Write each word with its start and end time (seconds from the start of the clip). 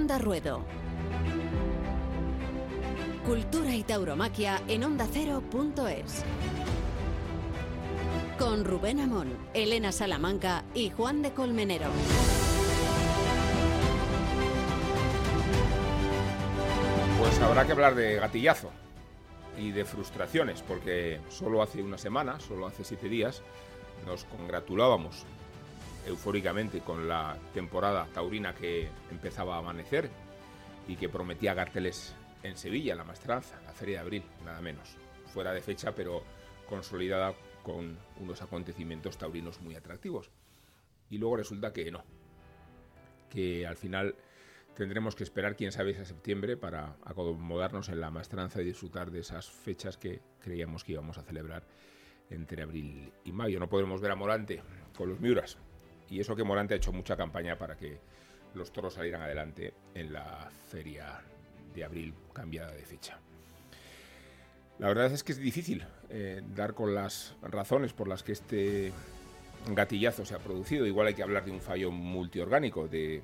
Onda 0.00 0.16
Ruedo. 0.16 0.64
Cultura 3.26 3.74
y 3.74 3.82
tauromaquia 3.82 4.62
en 4.66 4.84
ondacero.es. 4.84 6.24
Con 8.38 8.64
Rubén 8.64 9.00
Amón, 9.00 9.36
Elena 9.52 9.92
Salamanca 9.92 10.64
y 10.72 10.88
Juan 10.88 11.20
de 11.20 11.32
Colmenero. 11.32 11.88
Pues 17.18 17.38
habrá 17.42 17.66
que 17.66 17.72
hablar 17.72 17.94
de 17.94 18.14
gatillazo 18.14 18.70
y 19.58 19.70
de 19.70 19.84
frustraciones, 19.84 20.62
porque 20.62 21.20
solo 21.28 21.60
hace 21.60 21.82
una 21.82 21.98
semana, 21.98 22.40
solo 22.40 22.66
hace 22.66 22.84
siete 22.84 23.10
días, 23.10 23.42
nos 24.06 24.24
congratulábamos 24.24 25.26
eufóricamente 26.10 26.80
con 26.80 27.08
la 27.08 27.36
temporada 27.54 28.06
taurina 28.12 28.54
que 28.54 28.88
empezaba 29.10 29.56
a 29.56 29.58
amanecer 29.58 30.10
y 30.86 30.96
que 30.96 31.08
prometía 31.08 31.54
carteles 31.54 32.14
en 32.42 32.56
Sevilla, 32.56 32.94
la 32.94 33.04
Maestranza, 33.04 33.60
la 33.64 33.72
Feria 33.72 33.96
de 33.96 34.02
Abril, 34.02 34.24
nada 34.44 34.60
menos. 34.60 34.96
Fuera 35.26 35.52
de 35.52 35.60
fecha, 35.60 35.94
pero 35.94 36.22
consolidada 36.68 37.34
con 37.62 37.96
unos 38.20 38.42
acontecimientos 38.42 39.18
taurinos 39.18 39.60
muy 39.60 39.74
atractivos. 39.74 40.30
Y 41.08 41.18
luego 41.18 41.36
resulta 41.36 41.72
que 41.72 41.90
no, 41.90 42.02
que 43.28 43.66
al 43.66 43.76
final 43.76 44.14
tendremos 44.74 45.14
que 45.14 45.24
esperar, 45.24 45.56
quién 45.56 45.72
sabe, 45.72 45.96
a 45.96 46.04
septiembre 46.04 46.56
para 46.56 46.96
acomodarnos 47.04 47.88
en 47.88 48.00
la 48.00 48.10
maestranza 48.10 48.62
y 48.62 48.64
disfrutar 48.64 49.10
de 49.10 49.20
esas 49.20 49.48
fechas 49.48 49.96
que 49.96 50.20
creíamos 50.40 50.84
que 50.84 50.92
íbamos 50.92 51.18
a 51.18 51.22
celebrar 51.22 51.64
entre 52.30 52.62
abril 52.62 53.12
y 53.24 53.32
mayo. 53.32 53.60
No 53.60 53.68
podremos 53.68 54.00
ver 54.00 54.12
a 54.12 54.16
Morante 54.16 54.62
con 54.96 55.08
los 55.08 55.20
Miuras. 55.20 55.58
Y 56.10 56.20
eso 56.20 56.36
que 56.36 56.44
Morante 56.44 56.74
ha 56.74 56.76
hecho 56.76 56.92
mucha 56.92 57.16
campaña 57.16 57.56
para 57.56 57.76
que 57.76 57.98
los 58.54 58.72
toros 58.72 58.94
salieran 58.94 59.22
adelante 59.22 59.72
en 59.94 60.12
la 60.12 60.50
feria 60.68 61.22
de 61.72 61.84
abril 61.84 62.14
cambiada 62.32 62.72
de 62.72 62.84
fecha. 62.84 63.18
La 64.78 64.88
verdad 64.88 65.12
es 65.12 65.22
que 65.22 65.32
es 65.32 65.38
difícil 65.38 65.84
eh, 66.08 66.42
dar 66.54 66.74
con 66.74 66.94
las 66.94 67.36
razones 67.42 67.92
por 67.92 68.08
las 68.08 68.22
que 68.22 68.32
este 68.32 68.92
gatillazo 69.68 70.24
se 70.24 70.34
ha 70.34 70.38
producido. 70.38 70.86
Igual 70.86 71.08
hay 71.08 71.14
que 71.14 71.22
hablar 71.22 71.44
de 71.44 71.52
un 71.52 71.60
fallo 71.60 71.90
multiorgánico, 71.90 72.88
de 72.88 73.22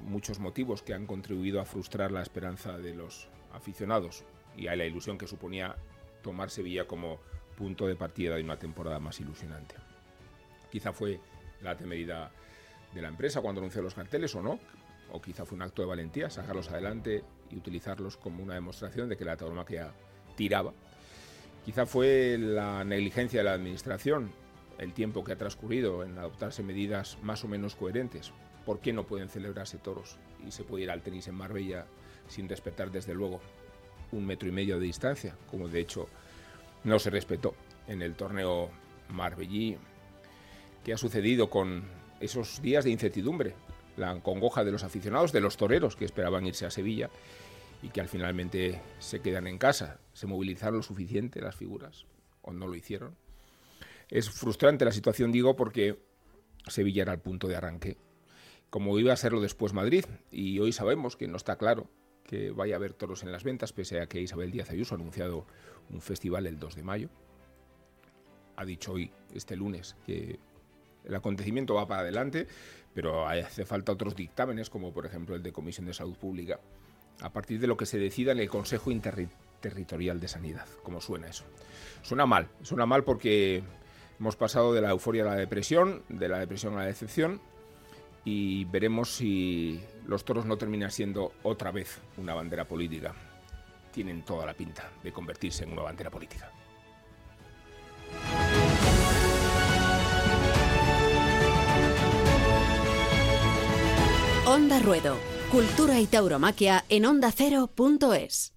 muchos 0.00 0.38
motivos 0.38 0.82
que 0.82 0.94
han 0.94 1.06
contribuido 1.06 1.60
a 1.60 1.66
frustrar 1.66 2.10
la 2.10 2.22
esperanza 2.22 2.78
de 2.78 2.94
los 2.94 3.28
aficionados 3.52 4.24
y 4.56 4.68
a 4.68 4.76
la 4.76 4.86
ilusión 4.86 5.18
que 5.18 5.26
suponía 5.26 5.76
tomar 6.22 6.50
Sevilla 6.50 6.86
como 6.86 7.18
punto 7.56 7.86
de 7.86 7.96
partida 7.96 8.36
de 8.36 8.42
una 8.42 8.58
temporada 8.58 8.98
más 8.98 9.20
ilusionante. 9.20 9.74
Quizá 10.70 10.92
fue 10.92 11.20
la 11.62 11.76
temeridad 11.76 12.30
de 12.94 13.02
la 13.02 13.08
empresa 13.08 13.40
cuando 13.40 13.60
anunció 13.60 13.82
los 13.82 13.94
carteles 13.94 14.34
o 14.34 14.42
no, 14.42 14.58
o 15.10 15.20
quizá 15.20 15.44
fue 15.44 15.56
un 15.56 15.62
acto 15.62 15.82
de 15.82 15.88
valentía 15.88 16.30
sacarlos 16.30 16.70
adelante 16.70 17.24
y 17.50 17.56
utilizarlos 17.56 18.16
como 18.16 18.42
una 18.42 18.54
demostración 18.54 19.08
de 19.08 19.16
que 19.16 19.24
la 19.24 19.36
tauromaquia 19.36 19.92
tiraba. 20.36 20.72
Quizá 21.64 21.86
fue 21.86 22.36
la 22.38 22.84
negligencia 22.84 23.40
de 23.40 23.44
la 23.44 23.54
administración, 23.54 24.30
el 24.78 24.92
tiempo 24.92 25.24
que 25.24 25.32
ha 25.32 25.36
transcurrido 25.36 26.04
en 26.04 26.16
adoptarse 26.18 26.62
medidas 26.62 27.18
más 27.22 27.44
o 27.44 27.48
menos 27.48 27.74
coherentes. 27.74 28.32
¿Por 28.64 28.80
qué 28.80 28.92
no 28.92 29.06
pueden 29.06 29.28
celebrarse 29.28 29.78
toros 29.78 30.16
y 30.46 30.50
se 30.50 30.64
puede 30.64 30.84
ir 30.84 30.90
al 30.90 31.02
tenis 31.02 31.28
en 31.28 31.34
Marbella 31.34 31.86
sin 32.28 32.48
respetar 32.48 32.90
desde 32.90 33.14
luego 33.14 33.40
un 34.12 34.26
metro 34.26 34.48
y 34.48 34.52
medio 34.52 34.78
de 34.78 34.86
distancia, 34.86 35.36
como 35.50 35.68
de 35.68 35.80
hecho 35.80 36.08
no 36.84 36.98
se 36.98 37.10
respetó 37.10 37.54
en 37.86 38.02
el 38.02 38.14
torneo 38.14 38.70
Marbellí? 39.08 39.76
¿Qué 40.84 40.92
ha 40.92 40.98
sucedido 40.98 41.50
con 41.50 41.84
esos 42.20 42.62
días 42.62 42.84
de 42.84 42.90
incertidumbre 42.90 43.54
la 43.98 44.20
congoja 44.20 44.64
de 44.64 44.72
los 44.72 44.84
aficionados, 44.84 45.32
de 45.32 45.40
los 45.40 45.56
toreros 45.56 45.96
que 45.96 46.04
esperaban 46.04 46.46
irse 46.46 46.64
a 46.64 46.70
Sevilla 46.70 47.10
y 47.82 47.88
que 47.88 48.00
al 48.00 48.08
finalmente 48.08 48.80
se 48.98 49.20
quedan 49.20 49.46
en 49.46 49.58
casa. 49.58 50.00
¿Se 50.12 50.26
movilizaron 50.26 50.78
lo 50.78 50.82
suficiente 50.82 51.40
las 51.40 51.56
figuras 51.56 52.06
o 52.42 52.52
no 52.52 52.66
lo 52.66 52.74
hicieron? 52.74 53.16
Es 54.08 54.30
frustrante 54.30 54.84
la 54.84 54.92
situación, 54.92 55.32
digo, 55.32 55.54
porque 55.54 55.98
Sevilla 56.66 57.02
era 57.02 57.12
el 57.12 57.20
punto 57.20 57.46
de 57.46 57.56
arranque, 57.56 57.98
como 58.70 58.98
iba 58.98 59.12
a 59.12 59.16
serlo 59.16 59.40
después 59.40 59.74
Madrid, 59.74 60.04
y 60.30 60.58
hoy 60.60 60.72
sabemos 60.72 61.16
que 61.16 61.28
no 61.28 61.36
está 61.36 61.56
claro 61.56 61.90
que 62.24 62.50
vaya 62.50 62.74
a 62.74 62.76
haber 62.76 62.92
toros 62.92 63.22
en 63.22 63.32
las 63.32 63.44
ventas, 63.44 63.72
pese 63.72 64.00
a 64.00 64.06
que 64.06 64.20
Isabel 64.20 64.50
Díaz 64.50 64.70
Ayuso 64.70 64.94
ha 64.94 64.98
anunciado 64.98 65.46
un 65.90 66.00
festival 66.00 66.46
el 66.46 66.58
2 66.58 66.76
de 66.76 66.82
mayo. 66.82 67.08
Ha 68.56 68.64
dicho 68.64 68.92
hoy, 68.92 69.10
este 69.32 69.56
lunes, 69.56 69.96
que 70.04 70.38
el 71.04 71.14
acontecimiento 71.14 71.74
va 71.74 71.86
para 71.86 72.02
adelante, 72.02 72.46
pero 72.94 73.26
hace 73.28 73.64
falta 73.64 73.92
otros 73.92 74.16
dictámenes, 74.16 74.70
como 74.70 74.92
por 74.92 75.06
ejemplo 75.06 75.34
el 75.34 75.42
de 75.42 75.52
Comisión 75.52 75.86
de 75.86 75.94
Salud 75.94 76.16
Pública, 76.16 76.60
a 77.20 77.30
partir 77.30 77.60
de 77.60 77.66
lo 77.66 77.76
que 77.76 77.86
se 77.86 77.98
decida 77.98 78.32
en 78.32 78.40
el 78.40 78.48
Consejo 78.48 78.90
Interterritorial 78.90 80.20
de 80.20 80.28
Sanidad. 80.28 80.66
¿Cómo 80.82 81.00
suena 81.00 81.28
eso? 81.28 81.44
Suena 82.02 82.26
mal, 82.26 82.48
suena 82.62 82.86
mal 82.86 83.04
porque 83.04 83.62
hemos 84.18 84.36
pasado 84.36 84.72
de 84.74 84.80
la 84.80 84.90
euforia 84.90 85.22
a 85.22 85.26
la 85.26 85.36
depresión, 85.36 86.02
de 86.08 86.28
la 86.28 86.38
depresión 86.38 86.74
a 86.74 86.78
la 86.78 86.86
decepción, 86.86 87.40
y 88.24 88.64
veremos 88.66 89.14
si 89.14 89.80
los 90.06 90.24
toros 90.24 90.44
no 90.44 90.58
terminan 90.58 90.90
siendo 90.90 91.32
otra 91.42 91.70
vez 91.70 91.98
una 92.16 92.34
bandera 92.34 92.66
política. 92.66 93.14
Tienen 93.92 94.22
toda 94.22 94.44
la 94.44 94.54
pinta 94.54 94.90
de 95.02 95.12
convertirse 95.12 95.64
en 95.64 95.72
una 95.72 95.82
bandera 95.82 96.10
política. 96.10 96.50
Onda 104.50 104.78
Ruedo. 104.78 105.14
Cultura 105.52 106.00
y 106.00 106.06
tauromaquia 106.06 106.82
en 106.88 107.04
ondacero.es. 107.04 108.54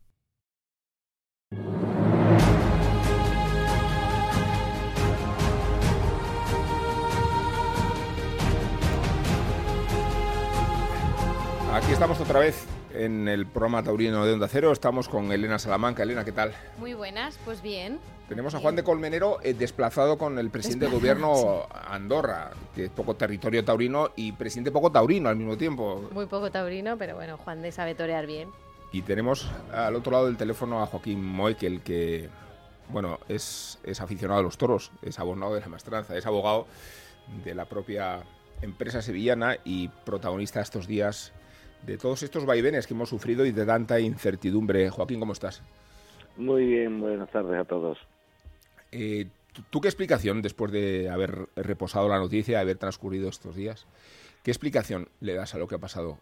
Aquí 11.73 11.91
estamos 11.91 12.21
otra 12.21 12.39
vez 12.39 12.65
en 12.93 13.27
el 13.27 13.45
programa 13.45 13.83
Taurino 13.83 14.25
de 14.25 14.31
Onda 14.31 14.47
Cero. 14.47 14.71
Estamos 14.71 15.09
con 15.09 15.29
Elena 15.33 15.59
Salamanca. 15.59 16.03
Elena, 16.03 16.23
¿qué 16.23 16.31
tal? 16.31 16.53
Muy 16.77 16.93
buenas, 16.93 17.37
pues 17.43 17.61
bien. 17.61 17.99
Tenemos 18.31 18.55
a 18.55 18.59
Juan 18.59 18.77
de 18.77 18.83
Colmenero 18.85 19.39
eh, 19.43 19.53
desplazado 19.53 20.17
con 20.17 20.39
el 20.39 20.49
presidente 20.51 20.85
de 20.85 20.91
gobierno 20.93 21.67
Andorra, 21.69 22.51
que 22.73 22.85
es 22.85 22.89
poco 22.89 23.17
territorio 23.17 23.65
taurino 23.65 24.11
y 24.15 24.31
presidente 24.31 24.71
poco 24.71 24.89
taurino 24.89 25.27
al 25.27 25.35
mismo 25.35 25.57
tiempo. 25.57 26.07
Muy 26.13 26.27
poco 26.27 26.49
taurino, 26.49 26.97
pero 26.97 27.15
bueno, 27.15 27.35
Juan 27.35 27.61
de 27.61 27.73
sabe 27.73 27.93
torear 27.93 28.25
bien. 28.27 28.47
Y 28.93 29.01
tenemos 29.01 29.51
al 29.73 29.97
otro 29.97 30.13
lado 30.13 30.27
del 30.27 30.37
teléfono 30.37 30.81
a 30.81 30.85
Joaquín 30.85 31.21
Moekel, 31.21 31.81
que 31.81 32.29
bueno, 32.87 33.19
es, 33.27 33.79
es 33.83 33.99
aficionado 33.99 34.39
a 34.39 34.43
los 34.43 34.57
toros, 34.57 34.93
es 35.01 35.19
abonado 35.19 35.55
de 35.55 35.59
la 35.59 35.67
maestranza, 35.67 36.15
es 36.15 36.25
abogado 36.25 36.67
de 37.43 37.53
la 37.53 37.65
propia 37.65 38.23
empresa 38.61 39.01
sevillana 39.01 39.57
y 39.65 39.89
protagonista 40.05 40.61
estos 40.61 40.87
días 40.87 41.33
de 41.85 41.97
todos 41.97 42.23
estos 42.23 42.45
vaivenes 42.45 42.87
que 42.87 42.93
hemos 42.93 43.09
sufrido 43.09 43.45
y 43.45 43.51
de 43.51 43.65
tanta 43.65 43.99
incertidumbre. 43.99 44.89
Joaquín, 44.89 45.19
¿cómo 45.19 45.33
estás? 45.33 45.61
Muy 46.37 46.65
bien, 46.65 47.01
buenas 47.01 47.29
tardes 47.29 47.59
a 47.59 47.65
todos. 47.65 47.97
Eh, 48.91 49.27
¿Tú 49.69 49.81
qué 49.81 49.87
explicación, 49.87 50.41
después 50.41 50.71
de 50.71 51.09
haber 51.09 51.49
reposado 51.55 52.07
la 52.07 52.19
noticia, 52.19 52.57
de 52.57 52.61
haber 52.61 52.77
transcurrido 52.77 53.29
estos 53.29 53.55
días, 53.55 53.85
qué 54.43 54.51
explicación 54.51 55.09
le 55.19 55.33
das 55.33 55.53
a 55.55 55.57
lo 55.57 55.67
que 55.67 55.75
ha 55.75 55.79
pasado 55.79 56.19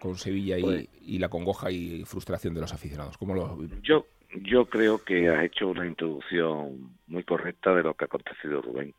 con 0.00 0.16
Sevilla 0.16 0.58
y, 0.58 0.62
pues 0.62 0.88
la 1.20 1.28
congoja 1.28 1.70
y 1.70 2.04
frustración 2.04 2.54
de 2.54 2.60
los 2.60 2.72
aficionados? 2.72 3.16
¿Cómo 3.18 3.34
lo... 3.34 3.58
Yo, 3.82 4.06
yo 4.34 4.66
creo 4.66 4.98
que 5.04 5.28
has 5.28 5.44
hecho 5.44 5.68
una 5.68 5.86
introducción 5.86 6.96
muy 7.06 7.22
correcta 7.22 7.72
de 7.72 7.84
lo 7.84 7.94
que 7.94 8.04
ha 8.04 8.06
acontecido, 8.06 8.60
Rubén. 8.60 8.94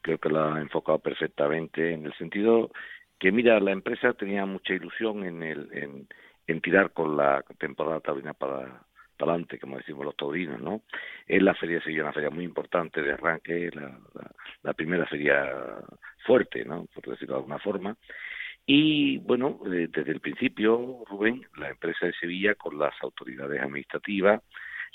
Creo 0.00 0.18
que 0.18 0.28
lo 0.28 0.42
ha 0.42 0.60
enfocado 0.60 0.98
perfectamente 0.98 1.92
en 1.92 2.06
el 2.06 2.14
sentido 2.14 2.70
que 3.18 3.32
mira, 3.32 3.58
la 3.60 3.72
empresa 3.72 4.12
tenía 4.12 4.46
mucha 4.46 4.74
ilusión 4.74 5.24
en, 5.24 5.42
el, 5.42 6.06
en, 6.46 6.60
tirar 6.60 6.92
con 6.92 7.16
la 7.16 7.44
temporada 7.58 8.00
taurina 8.00 8.32
para, 8.32 8.82
adelante, 9.18 9.58
como 9.58 9.76
decimos 9.76 10.04
los 10.04 10.16
taurinos, 10.16 10.60
¿no? 10.60 10.82
En 11.26 11.44
la 11.44 11.54
feria 11.54 11.80
sería 11.82 12.02
una 12.02 12.12
feria 12.12 12.30
muy 12.30 12.44
importante 12.44 13.02
de 13.02 13.12
arranque, 13.12 13.70
la, 13.72 13.98
la, 14.62 14.72
primera 14.74 15.06
feria 15.06 15.52
fuerte, 16.26 16.64
¿no? 16.64 16.86
Por 16.94 17.04
decirlo 17.06 17.34
de 17.34 17.40
alguna 17.40 17.58
forma. 17.58 17.96
Y 18.66 19.18
bueno, 19.18 19.60
eh, 19.66 19.88
desde 19.90 20.12
el 20.12 20.20
principio, 20.20 21.02
Rubén, 21.08 21.42
la 21.56 21.70
empresa 21.70 22.06
de 22.06 22.12
Sevilla 22.12 22.54
con 22.54 22.78
las 22.78 22.94
autoridades 23.02 23.62
administrativas, 23.62 24.42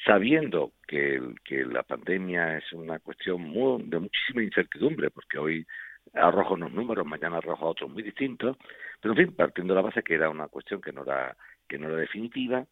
sabiendo 0.05 0.73
que, 0.87 1.19
que 1.43 1.65
la 1.65 1.83
pandemia 1.83 2.57
es 2.57 2.71
una 2.73 2.99
cuestión 2.99 3.41
muy, 3.41 3.83
de 3.83 3.99
muchísima 3.99 4.43
incertidumbre, 4.43 5.09
porque 5.09 5.39
hoy 5.39 5.65
arroja 6.13 6.53
unos 6.53 6.71
números, 6.71 7.05
mañana 7.05 7.37
arroja 7.37 7.65
otros 7.65 7.89
muy 7.89 8.03
distintos, 8.03 8.57
pero 9.01 9.13
en 9.13 9.25
fin, 9.25 9.35
partiendo 9.35 9.73
de 9.73 9.81
la 9.81 9.87
base 9.87 10.03
que 10.03 10.15
era 10.15 10.29
una 10.29 10.47
cuestión 10.47 10.81
que 10.81 10.91
no 10.91 11.03
era, 11.03 11.35
que 11.67 11.77
no 11.77 11.87
era 11.87 11.97
definitiva, 11.97 12.65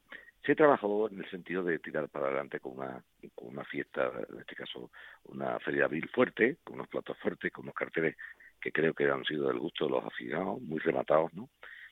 se 0.45 0.55
trabajó 0.55 1.09
en 1.09 1.19
el 1.19 1.29
sentido 1.29 1.63
de 1.63 1.79
tirar 1.79 2.09
para 2.09 2.27
adelante 2.27 2.59
con 2.59 2.77
una, 2.77 3.03
con 3.35 3.49
una 3.49 3.63
fiesta, 3.63 4.11
en 4.29 4.39
este 4.39 4.55
caso 4.55 4.91
una 5.25 5.59
feria 5.59 5.81
de 5.81 5.85
abril 5.85 6.09
fuerte, 6.09 6.57
con 6.63 6.75
unos 6.75 6.87
platos 6.87 7.17
fuertes, 7.19 7.51
con 7.51 7.65
unos 7.65 7.75
carteles 7.75 8.15
que 8.59 8.71
creo 8.71 8.93
que 8.93 9.09
han 9.09 9.23
sido 9.25 9.47
del 9.47 9.59
gusto 9.59 9.85
de 9.85 9.91
los 9.91 10.05
aficionados, 10.05 10.61
muy 10.61 10.79
rematados, 10.79 11.33
¿no? 11.33 11.49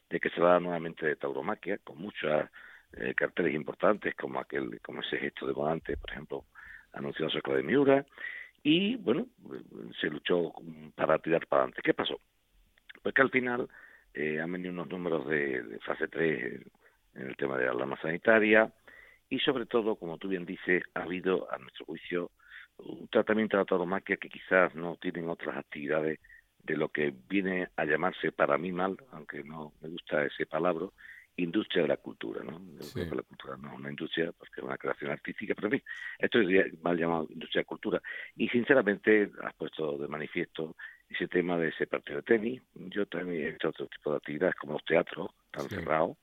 de 0.09 0.19
que 0.19 0.29
se 0.29 0.41
va 0.41 0.59
nuevamente 0.59 1.05
de 1.05 1.15
tauromaquia, 1.15 1.77
con 1.79 1.97
muchos 1.99 2.49
eh, 2.93 3.13
carteles 3.15 3.53
importantes, 3.53 4.15
como 4.15 4.39
aquel, 4.39 4.79
como 4.81 5.01
ese 5.01 5.17
gesto 5.17 5.45
de 5.45 5.53
Bonante, 5.53 5.97
por 5.97 6.09
ejemplo, 6.11 6.45
anunciado 6.93 7.31
cerca 7.31 7.53
de 7.53 7.63
Miura, 7.63 8.05
y 8.63 8.95
bueno, 8.95 9.27
se 10.01 10.07
luchó 10.07 10.51
para 10.95 11.19
tirar 11.19 11.45
para 11.47 11.63
adelante. 11.63 11.81
¿Qué 11.83 11.93
pasó? 11.93 12.19
Pues 13.01 13.13
que 13.13 13.21
al 13.21 13.29
final 13.29 13.69
eh, 14.13 14.39
han 14.41 14.51
venido 14.51 14.71
unos 14.71 14.89
números 14.89 15.27
de, 15.27 15.79
fase 15.85 16.07
3 16.07 16.61
en 17.15 17.27
el 17.27 17.35
tema 17.35 17.57
de 17.57 17.65
la 17.65 17.71
alarma 17.71 17.99
sanitaria 18.01 18.71
y 19.29 19.39
sobre 19.39 19.65
todo, 19.65 19.95
como 19.95 20.17
tú 20.17 20.27
bien 20.27 20.45
dices, 20.45 20.83
ha 20.95 21.03
habido, 21.03 21.51
a 21.51 21.57
nuestro 21.57 21.85
juicio, 21.85 22.31
un 22.77 23.07
tratamiento 23.09 23.57
de 23.57 23.63
la 23.63 23.65
tauromaquia 23.65 24.17
que 24.17 24.29
quizás 24.29 24.73
no 24.73 24.95
tienen 24.95 25.29
otras 25.29 25.57
actividades 25.57 26.19
de 26.63 26.77
lo 26.77 26.89
que 26.89 27.13
viene 27.27 27.69
a 27.75 27.85
llamarse 27.85 28.31
para 28.31 28.57
mí 28.57 28.71
mal, 28.71 28.97
aunque 29.11 29.43
no 29.43 29.73
me 29.81 29.89
gusta 29.89 30.25
ese 30.25 30.45
palabra, 30.45 30.87
industria 31.35 31.83
de 31.83 31.87
la 31.87 31.97
cultura, 31.97 32.43
¿no? 32.43 32.59
la 33.15 33.21
cultura 33.23 33.57
no 33.57 33.69
es 33.69 33.79
una 33.79 33.89
industria 33.89 34.31
porque 34.37 34.55
es 34.57 34.63
una 34.63 34.77
creación 34.77 35.11
artística, 35.11 35.55
pero 35.55 35.67
en 35.67 35.71
fin, 35.71 35.83
esto 36.17 36.39
es 36.41 36.83
mal 36.83 36.97
llamado 36.97 37.27
industria 37.29 37.61
de 37.61 37.65
cultura. 37.65 38.01
Y 38.35 38.49
sinceramente 38.49 39.31
has 39.43 39.53
puesto 39.53 39.97
de 39.97 40.07
manifiesto 40.07 40.75
ese 41.07 41.27
tema 41.27 41.57
de 41.57 41.69
ese 41.69 41.87
partido 41.87 42.17
de 42.17 42.23
tenis. 42.23 42.61
Yo 42.73 43.05
también 43.05 43.41
he 43.41 43.49
hecho 43.49 43.69
otro 43.69 43.87
tipo 43.87 44.11
de 44.11 44.17
actividades 44.17 44.55
como 44.55 44.73
los 44.73 44.85
teatros, 44.85 45.31
están 45.45 45.69
cerrados, 45.69 46.17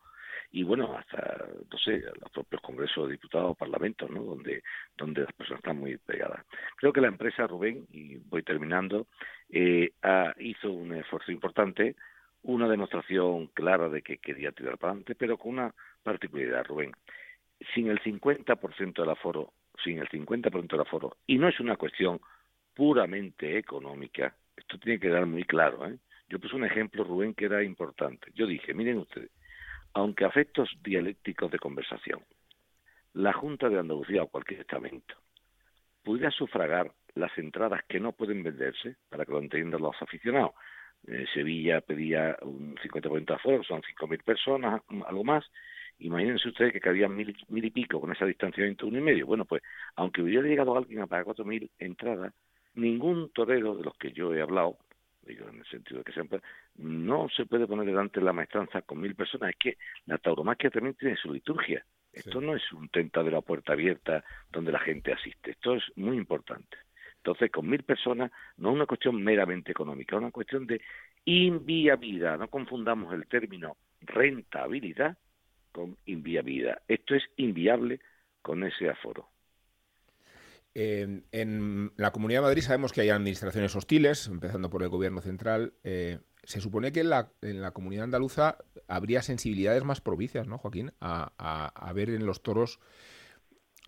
y 0.52 0.62
bueno, 0.62 0.96
hasta, 0.96 1.46
no 1.70 1.78
sé, 1.78 2.02
los 2.20 2.30
propios 2.30 2.60
congresos 2.62 3.06
de 3.06 3.12
diputados 3.12 3.56
parlamentos, 3.56 4.10
¿no? 4.10 4.22
Donde, 4.22 4.62
donde 4.96 5.22
las 5.22 5.32
personas 5.32 5.60
están 5.60 5.78
muy 5.78 5.96
pegadas. 5.98 6.44
Creo 6.76 6.92
que 6.92 7.00
la 7.00 7.08
empresa, 7.08 7.46
Rubén, 7.46 7.86
y 7.90 8.16
voy 8.16 8.42
terminando, 8.42 9.06
eh, 9.50 9.92
hizo 10.38 10.72
un 10.72 10.94
esfuerzo 10.94 11.32
importante, 11.32 11.96
una 12.42 12.68
demostración 12.68 13.48
clara 13.48 13.88
de 13.88 14.02
que 14.02 14.18
quería 14.18 14.52
tirar 14.52 14.78
para 14.78 14.92
adelante, 14.92 15.14
pero 15.14 15.36
con 15.36 15.52
una 15.52 15.74
particularidad, 16.02 16.64
Rubén. 16.64 16.92
Sin 17.74 17.88
el 17.88 18.00
50% 18.00 18.94
del 18.94 19.10
aforo, 19.10 19.52
sin 19.82 19.98
el 19.98 20.08
50% 20.08 20.68
del 20.68 20.80
aforo, 20.80 21.16
y 21.26 21.38
no 21.38 21.48
es 21.48 21.58
una 21.60 21.76
cuestión 21.76 22.20
puramente 22.74 23.58
económica, 23.58 24.34
esto 24.56 24.78
tiene 24.78 24.98
que 24.98 25.08
quedar 25.08 25.26
muy 25.26 25.44
claro, 25.44 25.86
¿eh? 25.86 25.98
Yo 26.28 26.40
puse 26.40 26.56
un 26.56 26.64
ejemplo, 26.64 27.04
Rubén, 27.04 27.34
que 27.34 27.44
era 27.44 27.62
importante. 27.62 28.32
Yo 28.34 28.46
dije, 28.46 28.74
miren 28.74 28.98
ustedes, 28.98 29.30
aunque 29.96 30.26
a 30.26 30.28
efectos 30.28 30.68
dialécticos 30.82 31.50
de 31.50 31.58
conversación, 31.58 32.20
la 33.14 33.32
Junta 33.32 33.70
de 33.70 33.78
Andalucía 33.78 34.24
o 34.24 34.28
cualquier 34.28 34.60
estamento 34.60 35.14
pudiera 36.04 36.30
sufragar 36.30 36.92
las 37.14 37.36
entradas 37.38 37.82
que 37.88 37.98
no 37.98 38.12
pueden 38.12 38.42
venderse, 38.42 38.96
para 39.08 39.24
que 39.24 39.32
lo 39.32 39.38
entiendan 39.38 39.80
los 39.80 39.96
aficionados. 40.02 40.52
Eh, 41.06 41.24
Sevilla 41.32 41.80
pedía 41.80 42.36
un 42.42 42.76
50% 42.76 43.24
de 43.24 43.34
aforo, 43.34 43.64
son 43.64 43.80
5.000 43.80 44.22
personas, 44.22 44.82
algo 45.06 45.24
más. 45.24 45.46
Imagínense 45.98 46.48
ustedes 46.48 46.74
que 46.74 46.80
cabían 46.80 47.16
mil, 47.16 47.34
y 47.48 47.70
pico 47.70 47.98
con 47.98 48.12
esa 48.12 48.26
distancia 48.26 48.66
entre 48.66 48.86
uno 48.86 48.98
y 48.98 49.02
medio. 49.02 49.24
Bueno, 49.24 49.46
pues 49.46 49.62
aunque 49.94 50.20
hubiera 50.20 50.46
llegado 50.46 50.76
alguien 50.76 51.00
a 51.00 51.06
pagar 51.06 51.24
4.000 51.24 51.70
entradas, 51.78 52.34
ningún 52.74 53.30
torero 53.30 53.74
de 53.74 53.84
los 53.84 53.96
que 53.96 54.12
yo 54.12 54.34
he 54.34 54.42
hablado 54.42 54.76
digo 55.26 55.48
en 55.48 55.58
el 55.58 55.66
sentido 55.66 55.98
de 55.98 56.04
que 56.04 56.12
siempre 56.12 56.40
no 56.76 57.28
se 57.28 57.46
puede 57.46 57.66
poner 57.66 57.86
delante 57.86 58.20
de 58.20 58.26
la 58.26 58.32
maestranza 58.32 58.82
con 58.82 59.00
mil 59.00 59.14
personas, 59.14 59.50
es 59.50 59.56
que 59.56 59.78
la 60.06 60.18
tauromaquia 60.18 60.70
también 60.70 60.94
tiene 60.94 61.16
su 61.16 61.32
liturgia. 61.32 61.84
Esto 62.12 62.40
no 62.40 62.56
es 62.56 62.72
un 62.72 62.88
tentadero 62.88 63.36
a 63.36 63.42
puerta 63.42 63.74
abierta 63.74 64.24
donde 64.50 64.72
la 64.72 64.78
gente 64.78 65.12
asiste, 65.12 65.50
esto 65.50 65.74
es 65.74 65.84
muy 65.96 66.16
importante. 66.16 66.78
Entonces, 67.18 67.50
con 67.50 67.68
mil 67.68 67.82
personas 67.82 68.30
no 68.56 68.70
es 68.70 68.74
una 68.76 68.86
cuestión 68.86 69.22
meramente 69.22 69.72
económica, 69.72 70.16
es 70.16 70.22
una 70.22 70.30
cuestión 70.30 70.66
de 70.66 70.80
inviabilidad. 71.24 72.38
No 72.38 72.48
confundamos 72.48 73.12
el 73.12 73.26
término 73.26 73.76
rentabilidad 74.00 75.18
con 75.72 75.96
inviabilidad. 76.06 76.80
Esto 76.86 77.16
es 77.16 77.24
inviable 77.36 78.00
con 78.42 78.62
ese 78.62 78.88
aforo 78.88 79.28
en 80.78 81.92
la 81.96 82.12
Comunidad 82.12 82.40
de 82.40 82.48
Madrid 82.48 82.62
sabemos 82.62 82.92
que 82.92 83.00
hay 83.00 83.08
administraciones 83.08 83.74
hostiles, 83.74 84.26
empezando 84.26 84.68
por 84.68 84.82
el 84.82 84.90
Gobierno 84.90 85.22
central. 85.22 85.72
Eh, 85.84 86.18
se 86.44 86.60
supone 86.60 86.92
que 86.92 87.00
en 87.00 87.10
la, 87.10 87.32
en 87.40 87.70
comunidad 87.70 88.04
andaluza 88.04 88.58
habría 88.86 89.22
sensibilidades 89.22 89.84
más 89.84 90.00
propicias, 90.00 90.46
¿no, 90.46 90.58
Joaquín? 90.58 90.92
A, 91.00 91.92
ver 91.94 92.10
en 92.10 92.26
los 92.26 92.42
toros. 92.42 92.78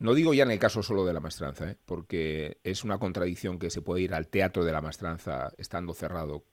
No 0.00 0.14
digo 0.14 0.32
ya 0.32 0.44
en 0.44 0.50
el 0.50 0.58
caso 0.58 0.82
solo 0.82 1.04
de 1.04 1.12
la 1.12 1.20
maestranza, 1.20 1.70
¿eh? 1.70 1.76
porque 1.84 2.58
es 2.64 2.84
una 2.84 2.98
contradicción 2.98 3.58
que 3.58 3.70
se 3.70 3.82
puede 3.82 4.02
ir 4.02 4.14
al 4.14 4.28
teatro 4.28 4.64
de 4.64 4.72
la 4.72 4.80
maestranza 4.80 5.52
estando 5.58 5.92
cerrado 5.92 6.44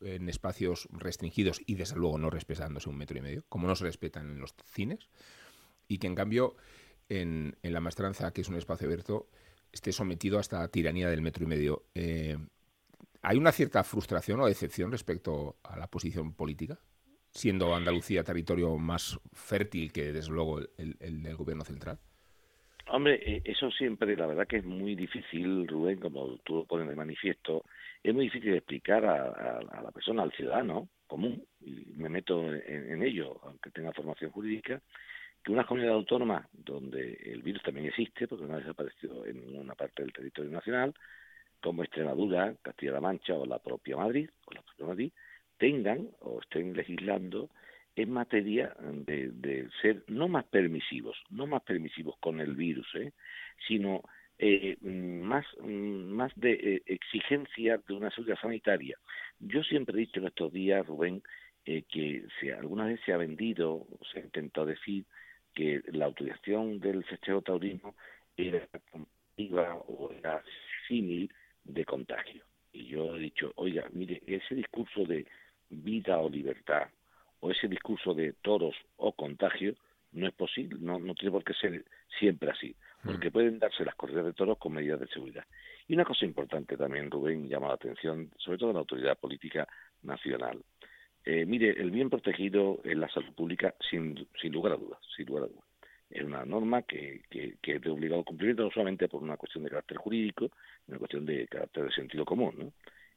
en 0.00 0.28
espacios 0.28 0.88
restringidos 0.92 1.60
y 1.66 1.74
desde 1.74 1.96
luego 1.96 2.16
no 2.16 2.30
respetándose 2.30 2.88
un 2.88 2.96
metro 2.96 3.18
y 3.18 3.22
medio, 3.22 3.44
como 3.48 3.66
no 3.66 3.74
se 3.74 3.84
respetan 3.84 4.30
en 4.30 4.40
los 4.40 4.54
cines, 4.64 5.08
y 5.88 5.98
que 5.98 6.06
en 6.06 6.14
cambio 6.14 6.56
en, 7.08 7.56
en 7.62 7.72
la 7.72 7.80
maestranza, 7.80 8.32
que 8.32 8.42
es 8.42 8.48
un 8.48 8.56
espacio 8.56 8.86
abierto, 8.86 9.28
esté 9.72 9.92
sometido 9.92 10.38
a 10.38 10.40
esta 10.40 10.66
tiranía 10.68 11.08
del 11.08 11.22
metro 11.22 11.44
y 11.44 11.46
medio. 11.46 11.84
Eh, 11.94 12.36
¿Hay 13.22 13.36
una 13.36 13.52
cierta 13.52 13.84
frustración 13.84 14.40
o 14.40 14.46
decepción 14.46 14.90
respecto 14.90 15.56
a 15.62 15.78
la 15.78 15.86
posición 15.86 16.34
política? 16.34 16.78
Siendo 17.30 17.74
Andalucía 17.74 18.24
territorio 18.24 18.76
más 18.78 19.20
fértil 19.32 19.92
que, 19.92 20.12
desde 20.12 20.32
luego, 20.32 20.60
el, 20.78 20.96
del 20.98 21.36
gobierno 21.36 21.64
central. 21.64 21.98
Hombre, 22.88 23.20
eh, 23.24 23.42
eso 23.44 23.70
siempre, 23.70 24.16
la 24.16 24.26
verdad 24.26 24.48
que 24.48 24.56
es 24.56 24.64
muy 24.64 24.96
difícil, 24.96 25.68
Rubén, 25.68 26.00
como 26.00 26.38
tú 26.38 26.56
lo 26.56 26.64
pones 26.64 26.88
de 26.88 26.96
manifiesto, 26.96 27.64
es 28.02 28.14
muy 28.14 28.24
difícil 28.24 28.54
explicar 28.54 29.04
a, 29.04 29.62
la 29.82 29.92
persona, 29.92 30.22
al 30.22 30.32
ciudadano 30.32 30.88
común, 31.06 31.44
y 31.60 31.92
me 31.96 32.08
meto 32.08 32.52
en, 32.52 33.02
ello, 33.02 33.38
aunque 33.44 33.70
tenga 33.70 33.92
formación 33.92 34.30
jurídica, 34.30 34.80
que 35.42 35.52
una 35.52 35.66
comunidad 35.66 35.94
autónoma 35.94 36.48
donde 36.52 37.14
el 37.24 37.42
virus 37.42 37.62
también 37.62 37.86
existe, 37.86 38.28
porque 38.28 38.44
no 38.44 38.54
ha 38.54 38.58
desaparecido 38.58 39.24
en 39.26 39.56
una 39.56 39.74
parte 39.74 40.02
del 40.02 40.12
territorio 40.12 40.50
nacional, 40.50 40.94
como 41.60 41.82
Extremadura, 41.82 42.54
Castilla-La 42.62 43.00
Mancha 43.00 43.34
o 43.34 43.46
la 43.46 43.58
propia 43.58 43.96
Madrid, 43.96 44.28
o 44.46 44.52
la 44.52 44.62
propia 44.62 44.86
Madrid, 44.86 45.12
tengan 45.58 46.08
o 46.20 46.40
estén 46.40 46.72
legislando 46.74 47.50
en 47.96 48.12
materia 48.12 48.74
de, 48.80 49.68
ser 49.82 50.04
no 50.06 50.28
más 50.28 50.44
permisivos, 50.46 51.16
no 51.30 51.46
más 51.46 51.62
permisivos 51.62 52.16
con 52.20 52.40
el 52.40 52.54
virus, 52.54 52.88
¿eh? 52.94 53.12
sino 53.66 54.02
eh, 54.38 54.78
más, 54.80 55.44
más 55.62 56.32
de 56.36 56.52
eh, 56.52 56.82
exigencia 56.86 57.78
de 57.86 57.94
una 57.94 58.10
seguridad 58.10 58.40
sanitaria. 58.40 58.96
Yo 59.38 59.62
siempre 59.62 59.96
he 59.96 60.00
dicho 60.00 60.20
en 60.20 60.28
estos 60.28 60.52
días, 60.52 60.86
Rubén, 60.86 61.22
eh, 61.66 61.82
que 61.82 62.24
si 62.40 62.50
alguna 62.50 62.86
vez 62.86 63.00
se 63.04 63.12
ha 63.12 63.18
vendido, 63.18 63.86
se 64.10 64.20
ha 64.20 64.22
intentado 64.22 64.66
decir, 64.66 65.04
que 65.54 65.82
la 65.92 66.06
autorización 66.06 66.80
del 66.80 67.04
festejo 67.04 67.42
taurino 67.42 67.94
era 68.36 68.66
comparativa 68.90 69.76
o 69.88 70.10
era 70.12 70.42
símil 70.86 71.32
de 71.64 71.84
contagio. 71.84 72.44
Y 72.72 72.86
yo 72.86 73.16
he 73.16 73.20
dicho, 73.20 73.52
oiga, 73.56 73.86
mire, 73.92 74.22
ese 74.26 74.54
discurso 74.54 75.04
de 75.04 75.26
vida 75.68 76.18
o 76.18 76.28
libertad, 76.28 76.88
o 77.40 77.50
ese 77.50 77.68
discurso 77.68 78.14
de 78.14 78.34
toros 78.34 78.74
o 78.96 79.12
contagio, 79.12 79.74
no 80.12 80.26
es 80.26 80.34
posible, 80.34 80.76
no, 80.80 80.98
no 80.98 81.14
tiene 81.14 81.32
por 81.32 81.44
qué 81.44 81.54
ser 81.54 81.84
siempre 82.18 82.50
así, 82.50 82.74
porque 83.04 83.28
hmm. 83.28 83.32
pueden 83.32 83.58
darse 83.58 83.84
las 83.84 83.94
corridas 83.94 84.24
de 84.24 84.32
toros 84.32 84.58
con 84.58 84.72
medidas 84.72 85.00
de 85.00 85.06
seguridad. 85.08 85.44
Y 85.86 85.94
una 85.94 86.04
cosa 86.04 86.24
importante 86.24 86.76
también, 86.76 87.10
Rubén, 87.10 87.48
llama 87.48 87.68
la 87.68 87.74
atención, 87.74 88.30
sobre 88.36 88.58
todo 88.58 88.68
de 88.68 88.74
la 88.74 88.80
autoridad 88.80 89.18
política 89.18 89.66
nacional. 90.02 90.62
Eh, 91.24 91.44
mire, 91.44 91.70
el 91.70 91.90
bien 91.90 92.08
protegido 92.08 92.80
en 92.84 93.00
la 93.00 93.08
salud 93.08 93.32
pública, 93.34 93.74
sin, 93.90 94.26
sin 94.40 94.52
lugar 94.52 94.72
a 94.72 94.76
dudas, 94.76 94.98
sin 95.16 95.26
lugar 95.26 95.44
a 95.44 95.48
dudas. 95.48 95.64
Es 96.08 96.24
una 96.24 96.44
norma 96.44 96.82
que, 96.82 97.22
que, 97.30 97.56
que, 97.62 97.76
es 97.76 97.82
de 97.82 97.90
obligado 97.90 98.24
cumplimiento, 98.24 98.64
no 98.64 98.70
solamente 98.70 99.08
por 99.08 99.22
una 99.22 99.36
cuestión 99.36 99.62
de 99.62 99.70
carácter 99.70 99.98
jurídico, 99.98 100.50
una 100.88 100.98
cuestión 100.98 101.24
de 101.26 101.46
carácter 101.46 101.84
de 101.84 101.92
sentido 101.92 102.24
común 102.24 102.54
¿no? 102.58 102.72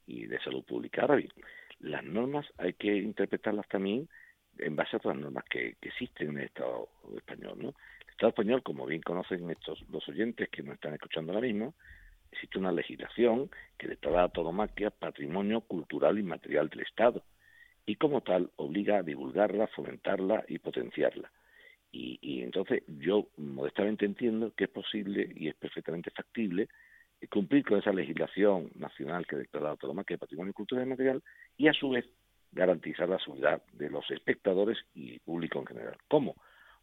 y 0.05 0.25
de 0.27 0.39
salud 0.39 0.63
pública. 0.63 1.01
Ahora 1.01 1.15
bien, 1.15 1.31
las 1.79 2.03
normas 2.03 2.45
hay 2.57 2.74
que 2.74 2.95
interpretarlas 2.95 3.67
también 3.67 4.07
en 4.60 4.75
base 4.75 4.95
a 4.95 4.98
otras 4.98 5.15
normas 5.15 5.45
que, 5.45 5.75
existen 5.81 6.29
en 6.31 6.38
el 6.39 6.45
Estado 6.45 6.89
español. 7.17 7.53
¿no? 7.57 7.69
El 7.69 8.10
Estado 8.12 8.29
español, 8.29 8.62
como 8.62 8.86
bien 8.86 9.01
conocen 9.01 9.50
estos 9.50 9.81
los 9.89 10.07
oyentes 10.10 10.50
que 10.50 10.62
nos 10.62 10.75
están 10.75 10.93
escuchando 10.93 11.33
ahora 11.33 11.48
mismo, 11.48 11.74
existe 12.31 12.60
una 12.60 12.72
legislación 12.72 13.50
que 13.77 13.88
declara 13.88 14.25
a 14.25 14.31
es 14.75 14.91
patrimonio 14.91 15.62
cultural 15.62 16.19
y 16.19 16.24
material 16.24 16.69
del 16.69 16.81
Estado 16.81 17.24
y 17.86 17.96
como 17.96 18.22
tal 18.22 18.50
obliga 18.56 18.98
a 18.98 19.04
divulgarla, 19.04 19.68
fomentarla 19.68 20.46
y 20.48 20.60
potenciarla. 20.60 21.32
Y, 21.96 22.42
entonces 22.42 22.82
yo 22.88 23.28
modestamente 23.38 24.06
entiendo 24.06 24.52
que 24.56 24.63
es 24.63 24.70
posible 24.72 25.32
y 25.36 25.48
es 25.48 25.56
perfectamente 25.56 26.10
factible 26.10 26.68
cumplir 27.30 27.63
con 27.63 27.78
esa 27.78 27.94
legislación 27.94 28.72
nacional 28.75 29.28
que 29.28 29.36
declara 29.36 29.66
la 29.66 29.72
autonomía 29.72 30.18
patrimonio 30.18 30.54
cultural 30.54 30.86
y 30.86 30.90
material 30.90 31.24
y 31.56 31.68
a 31.68 31.74
su 31.74 31.92
vez 31.92 32.06
garantizar 32.52 33.08
la 33.08 33.20
seguridad 33.20 33.62
de 33.74 33.92
los 33.92 34.10
espectadores 34.10 34.78
y 34.96 35.20
público 35.20 35.60
en 35.60 35.68
general. 35.68 35.98
¿Cómo? 36.08 36.36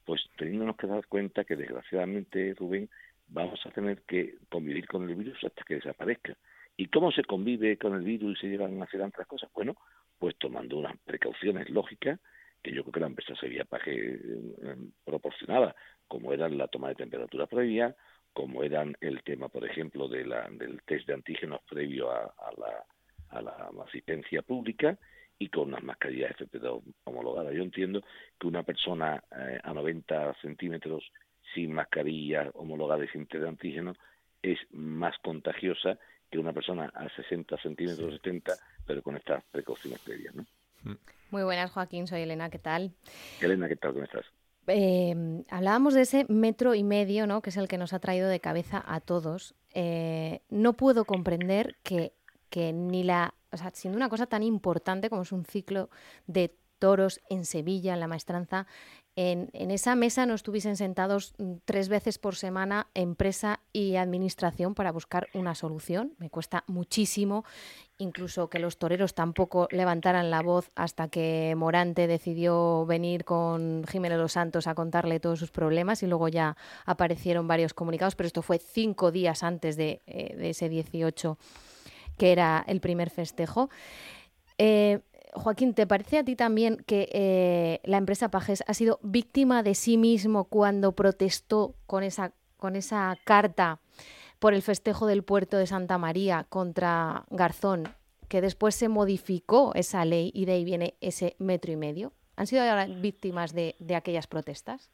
Pues 0.04 0.22
teniéndonos 0.36 0.76
que 0.76 0.86
dar 0.86 1.06
cuenta 1.08 1.44
que 1.44 1.56
desgraciadamente, 1.56 2.54
Rubén, 2.54 2.88
vamos 3.28 3.60
a 3.66 3.70
tener 3.70 4.02
que 4.02 4.36
convivir 4.48 4.86
con 4.86 5.08
el 5.08 5.16
virus 5.16 5.42
hasta 5.44 5.64
que 5.64 5.74
desaparezca. 5.74 6.36
¿Y 6.76 6.86
cómo 6.86 7.12
se 7.12 7.24
convive 7.24 7.76
con 7.76 7.94
el 7.94 8.02
virus 8.02 8.38
y 8.38 8.40
se 8.42 8.48
llevan 8.48 8.80
a 8.80 8.84
hacer 8.84 9.02
otras 9.02 9.26
cosas? 9.26 9.50
Bueno, 9.52 9.76
pues 10.20 10.36
tomando 10.36 10.76
unas 10.76 10.96
precauciones 10.98 11.68
lógicas 11.70 12.20
que 12.62 12.72
yo 12.72 12.82
creo 12.82 12.92
que 12.92 13.00
la 13.00 13.06
empresa 13.06 13.34
sería 13.36 13.64
paje 13.64 14.14
eh, 14.14 14.76
proporcionada, 15.02 15.74
como 16.06 16.32
era 16.34 16.46
la 16.48 16.68
toma 16.68 16.90
de 16.90 16.94
temperatura 16.94 17.46
previa, 17.46 17.96
como 18.34 18.62
eran 18.62 18.94
el 19.00 19.22
tema, 19.22 19.48
por 19.48 19.64
ejemplo, 19.64 20.08
de 20.08 20.26
la, 20.26 20.46
del 20.50 20.82
test 20.82 21.06
de 21.06 21.14
antígenos 21.14 21.62
previo 21.68 22.10
a, 22.10 22.52
la, 22.58 22.84
a 23.30 23.40
la 23.42 23.70
asistencia 23.86 24.42
pública 24.42 24.98
y 25.38 25.48
con 25.48 25.68
unas 25.68 25.82
mascarillas 25.82 26.36
FP2 26.36 26.82
homologadas. 27.04 27.54
Yo 27.54 27.62
entiendo 27.62 28.02
que 28.38 28.46
una 28.46 28.62
persona 28.62 29.24
eh, 29.34 29.58
a 29.62 29.72
90 29.72 30.34
centímetros 30.42 31.10
sin 31.54 31.72
mascarilla 31.72 32.50
homologada 32.54 33.04
y 33.04 33.08
sin 33.08 33.26
test 33.26 33.42
de 33.42 33.48
antígenos 33.48 33.96
es 34.42 34.58
más 34.70 35.16
contagiosa 35.20 35.98
que 36.30 36.38
una 36.38 36.52
persona 36.52 36.90
a 36.94 37.08
60 37.08 37.56
centímetros, 37.58 38.14
70, 38.14 38.54
pero 38.86 39.02
con 39.02 39.16
estas 39.16 39.42
precauciones 39.50 39.98
previas. 40.00 40.34
¿no? 40.34 40.46
Mm. 40.84 40.96
Muy 41.30 41.42
buenas, 41.42 41.70
Joaquín. 41.70 42.06
Soy 42.06 42.22
Elena. 42.22 42.50
¿Qué 42.50 42.58
tal? 42.58 42.92
Elena, 43.40 43.68
¿qué 43.68 43.76
tal? 43.76 43.92
¿Cómo 43.92 44.04
estás? 44.04 44.24
Eh, 44.66 45.44
hablábamos 45.48 45.94
de 45.94 46.02
ese 46.02 46.26
metro 46.28 46.74
y 46.74 46.84
medio, 46.84 47.26
¿no? 47.26 47.42
que 47.42 47.50
es 47.50 47.56
el 47.56 47.66
que 47.66 47.78
nos 47.78 47.92
ha 47.92 47.98
traído 47.98 48.28
de 48.28 48.40
cabeza 48.40 48.82
a 48.86 49.00
todos. 49.00 49.54
Eh, 49.74 50.42
no 50.48 50.74
puedo 50.74 51.04
comprender 51.04 51.76
que, 51.82 52.12
que 52.50 52.72
ni 52.72 53.02
la, 53.02 53.34
o 53.50 53.56
sea, 53.56 53.70
siendo 53.70 53.96
una 53.96 54.08
cosa 54.08 54.26
tan 54.26 54.42
importante 54.42 55.10
como 55.10 55.22
es 55.22 55.32
un 55.32 55.44
ciclo 55.44 55.90
de 56.26 56.54
toros 56.78 57.20
en 57.28 57.44
Sevilla, 57.44 57.94
en 57.94 58.00
la 58.00 58.08
maestranza, 58.08 58.66
en, 59.22 59.70
esa 59.70 59.94
mesa 59.96 60.24
no 60.24 60.32
estuviesen 60.32 60.78
sentados 60.78 61.34
mm, 61.36 61.56
tres 61.66 61.90
veces 61.90 62.16
por 62.16 62.36
semana 62.36 62.86
empresa 62.94 63.60
y 63.70 63.96
administración 63.96 64.74
para 64.74 64.92
buscar 64.92 65.28
una 65.34 65.54
solución. 65.54 66.14
Me 66.16 66.30
cuesta 66.30 66.64
muchísimo, 66.68 67.44
incluso 67.98 68.48
que 68.48 68.58
los 68.58 68.78
toreros 68.78 69.14
tampoco 69.14 69.68
levantaran 69.72 70.30
la 70.30 70.40
voz 70.40 70.70
hasta 70.74 71.08
que 71.08 71.54
Morante 71.54 72.06
decidió 72.06 72.86
venir 72.86 73.26
con 73.26 73.84
Jiménez 73.86 74.18
Los 74.18 74.32
Santos 74.32 74.66
a 74.66 74.74
contarle 74.74 75.20
todos 75.20 75.38
sus 75.38 75.50
problemas 75.50 76.02
y 76.02 76.06
luego 76.06 76.28
ya 76.28 76.56
aparecieron 76.86 77.46
varios 77.46 77.74
comunicados, 77.74 78.14
pero 78.14 78.26
esto 78.26 78.40
fue 78.40 78.58
cinco 78.58 79.12
días 79.12 79.42
antes 79.42 79.76
de, 79.76 80.00
eh, 80.06 80.34
ese 80.40 80.70
18 80.70 81.36
que 82.16 82.32
era 82.32 82.64
el 82.66 82.80
primer 82.80 83.10
festejo. 83.10 83.68
Eh, 84.56 85.00
Joaquín, 85.32 85.74
¿te 85.74 85.86
parece 85.86 86.18
a 86.18 86.24
ti 86.24 86.36
también 86.36 86.78
que 86.86 87.08
eh, 87.12 87.80
la 87.84 87.98
empresa 87.98 88.30
Pajes 88.30 88.64
ha 88.66 88.74
sido 88.74 88.98
víctima 89.02 89.62
de 89.62 89.74
sí 89.74 89.96
mismo 89.96 90.44
cuando 90.44 90.92
protestó 90.92 91.74
con 91.86 92.02
esa, 92.02 92.32
con 92.56 92.76
esa 92.76 93.16
carta 93.24 93.78
por 94.38 94.54
el 94.54 94.62
festejo 94.62 95.06
del 95.06 95.22
puerto 95.22 95.56
de 95.56 95.66
Santa 95.66 95.98
María 95.98 96.46
contra 96.48 97.24
Garzón, 97.30 97.84
que 98.28 98.40
después 98.40 98.74
se 98.74 98.88
modificó 98.88 99.72
esa 99.74 100.04
ley 100.04 100.30
y 100.34 100.46
de 100.46 100.52
ahí 100.52 100.64
viene 100.64 100.94
ese 101.00 101.36
metro 101.38 101.70
y 101.72 101.76
medio? 101.76 102.12
¿Han 102.36 102.46
sido 102.46 102.62
ahora 102.62 102.86
víctimas 102.86 103.54
de, 103.54 103.74
aquellas 103.94 104.26
protestas? 104.26 104.90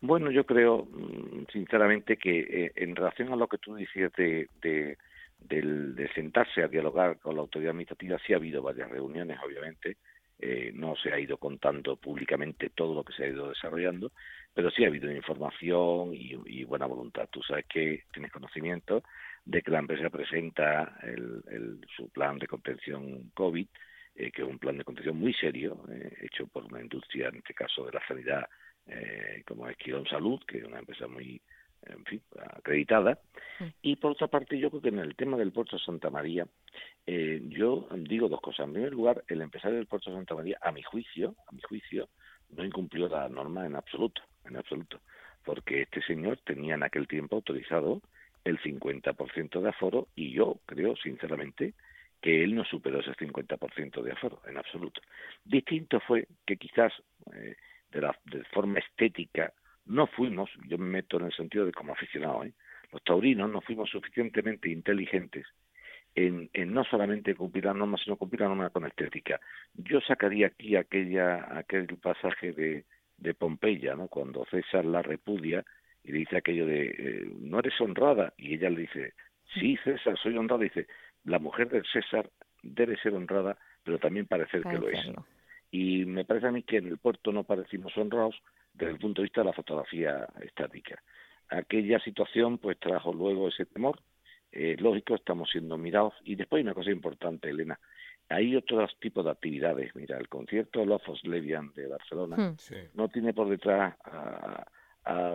Bueno, 0.00 0.30
yo 0.30 0.44
creo, 0.44 0.86
mm, 0.90 1.46
sinceramente, 1.52 2.16
que 2.18 2.40
eh, 2.40 2.72
en 2.76 2.94
relación 2.94 3.32
a 3.32 3.36
lo 3.36 3.46
que 3.48 3.58
tú 3.58 3.74
decías 3.74 4.12
de 4.16 4.48
del, 5.38 5.94
de 5.94 6.08
sentarse 6.12 6.62
a 6.62 6.68
dialogar 6.68 7.18
con 7.18 7.34
la 7.36 7.42
autoridad 7.42 7.70
administrativa, 7.70 8.18
sí 8.26 8.32
ha 8.32 8.36
habido 8.36 8.62
varias 8.62 8.90
reuniones, 8.90 9.38
obviamente, 9.44 9.96
eh, 10.38 10.70
no 10.74 10.94
se 10.96 11.12
ha 11.12 11.18
ido 11.18 11.38
contando 11.38 11.96
públicamente 11.96 12.68
todo 12.70 12.94
lo 12.94 13.02
que 13.04 13.14
se 13.14 13.24
ha 13.24 13.28
ido 13.28 13.48
desarrollando, 13.48 14.12
pero 14.52 14.70
sí 14.70 14.84
ha 14.84 14.88
habido 14.88 15.10
información 15.10 16.10
y, 16.12 16.64
buena 16.64 16.86
voluntad. 16.86 17.28
Tú 17.30 17.42
sabes 17.42 17.64
que 17.66 18.04
tienes 18.12 18.32
conocimiento 18.32 19.02
de 19.44 19.62
que 19.62 19.70
la 19.70 19.78
empresa 19.78 20.10
presenta 20.10 20.98
el, 21.02 21.80
su 21.96 22.10
plan 22.10 22.38
de 22.38 22.46
contención 22.46 23.30
COVID, 23.32 23.66
eh, 24.14 24.30
que 24.30 24.42
es 24.42 24.48
un 24.48 24.58
plan 24.58 24.76
de 24.76 24.84
contención 24.84 25.16
muy 25.18 25.32
serio, 25.32 25.84
eh, 25.90 26.16
hecho 26.20 26.46
por 26.48 26.64
una 26.64 26.82
industria, 26.82 27.28
en 27.28 27.36
este 27.36 27.54
caso 27.54 27.86
de 27.86 27.92
la 27.92 28.06
sanidad, 28.06 28.46
como 29.48 29.68
es 29.68 29.76
Quirón 29.76 30.06
Salud, 30.06 30.40
que 30.46 30.58
es 30.58 30.64
una 30.64 30.78
empresa 30.78 31.08
muy 31.08 31.42
en 31.88 32.04
fin, 32.04 32.22
acreditada. 32.56 33.18
Mm. 33.58 33.64
Y 33.82 33.96
por 33.96 34.12
otra 34.12 34.28
parte, 34.28 34.58
yo 34.58 34.70
creo 34.70 34.82
que 34.82 34.88
en 34.88 34.98
el 34.98 35.14
tema 35.16 35.36
del 35.36 35.52
puerto 35.52 35.76
de 35.76 35.82
Santa 35.82 36.10
María, 36.10 36.46
eh, 37.06 37.40
yo 37.48 37.88
digo 37.96 38.28
dos 38.28 38.40
cosas. 38.40 38.66
En 38.66 38.74
primer 38.74 38.92
lugar, 38.92 39.24
el 39.28 39.42
empresario 39.42 39.76
del 39.76 39.86
puerto 39.86 40.10
de 40.10 40.16
Santa 40.16 40.34
María, 40.34 40.58
a 40.62 40.72
mi 40.72 40.82
juicio, 40.82 41.34
a 41.46 41.52
mi 41.52 41.60
juicio, 41.62 42.08
no 42.50 42.64
incumplió 42.64 43.08
la 43.08 43.28
norma 43.28 43.66
en 43.66 43.76
absoluto, 43.76 44.22
en 44.44 44.56
absoluto, 44.56 45.00
porque 45.44 45.82
este 45.82 46.02
señor 46.02 46.38
tenía 46.44 46.74
en 46.74 46.82
aquel 46.82 47.08
tiempo 47.08 47.36
autorizado 47.36 48.02
el 48.44 48.60
50% 48.60 49.60
de 49.60 49.68
aforo 49.68 50.08
y 50.14 50.32
yo 50.32 50.60
creo, 50.66 50.96
sinceramente, 50.96 51.74
que 52.20 52.44
él 52.44 52.54
no 52.54 52.64
superó 52.64 53.00
ese 53.00 53.12
50% 53.12 54.02
de 54.02 54.12
aforo, 54.12 54.40
en 54.46 54.56
absoluto. 54.56 55.00
Distinto 55.44 56.00
fue 56.00 56.28
que 56.46 56.56
quizás 56.56 56.92
eh, 57.34 57.56
de, 57.90 58.00
la, 58.00 58.16
de 58.24 58.44
forma 58.44 58.78
estética 58.78 59.52
no 59.86 60.06
fuimos, 60.06 60.50
yo 60.68 60.78
me 60.78 60.86
meto 60.86 61.18
en 61.18 61.26
el 61.26 61.32
sentido 61.32 61.64
de 61.64 61.72
como 61.72 61.92
aficionado, 61.92 62.44
¿eh? 62.44 62.52
los 62.92 63.02
taurinos 63.04 63.50
no 63.50 63.60
fuimos 63.60 63.90
suficientemente 63.90 64.70
inteligentes 64.70 65.46
en, 66.14 66.48
en, 66.52 66.72
no 66.72 66.84
solamente 66.84 67.34
cumplir 67.34 67.66
la 67.66 67.74
norma, 67.74 67.98
sino 68.02 68.16
cumplir 68.16 68.40
la 68.40 68.48
norma 68.48 68.70
con 68.70 68.86
estética. 68.86 69.40
Yo 69.74 70.00
sacaría 70.00 70.48
aquí 70.48 70.76
aquella, 70.76 71.58
aquel 71.58 71.86
pasaje 71.98 72.52
de, 72.52 72.84
de 73.18 73.34
Pompeya, 73.34 73.94
¿no? 73.94 74.08
cuando 74.08 74.44
César 74.46 74.84
la 74.84 75.02
repudia 75.02 75.64
y 76.02 76.12
le 76.12 76.18
dice 76.18 76.36
aquello 76.36 76.66
de, 76.66 76.86
eh, 76.86 77.30
no 77.40 77.58
eres 77.58 77.78
honrada, 77.80 78.32
y 78.36 78.54
ella 78.54 78.70
le 78.70 78.82
dice, 78.82 79.14
sí, 79.54 79.76
César, 79.82 80.16
soy 80.16 80.36
honrada, 80.36 80.64
y 80.64 80.68
dice, 80.68 80.86
la 81.24 81.38
mujer 81.38 81.68
del 81.68 81.84
César 81.84 82.30
debe 82.62 82.96
ser 82.98 83.12
honrada, 83.14 83.58
pero 83.82 83.98
también 83.98 84.26
parecer 84.26 84.62
que 84.62 84.78
lo 84.78 84.88
es. 84.88 85.00
Y 85.70 86.04
me 86.04 86.24
parece 86.24 86.46
a 86.46 86.52
mí 86.52 86.62
que 86.62 86.76
en 86.76 86.86
el 86.86 86.98
puerto 86.98 87.32
no 87.32 87.42
parecimos 87.42 87.96
honrados, 87.96 88.40
desde 88.76 88.92
el 88.92 88.98
punto 88.98 89.22
de 89.22 89.26
vista 89.26 89.40
de 89.40 89.46
la 89.46 89.52
fotografía 89.52 90.28
estática. 90.40 91.02
Aquella 91.48 91.98
situación 92.00 92.58
pues 92.58 92.78
trajo 92.78 93.12
luego 93.12 93.48
ese 93.48 93.66
temor, 93.66 94.00
eh, 94.52 94.76
lógico, 94.78 95.14
estamos 95.14 95.50
siendo 95.50 95.76
mirados. 95.76 96.14
Y 96.24 96.34
después 96.34 96.60
hay 96.60 96.64
una 96.64 96.74
cosa 96.74 96.90
importante, 96.90 97.50
Elena, 97.50 97.78
hay 98.28 98.56
otros 98.56 98.90
tipos 99.00 99.24
de 99.24 99.30
actividades. 99.30 99.94
Mira, 99.94 100.18
el 100.18 100.28
concierto 100.28 100.84
Lofos 100.84 101.22
Levian 101.24 101.72
de 101.74 101.86
Barcelona 101.86 102.36
hmm. 102.36 102.56
no 102.94 103.08
tiene 103.08 103.32
por 103.32 103.48
detrás 103.48 103.94
a, 104.04 104.66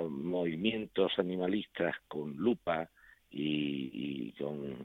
movimientos 0.10 1.14
animalistas 1.18 1.96
con 2.10 2.36
lupa, 2.36 2.90
y, 3.34 4.34
con... 4.34 4.76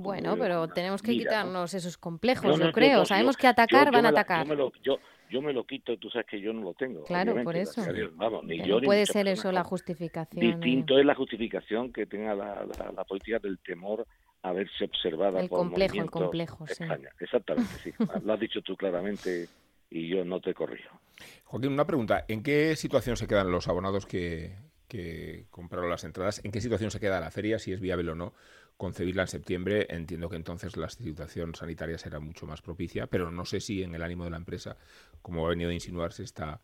bueno, 0.00 0.36
pero 0.38 0.68
tenemos 0.68 1.02
que 1.02 1.10
quitarnos 1.10 1.74
esos 1.74 1.98
complejos, 1.98 2.56
yo 2.56 2.70
creo. 2.70 3.04
Sabemos 3.04 3.36
que 3.36 3.48
atacar 3.48 3.90
van 3.90 4.06
a 4.06 4.10
atacar. 4.10 4.46
yo, 4.84 5.00
yo 5.30 5.42
me 5.42 5.52
lo 5.52 5.64
quito, 5.64 5.96
tú 5.98 6.10
sabes 6.10 6.26
que 6.26 6.40
yo 6.40 6.52
no 6.52 6.62
lo 6.62 6.74
tengo. 6.74 7.04
Claro, 7.04 7.42
por 7.42 7.56
eso. 7.56 7.82
no 8.16 8.80
puede 8.80 9.06
ser 9.06 9.28
eso 9.28 9.52
la 9.52 9.64
justificación. 9.64 10.40
Distinto 10.40 10.98
es 10.98 11.04
la 11.04 11.14
justificación 11.14 11.92
que 11.92 12.06
tenga 12.06 12.34
la, 12.34 12.66
la, 12.94 13.04
política 13.04 13.38
del 13.38 13.58
temor 13.58 14.06
a 14.42 14.52
verse 14.52 14.84
observada 14.84 15.40
el 15.40 15.48
por 15.48 15.60
complejo, 15.60 15.96
el 16.00 16.10
complejo, 16.10 16.66
sí. 16.66 16.84
Exactamente, 17.20 17.72
sí. 17.82 17.92
lo 18.24 18.32
has 18.32 18.40
dicho 18.40 18.60
tú 18.62 18.76
claramente 18.76 19.48
y 19.90 20.08
yo 20.08 20.24
no 20.24 20.40
te 20.40 20.54
corrijo. 20.54 21.00
Joaquín, 21.44 21.72
una 21.72 21.86
pregunta. 21.86 22.24
¿En 22.28 22.42
qué 22.42 22.76
situación 22.76 23.16
se 23.16 23.26
quedan 23.26 23.50
los 23.50 23.68
abonados 23.68 24.06
que, 24.06 24.56
que 24.88 25.46
compraron 25.50 25.90
las 25.90 26.04
entradas? 26.04 26.44
¿En 26.44 26.52
qué 26.52 26.60
situación 26.60 26.90
se 26.90 27.00
queda 27.00 27.20
la 27.20 27.30
feria, 27.30 27.58
si 27.58 27.72
es 27.72 27.80
viable 27.80 28.10
o 28.10 28.14
no? 28.14 28.34
Concebirla 28.76 29.22
en 29.22 29.28
septiembre, 29.28 29.86
entiendo 29.88 30.28
que 30.28 30.36
entonces 30.36 30.76
la 30.76 30.88
situación 30.88 31.54
sanitaria 31.54 31.98
será 31.98 32.20
mucho 32.20 32.46
más 32.46 32.60
propicia, 32.60 33.06
pero 33.06 33.30
no 33.30 33.44
sé 33.44 33.60
si 33.60 33.82
en 33.82 33.94
el 33.94 34.02
ánimo 34.02 34.24
de 34.24 34.30
la 34.30 34.36
empresa, 34.36 34.76
como 35.22 35.46
ha 35.46 35.50
venido 35.50 35.70
a 35.70 35.74
insinuarse, 35.74 36.22
está 36.22 36.60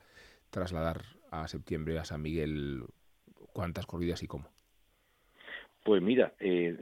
trasladar 0.50 1.02
a 1.30 1.48
septiembre 1.48 1.98
a 1.98 2.04
San 2.04 2.22
Miguel 2.22 2.84
cuántas 3.52 3.86
corridas 3.86 4.22
y 4.22 4.26
cómo. 4.26 4.48
Pues 5.84 6.00
mira, 6.00 6.34
eh, 6.38 6.76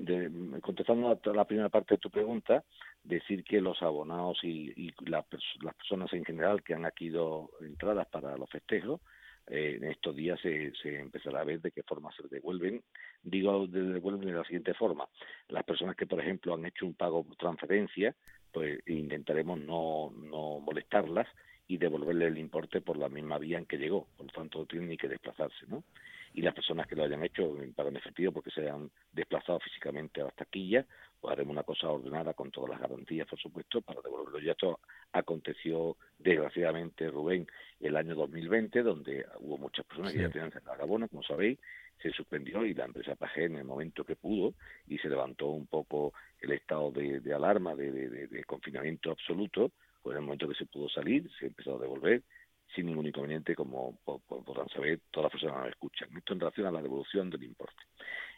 contestando 0.61 1.09
a 1.09 1.35
la 1.35 1.47
primera 1.47 1.71
parte 1.71 1.95
de 1.95 1.99
tu 1.99 2.11
pregunta, 2.11 2.65
decir 3.03 3.45
que 3.45 3.61
los 3.61 3.81
abonados 3.81 4.39
y, 4.43 4.93
las 5.07 5.25
personas 5.25 6.13
en 6.13 6.25
general 6.25 6.63
que 6.63 6.75
han 6.75 6.85
adquirido 6.85 7.51
entradas 7.61 8.07
para 8.09 8.37
los 8.37 8.51
festejos, 8.51 9.01
eh, 9.47 9.79
en 9.81 9.85
estos 9.85 10.15
días 10.15 10.39
se, 10.41 10.73
se, 10.83 11.01
empezará 11.01 11.41
a 11.41 11.45
ver 11.45 11.63
de 11.63 11.71
qué 11.71 11.83
forma 11.83 12.11
se 12.13 12.29
devuelven. 12.29 12.83
Digo, 13.31 13.67
devuelven 13.67 14.27
de 14.27 14.33
la 14.33 14.45
siguiente 14.45 14.75
forma. 14.75 15.09
Las 15.49 15.65
personas 15.65 15.97
que, 15.97 16.07
por 16.07 16.21
ejemplo, 16.21 16.55
han 16.55 16.67
hecho 16.67 16.87
un 16.87 16.95
pago 16.95 17.23
por 17.25 17.37
transferencia, 17.37 18.15
pues 18.53 18.81
intentaremos 18.87 19.61
no, 19.61 20.13
no 20.17 20.61
molestarlas 20.61 21.29
y 21.71 21.79
devolverle 21.79 22.27
el 22.27 22.39
importe 22.39 22.81
por 22.81 22.97
la 22.97 23.09
misma 23.09 23.39
vía 23.39 23.57
en 23.57 23.65
que 23.65 23.79
llegó. 23.79 24.09
Por 24.17 24.27
lo 24.27 24.33
tanto, 24.33 24.59
no 24.59 24.67
tienen 24.67 24.89
ni 24.89 24.97
que 24.97 25.09
desplazarse, 25.09 25.67
¿no? 25.69 25.85
y 26.33 26.43
las 26.43 26.55
personas 26.55 26.87
que 26.87 26.95
lo 26.95 27.05
hayan 27.05 27.25
hecho 27.25 27.57
en 27.61 27.97
efectivo 27.97 28.33
porque 28.33 28.51
se 28.51 28.69
han 28.69 28.91
desplazado 29.13 29.59
físicamente 29.61 30.21
a 30.21 30.25
las 30.25 30.37
taquillas, 30.37 30.87
pues 31.21 31.33
haremos 31.33 31.53
una 31.53 31.65
cosa 31.65 31.89
ordenada 31.89 32.35
con 32.35 32.51
todas 32.51 32.71
las 32.71 32.81
garantías, 32.81 33.27
por 33.27 33.39
supuesto, 33.39 33.81
para 33.81 34.01
devolverlo. 34.01 34.39
Ya 34.39 34.53
esto 34.53 34.79
aconteció, 35.13 35.97
desgraciadamente, 36.19 37.11
Rubén, 37.11 37.47
el 37.81 37.97
año 37.97 38.15
2020, 38.15 38.83
donde 38.83 39.27
hubo 39.41 39.59
muchas 39.59 39.85
personas 39.87 40.13
que 40.13 40.21
ya 40.21 40.31
tenían 40.31 40.53
sacado 40.53 40.83
abono, 40.83 41.09
como 41.09 41.23
sabéis, 41.23 41.59
se 42.01 42.11
suspendió 42.13 42.65
y 42.65 42.75
la 42.75 42.87
empresa 42.87 43.17
Pagé 43.17 43.45
en 43.45 43.57
el 43.57 43.65
momento 43.65 44.05
que 44.05 44.17
pudo 44.17 44.55
y 44.87 44.99
se 44.99 45.09
levantó 45.09 45.49
un 45.49 45.67
poco 45.67 46.15
el 46.41 46.53
estado 46.53 46.91
de, 46.93 47.35
alarma, 47.35 47.75
de, 47.75 47.91
de, 47.91 48.45
confinamiento 48.45 49.11
absoluto, 49.11 49.73
pues 50.03 50.15
en 50.15 50.23
el 50.23 50.27
momento 50.27 50.49
que 50.49 50.55
se 50.55 50.67
pudo 50.67 50.89
salir, 50.89 51.31
se 51.39 51.47
empezó 51.47 51.77
a 51.77 51.81
devolver 51.81 52.23
sin 52.75 52.87
ningún 52.87 53.07
inconveniente, 53.07 53.55
como 53.55 53.99
podrán 54.05 54.69
saber 54.69 55.01
todas 55.11 55.25
las 55.25 55.33
personas 55.33 55.57
que 55.57 55.63
me 55.63 55.71
escuchan. 55.71 56.17
Esto 56.17 56.33
en 56.35 56.41
relación 56.41 56.67
a 56.67 56.71
la 56.71 56.83
devolución 56.83 57.29
del 57.31 57.43
importe. 57.43 57.83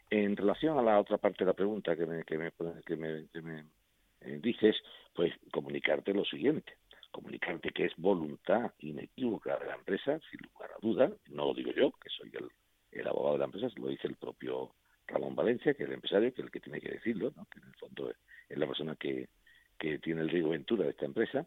En 0.08 0.36
relación 0.36 0.78
a 0.78 0.82
la 0.82 0.98
otra 0.98 1.18
parte 1.18 1.44
de 1.44 1.50
la 1.50 1.54
pregunta 1.54 1.96
que 1.96 2.06
me, 2.06 2.24
que 2.24 2.38
me, 2.38 2.50
que 2.86 2.96
me, 2.96 3.26
que 3.28 3.42
me 3.42 3.64
eh, 4.20 4.38
dices, 4.42 4.76
pues 5.14 5.32
comunicarte 5.50 6.14
lo 6.14 6.24
siguiente 6.24 6.76
comunicarte 7.12 7.70
que 7.70 7.84
es 7.84 7.92
voluntad 7.96 8.72
inequívoca 8.80 9.58
de 9.58 9.66
la 9.66 9.74
empresa, 9.74 10.18
sin 10.30 10.40
lugar 10.40 10.70
a 10.72 10.80
duda, 10.80 11.12
no 11.28 11.46
lo 11.46 11.54
digo 11.54 11.70
yo, 11.72 11.92
que 11.92 12.08
soy 12.08 12.32
el, 12.32 12.48
el 12.90 13.06
abogado 13.06 13.34
de 13.34 13.38
la 13.40 13.44
empresa, 13.44 13.68
lo 13.76 13.88
dice 13.88 14.08
el 14.08 14.16
propio 14.16 14.74
Ramón 15.06 15.36
Valencia, 15.36 15.74
que 15.74 15.84
es 15.84 15.88
el 15.88 15.94
empresario, 15.94 16.32
que 16.32 16.40
es 16.40 16.46
el 16.46 16.50
que 16.50 16.60
tiene 16.60 16.80
que 16.80 16.92
decirlo, 16.92 17.32
que 17.50 17.60
en 17.60 17.66
el 17.68 17.74
fondo 17.74 18.10
es, 18.10 18.16
la 18.58 18.66
persona 18.66 18.96
que, 18.96 19.28
que 19.82 19.98
tiene 19.98 20.20
el 20.20 20.28
riesgo 20.28 20.50
ventura 20.50 20.84
de 20.84 20.90
esta 20.90 21.06
empresa, 21.06 21.44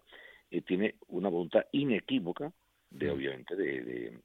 y 0.50 0.60
tiene 0.60 0.96
una 1.08 1.30
voluntad 1.30 1.63
inequívoca 1.72 2.51
de, 2.89 3.10
obviamente, 3.10 3.56
de, 3.56 4.20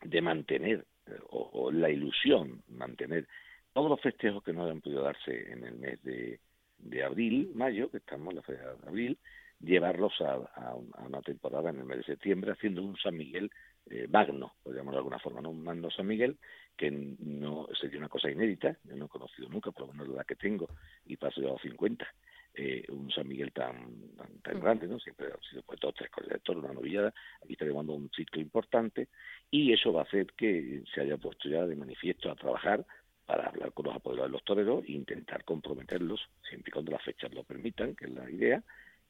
de, 0.00 0.22
mantener, 0.22 0.86
o, 1.30 1.50
o, 1.52 1.72
la 1.72 1.90
ilusión, 1.90 2.62
mantener 2.68 3.26
todos 3.72 3.90
los 3.90 4.00
festejos 4.00 4.44
que 4.44 4.52
no 4.52 4.64
han 4.64 4.80
podido 4.80 5.02
darse 5.02 5.52
en 5.52 5.64
el 5.64 5.74
mes 5.74 6.00
de, 6.04 6.38
de 6.78 7.02
abril, 7.02 7.50
mayo, 7.56 7.90
que 7.90 7.96
estamos 7.96 8.30
en 8.30 8.36
la 8.36 8.42
fecha 8.42 8.62
de 8.62 8.88
abril, 8.88 9.18
llevarlos 9.58 10.12
a, 10.20 10.76
una 11.04 11.20
temporada 11.22 11.70
en 11.70 11.80
el 11.80 11.84
mes 11.84 11.98
de 11.98 12.04
septiembre 12.04 12.52
haciendo 12.52 12.80
un 12.80 12.96
San 12.96 13.16
Miguel 13.16 13.50
eh, 13.90 14.06
magno, 14.08 14.54
por 14.62 14.72
llamarlo 14.72 14.92
de 14.92 14.98
alguna 14.98 15.18
forma, 15.18 15.40
¿no? 15.40 15.50
un 15.50 15.64
magno 15.64 15.90
San 15.90 16.06
Miguel, 16.06 16.38
que 16.76 16.92
no 16.92 17.66
sería 17.80 17.98
una 17.98 18.08
cosa 18.08 18.30
inédita, 18.30 18.76
yo 18.84 18.94
no 18.94 19.06
he 19.06 19.08
conocido 19.08 19.48
nunca, 19.48 19.72
por 19.72 19.88
lo 19.88 19.94
menos 19.94 20.14
la 20.14 20.22
que 20.22 20.36
tengo, 20.36 20.68
y 21.06 21.16
paso 21.16 21.40
ya 21.40 21.52
a 21.52 21.58
50, 21.58 22.06
eh, 22.54 22.84
un 22.90 23.10
San 23.10 23.26
Miguel 23.28 23.50
tan, 23.52 24.16
tan, 24.42 24.60
grande, 24.60 24.86
¿no? 24.86 24.98
Siempre 25.00 25.28
ha 25.28 25.48
sido 25.48 25.62
pues 25.62 25.80
dos, 25.80 25.94
tres 25.94 26.10
corridas 26.10 26.42
de 26.44 26.52
una 26.52 26.72
novillada, 26.72 27.14
aquí 27.42 27.54
está 27.54 27.64
llevando 27.64 27.94
un 27.94 28.10
ciclo 28.10 28.42
importante, 28.42 29.08
y 29.50 29.72
eso 29.72 29.92
va 29.92 30.02
a 30.02 30.04
hacer 30.04 30.26
que 30.36 30.82
se 30.94 31.00
haya 31.00 31.16
puesto 31.16 31.48
ya 31.48 31.66
de 31.66 31.76
manifiesto 31.76 32.30
a 32.30 32.36
trabajar 32.36 32.84
para 33.24 33.48
hablar 33.48 33.72
con 33.72 33.86
los 33.86 33.94
apoderados 33.94 34.30
de 34.30 34.32
los 34.32 34.44
toreros 34.44 34.84
e 34.84 34.92
intentar 34.92 35.44
comprometerlos, 35.44 36.20
siempre 36.46 36.68
y 36.68 36.72
cuando 36.72 36.92
las 36.92 37.02
fechas 37.02 37.32
lo 37.32 37.42
permitan, 37.44 37.94
que 37.94 38.04
es 38.04 38.12
la 38.12 38.30
idea, 38.30 38.62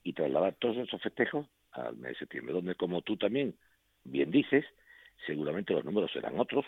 y 0.05 0.13
trasladar 0.13 0.55
todos 0.55 0.77
esos 0.77 1.03
festejos 1.03 1.47
al 1.73 1.97
mes 1.97 2.13
de 2.13 2.19
septiembre, 2.21 2.55
donde, 2.55 2.75
como 2.77 3.03
tú 3.03 3.17
también 3.17 3.57
bien 4.05 4.31
dices, 4.31 4.65
seguramente 5.27 5.73
los 5.73 5.85
números 5.85 6.13
serán 6.13 6.39
otros, 6.39 6.65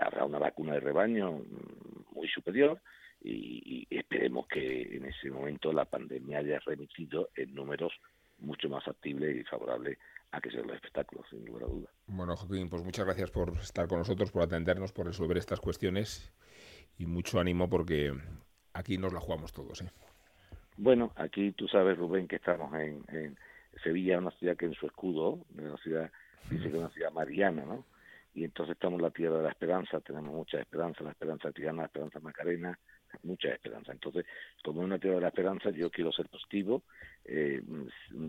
habrá 0.00 0.24
una 0.24 0.38
vacuna 0.38 0.74
de 0.74 0.80
rebaño 0.80 1.32
mm, 1.32 2.14
muy 2.14 2.28
superior 2.28 2.80
y, 3.22 3.86
esperemos 3.90 4.46
que 4.46 4.96
en 4.96 5.06
ese 5.06 5.30
momento 5.30 5.72
la 5.72 5.84
pandemia 5.84 6.38
haya 6.38 6.58
remitido 6.60 7.28
en 7.36 7.54
números 7.54 7.92
mucho 8.38 8.68
más 8.68 8.84
factibles 8.84 9.36
y 9.36 9.44
favorables 9.44 9.98
a 10.32 10.40
que 10.40 10.50
sean 10.50 10.66
los 10.66 10.76
espectáculos, 10.76 11.26
sin 11.28 11.44
lugar 11.44 11.64
a 11.64 11.66
duda. 11.66 11.88
Bueno, 12.06 12.36
Joaquín, 12.36 12.68
pues 12.68 12.82
muchas 12.82 13.04
gracias 13.04 13.30
por 13.30 13.56
estar 13.58 13.86
con 13.88 13.98
nosotros, 13.98 14.30
por 14.30 14.42
atendernos, 14.42 14.92
por 14.92 15.06
resolver 15.06 15.36
estas 15.36 15.60
cuestiones 15.60 16.32
y 16.98 17.06
mucho 17.06 17.40
ánimo 17.40 17.68
porque 17.68 18.12
aquí 18.72 18.96
nos 18.96 19.12
la 19.12 19.20
jugamos 19.20 19.52
todos. 19.52 19.82
¿eh? 19.82 19.90
Bueno, 20.76 21.12
aquí 21.16 21.52
tú 21.52 21.68
sabes, 21.68 21.98
Rubén, 21.98 22.28
que 22.28 22.36
estamos 22.36 22.72
en, 22.74 23.04
en 23.08 23.36
Sevilla, 23.82 24.18
una 24.18 24.30
ciudad 24.32 24.56
que 24.56 24.66
en 24.66 24.74
su 24.74 24.86
escudo, 24.86 25.40
una 25.56 25.76
ciudad, 25.78 26.10
dice 26.48 26.62
que 26.62 26.68
es 26.68 26.74
una 26.74 26.90
ciudad 26.90 27.12
mariana, 27.12 27.64
¿no? 27.64 27.84
Y 28.32 28.44
entonces 28.44 28.74
estamos 28.74 28.98
en 28.98 29.04
la 29.04 29.10
tierra 29.10 29.38
de 29.38 29.42
la 29.42 29.50
esperanza, 29.50 30.00
tenemos 30.00 30.32
mucha 30.32 30.60
esperanza, 30.60 31.02
la 31.02 31.10
esperanza 31.10 31.50
tirana, 31.50 31.82
la 31.82 31.86
esperanza 31.86 32.20
macarena, 32.20 32.78
mucha 33.22 33.48
esperanza. 33.48 33.92
Entonces, 33.92 34.26
como 34.62 34.80
es 34.80 34.86
una 34.86 34.98
tierra 34.98 35.16
de 35.16 35.22
la 35.22 35.28
esperanza, 35.28 35.70
yo 35.70 35.90
quiero 35.90 36.12
ser 36.12 36.28
positivo. 36.28 36.82
Eh, 37.24 37.62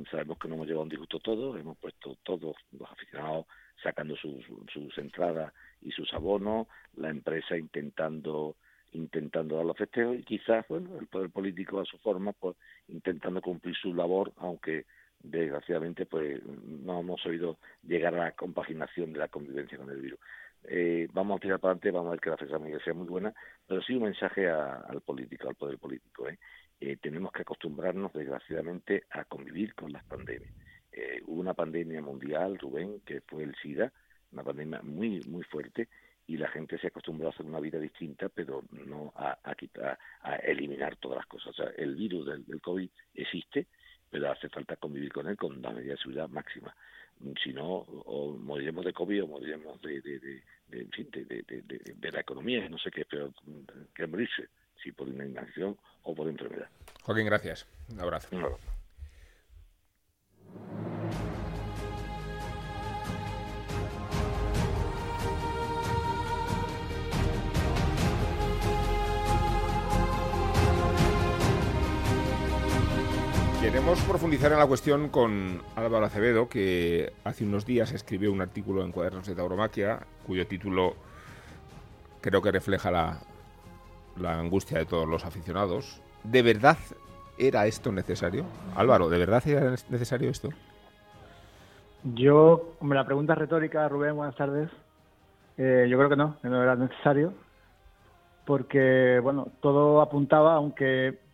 sabemos 0.09 0.38
que 0.38 0.47
no 0.47 0.55
hemos 0.55 0.67
llevado 0.67 0.83
un 0.83 0.89
disgusto 0.89 1.20
todos, 1.20 1.59
hemos 1.59 1.77
puesto 1.77 2.17
todos 2.24 2.55
los 2.72 2.91
aficionados 2.91 3.46
sacando 3.81 4.15
sus, 4.15 4.46
sus 4.72 4.98
entradas 4.98 5.53
y 5.81 5.91
sus 5.91 6.13
abonos, 6.13 6.67
la 6.96 7.09
empresa 7.09 7.57
intentando 7.57 8.55
intentando 8.94 9.55
dar 9.55 9.65
los 9.65 9.77
festejos 9.77 10.17
y 10.17 10.24
quizás 10.24 10.67
bueno 10.67 11.00
el 11.00 11.07
poder 11.07 11.29
político 11.29 11.79
a 11.79 11.85
su 11.85 11.98
forma 12.00 12.33
pues 12.33 12.57
intentando 12.89 13.41
cumplir 13.41 13.74
su 13.74 13.94
labor 13.94 14.33
aunque 14.35 14.85
desgraciadamente 15.24 16.05
pues 16.05 16.41
no 16.46 17.00
hemos 17.00 17.25
oído 17.25 17.57
llegar 17.83 18.15
a 18.15 18.25
la 18.25 18.31
compaginación 18.33 19.13
de 19.13 19.20
la 19.20 19.29
convivencia 19.29 19.77
con 19.77 19.89
el 19.89 20.01
virus 20.01 20.20
eh, 20.67 21.07
vamos 21.13 21.37
a 21.37 21.39
tirar 21.41 21.59
para 21.59 21.71
adelante 21.71 21.91
vamos 21.91 22.07
a 22.07 22.11
ver 22.11 22.19
que 22.19 22.29
la 22.29 22.37
fecha 22.37 22.57
sea 22.83 22.93
muy 22.93 23.07
buena 23.07 23.33
pero 23.67 23.81
sí 23.81 23.95
un 23.95 24.03
mensaje 24.03 24.50
al 24.50 25.01
político 25.01 25.50
al 25.50 25.55
poder 25.55 25.77
político 25.77 26.27
¿eh? 26.27 26.37
¿eh? 26.79 26.97
tenemos 27.01 27.31
que 27.31 27.41
acostumbrarnos 27.41 28.13
desgraciadamente 28.13 29.03
a 29.09 29.25
convivir 29.25 29.74
con 29.75 29.91
las 29.91 30.03
pandemias 30.03 30.53
eh, 30.91 31.21
hubo 31.25 31.39
una 31.39 31.53
pandemia 31.53 32.01
mundial 32.01 32.57
Rubén 32.57 33.01
que 33.05 33.21
fue 33.21 33.43
el 33.43 33.55
SIDA 33.55 33.91
una 34.31 34.43
pandemia 34.43 34.81
muy 34.83 35.21
muy 35.27 35.43
fuerte 35.43 35.87
y 36.27 36.37
la 36.37 36.47
gente 36.47 36.77
se 36.77 36.87
acostumbró 36.87 37.27
a 37.27 37.31
hacer 37.31 37.45
una 37.45 37.59
vida 37.59 37.77
distinta, 37.77 38.29
pero 38.29 38.63
no 38.71 39.11
a, 39.17 39.37
a, 39.43 39.53
quitar, 39.53 40.00
a 40.21 40.35
eliminar 40.37 40.95
todas 40.95 41.17
las 41.17 41.25
cosas. 41.25 41.47
O 41.50 41.53
sea, 41.53 41.71
el 41.75 41.95
virus 41.95 42.25
del, 42.25 42.45
del, 42.45 42.61
COVID 42.61 42.89
existe, 43.15 43.67
pero 44.09 44.31
hace 44.31 44.47
falta 44.47 44.77
convivir 44.77 45.11
con 45.11 45.27
él 45.27 45.35
con 45.35 45.61
la 45.61 45.71
medida 45.71 45.91
de 45.91 45.97
seguridad 45.97 46.29
máxima. 46.29 46.74
Si 47.43 47.53
no, 47.53 47.65
o 47.65 48.33
moriremos 48.37 48.83
de 48.83 48.93
COVID 48.93 49.24
o 49.24 49.27
moriremos 49.27 49.79
de, 49.81 50.01
de, 50.01 50.19
de, 50.19 50.43
de 50.69 50.81
en 50.81 50.91
fin, 50.91 51.07
de, 51.11 52.11
la 52.11 52.19
economía, 52.19 52.67
no 52.67 52.79
sé 52.79 52.89
qué, 52.89 53.05
pero 53.05 53.31
que 53.93 54.07
morirse, 54.07 54.50
si 54.81 54.91
por 54.91 55.07
inanición 55.07 55.77
o 56.03 56.15
por 56.15 56.27
enfermedad. 56.27 56.67
Joaquín, 57.03 57.25
gracias. 57.25 57.67
Un 57.91 58.00
abrazo. 58.00 58.27
Un 58.31 58.43
abrazo. 58.43 58.80
Queremos 73.72 74.01
profundizar 74.01 74.51
en 74.51 74.60
la 74.60 74.68
cuestión 74.68 75.07
con 75.07 75.62
Álvaro 75.77 76.05
Acevedo, 76.05 76.50
que 76.50 77.14
hace 77.24 77.46
unos 77.46 77.66
días 77.66 77.94
escribió 77.94 78.29
un 78.34 78.42
artículo 78.42 78.84
en 78.84 78.92
Cuadernos 78.92 79.25
de 79.25 79.34
Tauromaquia, 79.34 80.00
cuyo 80.27 80.46
título 80.46 80.96
creo 82.20 82.42
que 82.42 82.51
refleja 82.51 82.92
la, 82.92 83.22
angustia 84.38 84.77
de 84.77 84.86
todos 84.86 85.07
los 85.07 85.24
aficionados. 85.24 86.01
¿De 86.25 86.42
verdad 86.42 86.77
era 87.38 87.66
esto 87.66 87.94
necesario? 87.94 88.44
Álvaro, 88.75 89.07
¿de 89.07 89.18
verdad 89.18 89.42
era 89.48 89.74
necesario 89.88 90.29
esto? 90.29 90.50
Yo, 92.03 92.74
me 92.81 92.94
la 92.94 93.05
pregunta 93.05 93.36
retórica, 93.36 93.88
Rubén, 93.88 94.18
buenas 94.18 94.36
tardes. 94.36 94.70
Eh, 95.57 95.88
yo 95.90 95.98
creo 95.98 96.10
que 96.10 96.18
no, 96.18 96.38
que 96.42 96.50
no 96.50 96.62
era 96.62 96.75
necesario, 96.75 97.34
porque, 98.44 99.22
bueno, 99.24 99.48
todo 99.62 100.01
apuntaba, 100.01 100.55
aunque 100.55 101.30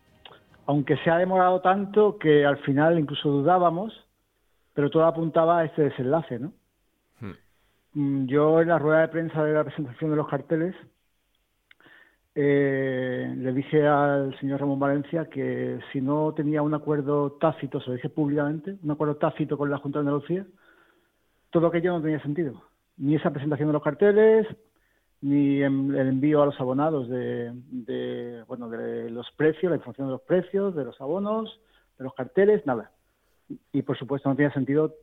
aunque 0.67 0.97
se 0.97 1.09
ha 1.09 1.17
demorado 1.17 1.61
tanto 1.61 2.17
que 2.17 2.45
al 2.45 2.57
final 2.59 2.99
incluso 2.99 3.29
dudábamos, 3.29 4.05
pero 4.73 4.89
todo 4.89 5.05
apuntaba 5.05 5.59
a 5.59 5.65
este 5.65 5.83
desenlace, 5.83 6.39
¿no? 6.39 6.53
Hmm. 7.19 7.33
Mm, 7.93 8.25
yo 8.27 8.61
en 8.61 8.67
la 8.67 8.77
rueda 8.77 9.01
de 9.01 9.07
prensa 9.07 9.43
de 9.43 9.53
la 9.53 9.63
presentación 9.63 10.11
de 10.11 10.17
los 10.17 10.27
carteles 10.27 10.75
eh, 12.35 13.33
le 13.35 13.51
dije 13.51 13.87
al 13.87 14.37
señor 14.39 14.59
Ramón 14.59 14.77
Valencia 14.77 15.25
que 15.25 15.79
si 15.91 16.01
no 16.01 16.33
tenía 16.35 16.61
un 16.61 16.75
acuerdo 16.75 17.31
tácito, 17.31 17.79
se 17.79 17.87
lo 17.87 17.95
dije 17.95 18.09
públicamente, 18.09 18.77
un 18.83 18.91
acuerdo 18.91 19.15
tácito 19.15 19.57
con 19.57 19.71
la 19.71 19.79
Junta 19.79 19.97
de 19.97 20.01
Andalucía, 20.01 20.45
todo 21.49 21.65
aquello 21.65 21.93
no 21.93 22.01
tenía 22.01 22.21
sentido. 22.21 22.61
Ni 22.97 23.15
esa 23.15 23.31
presentación 23.31 23.69
de 23.69 23.73
los 23.73 23.81
carteles, 23.81 24.45
ni 25.21 25.61
el 25.61 25.95
envío 25.95 26.41
a 26.41 26.45
los 26.45 26.59
abonados 26.59 27.09
de, 27.09 28.43
bueno 28.47 28.69
de 28.69 29.09
los 29.09 29.29
precios, 29.31 29.69
la 29.69 29.77
información 29.77 30.07
de 30.07 30.13
los 30.13 30.21
precios, 30.21 30.75
de 30.75 30.85
los 30.85 30.99
abonos, 31.01 31.59
de 31.97 32.03
los 32.03 32.13
carteles, 32.13 32.65
nada. 32.65 32.91
Y 33.71 33.81
por 33.81 33.97
supuesto 33.97 34.29
no 34.29 34.35
tiene 34.35 34.53
sentido 34.53 34.93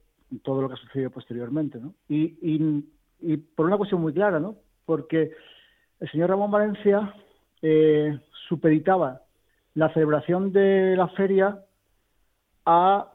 todo 0.42 0.62
lo 0.62 0.68
que 0.68 0.74
ha 0.74 0.78
sucedido 0.78 1.10
posteriormente, 1.10 1.78
¿no? 1.78 1.94
Y, 2.08 2.36
y, 2.40 2.84
y 3.20 3.36
por 3.36 3.66
una 3.66 3.76
cuestión 3.76 4.00
muy 4.00 4.12
clara, 4.12 4.38
¿no? 4.38 4.56
Porque 4.84 5.32
el 6.00 6.10
señor 6.10 6.30
Ramón 6.30 6.50
Valencia 6.50 7.14
eh, 7.62 8.18
supeditaba 8.48 9.22
la 9.74 9.92
celebración 9.92 10.52
de 10.52 10.94
la 10.96 11.08
feria 11.08 11.64
a 12.66 13.10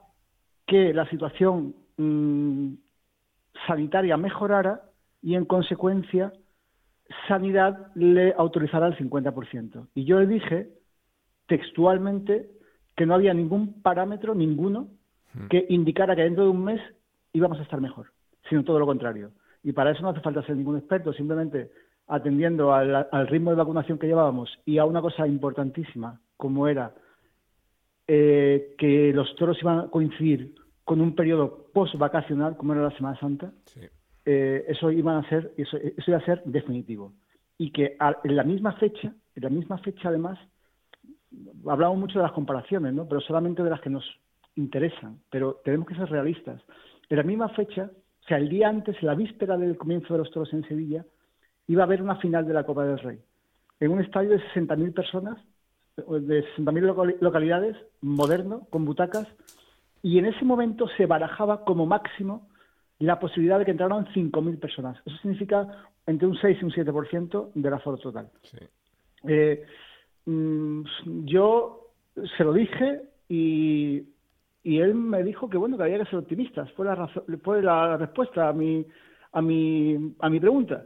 que 0.66 0.92
la 0.92 1.08
situación 1.08 1.74
mm, 1.96 2.74
sanitaria 3.66 4.16
mejorara 4.16 4.82
y 5.22 5.34
en 5.34 5.44
consecuencia 5.44 6.32
Sanidad 7.26 7.88
le 7.94 8.34
autorizará 8.36 8.86
el 8.86 8.96
50%. 8.96 9.88
Y 9.94 10.04
yo 10.04 10.20
le 10.20 10.26
dije 10.26 10.70
textualmente 11.46 12.48
que 12.96 13.06
no 13.06 13.14
había 13.14 13.34
ningún 13.34 13.82
parámetro, 13.82 14.34
ninguno, 14.34 14.88
hmm. 15.34 15.46
que 15.48 15.66
indicara 15.68 16.14
que 16.14 16.22
dentro 16.22 16.44
de 16.44 16.50
un 16.50 16.64
mes 16.64 16.80
íbamos 17.32 17.58
a 17.58 17.62
estar 17.62 17.80
mejor, 17.80 18.12
sino 18.48 18.64
todo 18.64 18.78
lo 18.78 18.86
contrario. 18.86 19.32
Y 19.62 19.72
para 19.72 19.90
eso 19.90 20.02
no 20.02 20.10
hace 20.10 20.20
falta 20.20 20.42
ser 20.42 20.56
ningún 20.56 20.76
experto, 20.76 21.12
simplemente 21.12 21.70
atendiendo 22.06 22.74
al, 22.74 23.28
ritmo 23.28 23.50
de 23.50 23.56
vacunación 23.56 23.98
que 23.98 24.08
llevábamos 24.08 24.50
y 24.64 24.78
a 24.78 24.84
una 24.84 25.00
cosa 25.00 25.26
importantísima, 25.28 26.20
como 26.36 26.66
era 26.66 26.92
eh, 28.08 28.74
que 28.78 29.12
los 29.12 29.34
toros 29.36 29.58
iban 29.62 29.78
a 29.78 29.88
coincidir 29.88 30.54
con 30.84 31.00
un 31.00 31.14
periodo 31.14 31.68
post-vacacional, 31.72 32.56
como 32.56 32.72
era 32.72 32.82
la 32.82 32.96
Semana 32.96 33.18
Santa, 33.20 33.52
eh, 34.32 34.64
eso, 34.68 34.92
iba 34.92 35.18
a 35.18 35.28
ser, 35.28 35.52
eso, 35.56 35.76
iba 36.06 36.18
a 36.18 36.24
ser 36.24 36.40
definitivo. 36.44 37.12
Y 37.58 37.72
que 37.72 37.96
en 38.22 38.36
la 38.36 38.44
misma 38.44 38.74
fecha, 38.74 39.12
en 39.34 39.42
la 39.42 39.50
misma 39.50 39.78
fecha 39.78 40.08
además, 40.08 40.38
hablamos 41.66 41.98
mucho 41.98 42.20
de 42.20 42.22
las 42.22 42.32
comparaciones, 42.32 42.94
¿no? 42.94 43.08
pero 43.08 43.20
solamente 43.20 43.64
de 43.64 43.70
las 43.70 43.80
que 43.80 43.90
nos 43.90 44.04
interesan, 44.54 45.18
pero 45.30 45.60
tenemos 45.64 45.88
que 45.88 45.96
ser 45.96 46.08
realistas. 46.08 46.62
En 47.08 47.16
la 47.16 47.24
misma 47.24 47.48
fecha, 47.48 47.90
o 47.92 48.28
sea, 48.28 48.36
el 48.36 48.48
día 48.48 48.68
antes, 48.68 49.02
la 49.02 49.16
víspera 49.16 49.58
del 49.58 49.76
comienzo 49.76 50.14
de 50.14 50.18
los 50.18 50.30
toros 50.30 50.52
en 50.52 50.66
Sevilla, 50.68 51.04
iba 51.66 51.82
a 51.82 51.86
haber 51.86 52.00
una 52.00 52.14
final 52.16 52.46
de 52.46 52.54
la 52.54 52.62
Copa 52.62 52.84
del 52.84 53.00
Rey. 53.00 53.18
En 53.80 53.90
un 53.90 54.00
estadio 54.00 54.30
de 54.30 54.40
60.000 54.54 54.94
personas, 54.94 55.38
de 55.96 56.44
60.000 56.56 57.18
localidades, 57.20 57.76
moderno, 58.00 58.68
con 58.70 58.84
butacas, 58.84 59.26
y 60.02 60.18
en 60.18 60.26
ese 60.26 60.44
momento 60.44 60.86
se 60.96 61.06
barajaba 61.06 61.64
como 61.64 61.84
máximo 61.84 62.48
la 63.00 63.18
posibilidad 63.18 63.58
de 63.58 63.64
que 63.64 63.70
entraran 63.70 64.06
5.000 64.06 64.58
personas. 64.58 64.98
Eso 65.04 65.16
significa 65.18 65.66
entre 66.06 66.28
un 66.28 66.36
6 66.36 66.58
y 66.60 66.64
un 66.64 66.70
7% 66.70 67.50
del 67.54 67.72
aforo 67.72 67.96
total. 67.96 68.28
Eh, 69.26 69.64
mm, 70.26 70.82
yo 71.24 71.88
se 72.36 72.44
lo 72.44 72.52
dije 72.52 73.02
y, 73.28 74.06
él 74.62 74.94
me 74.94 75.22
dijo 75.22 75.48
que 75.48 75.56
bueno 75.56 75.76
que 75.76 75.84
había 75.84 75.98
que 75.98 76.10
ser 76.10 76.18
optimistas. 76.18 76.70
Fue 76.72 76.84
la, 76.84 77.08
fue 77.42 77.62
la 77.62 77.96
respuesta 77.96 78.48
a 78.50 78.52
mi, 78.52 78.84
a, 79.32 79.40
mi, 79.40 80.14
a 80.18 80.28
mi 80.28 80.38
pregunta. 80.38 80.84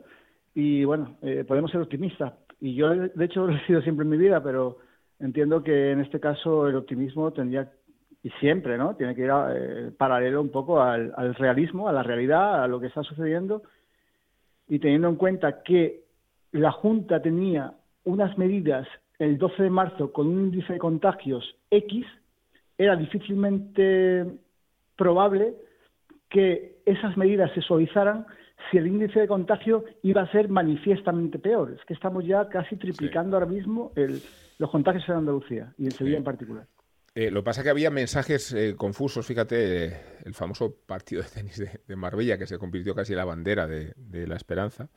Y 0.54 0.84
bueno, 0.84 1.16
eh, 1.20 1.44
podemos 1.46 1.72
ser 1.72 1.80
optimistas. 1.80 2.32
Y 2.60 2.74
yo, 2.74 2.90
de 2.90 3.24
hecho, 3.24 3.46
lo 3.46 3.56
he 3.56 3.66
sido 3.66 3.82
siempre 3.82 4.04
en 4.04 4.10
mi 4.10 4.16
vida, 4.16 4.40
pero 4.42 4.78
entiendo 5.18 5.64
que 5.64 5.90
en 5.90 6.00
este 6.00 6.20
caso 6.20 6.68
el 6.68 6.76
optimismo 6.76 7.32
tendría 7.32 7.72
y 8.24 8.30
siempre, 8.40 8.78
¿no? 8.78 8.96
Tiene 8.96 9.14
que 9.14 9.20
ir 9.20 9.30
eh, 9.30 9.90
paralelo 9.96 10.40
un 10.40 10.48
poco 10.48 10.80
al, 10.80 11.34
realismo, 11.34 11.88
a 11.88 11.92
la 11.92 12.02
realidad, 12.02 12.64
a 12.64 12.66
lo 12.66 12.80
que 12.80 12.86
está 12.86 13.02
sucediendo. 13.02 13.62
Y 14.66 14.78
teniendo 14.78 15.08
en 15.08 15.16
cuenta 15.16 15.62
que 15.62 16.04
la 16.50 16.72
Junta 16.72 17.20
tenía 17.20 17.74
unas 18.04 18.36
medidas 18.38 18.88
el 19.18 19.36
12 19.36 19.64
de 19.64 19.70
marzo 19.70 20.10
con 20.10 20.26
un 20.26 20.46
índice 20.46 20.72
de 20.72 20.78
contagios 20.78 21.44
X, 21.70 22.06
era 22.78 22.96
difícilmente 22.96 24.24
probable 24.96 25.54
que 26.30 26.78
esas 26.86 27.18
medidas 27.18 27.52
se 27.52 27.60
suavizaran 27.60 28.24
si 28.70 28.78
el 28.78 28.86
índice 28.86 29.20
de 29.20 29.28
contagio 29.28 29.84
iba 30.02 30.22
a 30.22 30.32
ser 30.32 30.48
manifiestamente 30.48 31.38
peor. 31.38 31.72
Es 31.72 31.84
que 31.84 31.92
estamos 31.92 32.24
ya 32.24 32.48
casi 32.48 32.76
triplicando 32.76 33.36
ahora 33.36 33.50
mismo 33.50 33.92
los 34.58 34.70
contagios 34.70 35.06
en 35.10 35.16
Andalucía 35.16 35.74
y 35.76 35.84
en 35.84 35.90
Sevilla 35.90 36.16
en 36.16 36.24
particular. 36.24 36.66
Eh, 37.16 37.30
lo 37.30 37.40
que 37.40 37.44
pasa 37.44 37.60
es 37.60 37.64
que 37.64 37.70
había 37.70 37.90
mensajes 37.90 38.52
eh, 38.52 38.74
confusos, 38.76 39.24
fíjate, 39.24 40.00
el 40.24 40.34
famoso 40.34 40.74
partido 40.84 41.22
de 41.22 41.28
tenis 41.28 41.62
de, 41.86 41.96
Marbella, 41.96 42.38
que 42.38 42.46
se 42.46 42.58
convirtió 42.58 42.94
casi 42.94 43.12
en 43.12 43.18
la 43.18 43.24
bandera 43.24 43.68
de, 43.68 43.94
la 44.26 44.34
esperanza, 44.34 44.88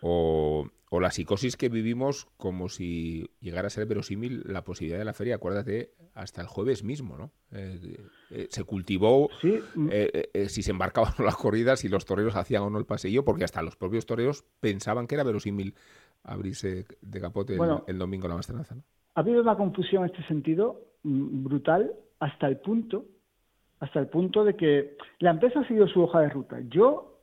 o, 0.00 0.68
la 0.92 1.10
psicosis 1.10 1.56
que 1.56 1.68
vivimos 1.68 2.28
como 2.36 2.68
si 2.68 3.30
llegara 3.40 3.66
a 3.66 3.70
ser 3.70 3.86
verosímil 3.86 4.44
la 4.46 4.62
posibilidad 4.62 5.00
de 5.00 5.04
la 5.04 5.14
feria, 5.14 5.34
acuérdate, 5.34 5.94
hasta 6.14 6.40
el 6.42 6.46
jueves 6.46 6.84
mismo, 6.84 7.18
¿no? 7.18 7.32
Eh, 7.50 8.06
se 8.50 8.62
cultivó 8.62 9.28
mm. 9.74 9.88
si 10.46 10.62
se 10.62 10.70
embarcaban 10.70 11.12
o 11.18 11.24
las 11.24 11.36
corridas, 11.36 11.80
si 11.80 11.88
los 11.88 12.04
toreros 12.04 12.36
hacían 12.36 12.62
o 12.62 12.70
no 12.70 12.78
el 12.78 12.86
pasillo, 12.86 13.24
porque 13.24 13.42
hasta 13.42 13.62
los 13.62 13.74
propios 13.74 14.06
toreros 14.06 14.44
pensaban 14.60 15.08
que 15.08 15.16
era 15.16 15.24
verosímil 15.24 15.74
abrirse 16.22 16.86
de 17.00 17.20
capote 17.20 17.58
el, 17.88 17.98
domingo 17.98 18.28
la 18.28 18.34
maestranza, 18.34 18.76
¿no? 18.76 18.84
Ha 19.16 19.22
habido 19.22 19.42
una 19.42 19.56
confusión 19.56 20.04
en 20.04 20.10
este 20.10 20.24
sentido 20.28 20.87
brutal 21.02 21.92
hasta 22.20 22.48
el 22.48 22.58
punto, 22.58 23.04
hasta 23.80 24.00
el 24.00 24.08
punto 24.08 24.44
de 24.44 24.56
que 24.56 24.96
la 25.20 25.30
empresa 25.30 25.60
ha 25.60 25.68
seguido 25.68 25.86
su 25.88 26.02
hoja 26.02 26.20
de 26.20 26.30
ruta. 26.30 26.58
Yo 26.68 27.18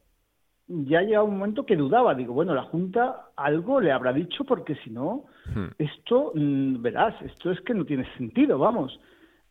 ya 0.67 1.01
llegado 1.01 1.25
un 1.25 1.37
momento 1.37 1.65
que 1.65 1.75
dudaba, 1.75 2.15
digo, 2.15 2.33
bueno, 2.33 2.55
la 2.55 2.63
Junta 2.63 3.27
algo 3.35 3.79
le 3.79 3.91
habrá 3.91 4.13
dicho 4.13 4.43
porque 4.45 4.75
si 4.83 4.89
no, 4.89 5.25
hmm. 5.53 5.65
esto, 5.77 6.31
mm, 6.33 6.81
verás, 6.81 7.21
esto 7.21 7.51
es 7.51 7.61
que 7.61 7.73
no 7.73 7.85
tiene 7.85 8.07
sentido, 8.17 8.57
vamos. 8.57 8.99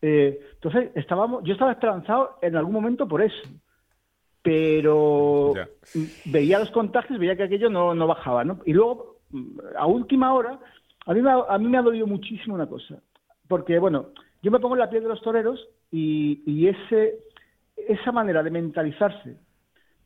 Eh, 0.03 0.41
entonces, 0.55 0.91
estábamos, 0.95 1.45
yo 1.45 1.53
estaba 1.53 1.73
esperanzado 1.73 2.39
en 2.43 2.57
algún 2.57 2.75
momento 2.75 3.07
por 3.07 3.23
eso, 3.23 3.49
pero 4.43 5.55
veía 6.27 6.59
los 6.59 6.71
contagios, 6.71 7.19
veía 7.19 7.37
que 7.37 7.45
aquello 7.45 7.71
no, 7.71 7.95
no 7.95 8.07
bajaba, 8.07 8.45
¿no? 8.45 8.61
Y 8.67 8.73
luego, 8.73 9.21
a 9.79 9.87
última 9.87 10.35
hora, 10.35 10.59
a 11.07 11.15
mí, 11.15 11.23
a 11.27 11.59
mí 11.59 11.69
me 11.69 11.79
ha 11.79 11.83
dolido 11.83 12.07
muchísimo 12.07 12.55
una 12.55 12.67
cosa 12.67 13.01
porque, 13.49 13.79
bueno, 13.79 14.11
yo 14.43 14.51
me 14.51 14.61
pongo 14.61 14.75
en 14.75 14.81
la 14.81 14.91
piel 14.91 15.03
de 15.03 15.09
los 15.09 15.23
toreros 15.23 15.69
y, 15.91 16.67
ese, 16.67 17.19
esa 17.77 18.13
manera 18.13 18.43
de 18.43 18.51
mentalizarse 18.51 19.37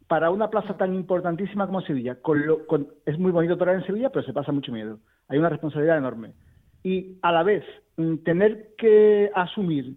para 0.07 0.31
una 0.31 0.49
plaza 0.49 0.77
tan 0.77 0.95
importantísima 0.95 1.67
como 1.67 1.83
Sevilla, 1.83 2.17
con 2.23 2.89
es 3.05 3.19
muy 3.19 3.31
bonito 3.31 3.59
torear 3.59 3.77
en 3.77 3.87
Sevilla, 3.87 4.11
pero 4.11 4.25
se 4.25 4.33
pasa 4.33 4.53
mucho 4.53 4.73
miedo. 4.73 5.01
Hay 5.29 5.39
una 5.39 5.51
responsabilidad 5.51 5.99
enorme. 5.99 6.33
Y 6.83 7.19
a 7.23 7.33
la 7.33 7.43
vez, 7.43 7.65
mm, 7.97 8.19
tener 8.19 8.75
que 8.79 9.31
asumir 9.35 9.97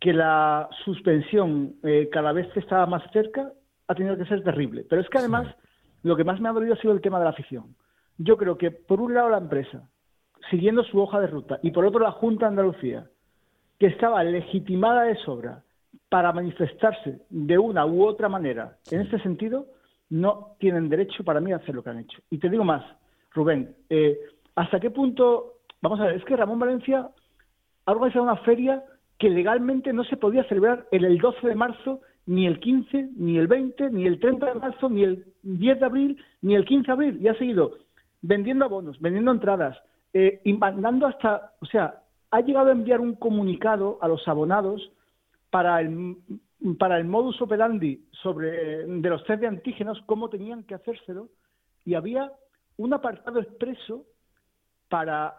que 0.00 0.12
la 0.12 0.68
suspensión 0.84 1.76
eh, 1.84 2.08
cada 2.10 2.32
vez 2.32 2.48
está 2.56 2.84
más 2.86 3.02
cerca 3.12 3.52
ha 3.86 3.94
tenido 3.94 4.16
que 4.16 4.26
ser 4.26 4.42
terrible. 4.42 4.84
Pero 4.88 5.00
es 5.00 5.08
que 5.08 5.18
además, 5.18 5.54
lo 6.02 6.16
que 6.16 6.24
más 6.24 6.40
me 6.40 6.48
ha 6.48 6.52
dolido 6.52 6.74
ha 6.74 6.80
sido 6.80 6.92
el 6.92 7.00
tema 7.00 7.18
de 7.18 7.24
la 7.24 7.30
afición. 7.30 7.76
Yo 8.18 8.36
creo 8.36 8.58
que, 8.58 8.70
por 8.70 9.00
un 9.00 9.14
lado, 9.14 9.30
la 9.30 9.38
empresa 9.38 9.88
siguiendo 10.50 10.84
su 10.84 11.00
hoja 11.00 11.20
de 11.20 11.26
ruta, 11.26 11.58
y 11.62 11.70
por 11.70 11.84
otro 11.84 12.00
la 12.00 12.12
Junta 12.12 12.46
de 12.46 12.50
Andalucía, 12.50 13.06
que 13.78 13.86
estaba 13.86 14.22
legitimada 14.22 15.04
de 15.04 15.16
sobra 15.16 15.62
para 16.08 16.32
manifestarse 16.32 17.20
de 17.30 17.58
una 17.58 17.86
u 17.86 18.04
otra 18.04 18.28
manera 18.28 18.76
en 18.90 19.00
este 19.00 19.18
sentido, 19.20 19.66
no 20.10 20.56
tienen 20.58 20.88
derecho 20.88 21.24
para 21.24 21.40
mí 21.40 21.52
a 21.52 21.56
hacer 21.56 21.74
lo 21.74 21.82
que 21.82 21.90
han 21.90 22.00
hecho. 22.00 22.18
Y 22.30 22.38
te 22.38 22.50
digo 22.50 22.64
más, 22.64 22.84
Rubén, 23.32 23.74
eh, 23.88 24.18
¿hasta 24.54 24.78
qué 24.78 24.90
punto? 24.90 25.54
Vamos 25.80 26.00
a 26.00 26.04
ver, 26.04 26.16
es 26.16 26.24
que 26.24 26.36
Ramón 26.36 26.58
Valencia 26.58 27.08
ha 27.86 27.92
organizado 27.92 28.24
una 28.24 28.36
feria 28.36 28.84
que 29.18 29.30
legalmente 29.30 29.92
no 29.92 30.04
se 30.04 30.16
podía 30.16 30.44
celebrar 30.44 30.86
en 30.90 31.04
el 31.04 31.18
12 31.18 31.46
de 31.46 31.54
marzo, 31.54 32.00
ni 32.26 32.46
el 32.46 32.60
15, 32.60 33.10
ni 33.16 33.38
el 33.38 33.46
20, 33.46 33.90
ni 33.90 34.06
el 34.06 34.20
30 34.20 34.46
de 34.46 34.54
marzo, 34.54 34.88
ni 34.90 35.02
el 35.02 35.24
10 35.42 35.80
de 35.80 35.86
abril, 35.86 36.24
ni 36.42 36.54
el 36.54 36.64
15 36.64 36.86
de 36.86 36.92
abril. 36.92 37.18
Y 37.20 37.28
ha 37.28 37.34
seguido 37.34 37.78
vendiendo 38.20 38.64
abonos, 38.64 39.00
vendiendo 39.00 39.32
entradas, 39.32 39.78
eh, 40.12 40.40
y 40.44 40.52
mandando 40.54 41.06
hasta, 41.06 41.52
o 41.60 41.66
sea, 41.66 42.02
ha 42.30 42.40
llegado 42.40 42.68
a 42.68 42.72
enviar 42.72 43.00
un 43.00 43.14
comunicado 43.14 43.98
a 44.00 44.08
los 44.08 44.26
abonados 44.28 44.90
para 45.50 45.80
el, 45.80 46.16
para 46.78 46.98
el 46.98 47.04
modus 47.04 47.40
operandi 47.40 48.06
sobre 48.22 48.86
de 48.86 49.10
los 49.10 49.24
test 49.24 49.40
de 49.40 49.46
antígenos, 49.46 50.02
cómo 50.06 50.28
tenían 50.28 50.64
que 50.64 50.74
hacérselo, 50.74 51.28
y 51.84 51.94
había 51.94 52.32
un 52.76 52.94
apartado 52.94 53.40
expreso 53.40 54.06
para, 54.88 55.36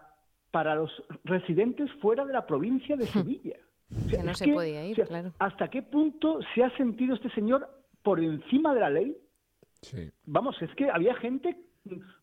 para 0.50 0.74
los 0.74 0.90
residentes 1.24 1.90
fuera 2.00 2.24
de 2.24 2.32
la 2.32 2.46
provincia 2.46 2.96
de 2.96 3.06
Sevilla. 3.06 3.56
que 4.10 4.22
no 4.22 4.34
se 4.34 4.52
podía 4.52 4.86
ir, 4.86 5.04
claro. 5.06 5.32
¿Hasta 5.38 5.68
qué 5.68 5.82
punto 5.82 6.40
se 6.54 6.62
ha 6.62 6.76
sentido 6.76 7.14
este 7.14 7.30
señor 7.30 7.68
por 8.02 8.20
encima 8.20 8.74
de 8.74 8.80
la 8.80 8.90
ley? 8.90 9.16
Vamos, 10.26 10.60
es 10.62 10.74
que 10.76 10.90
había 10.90 11.14
gente 11.16 11.56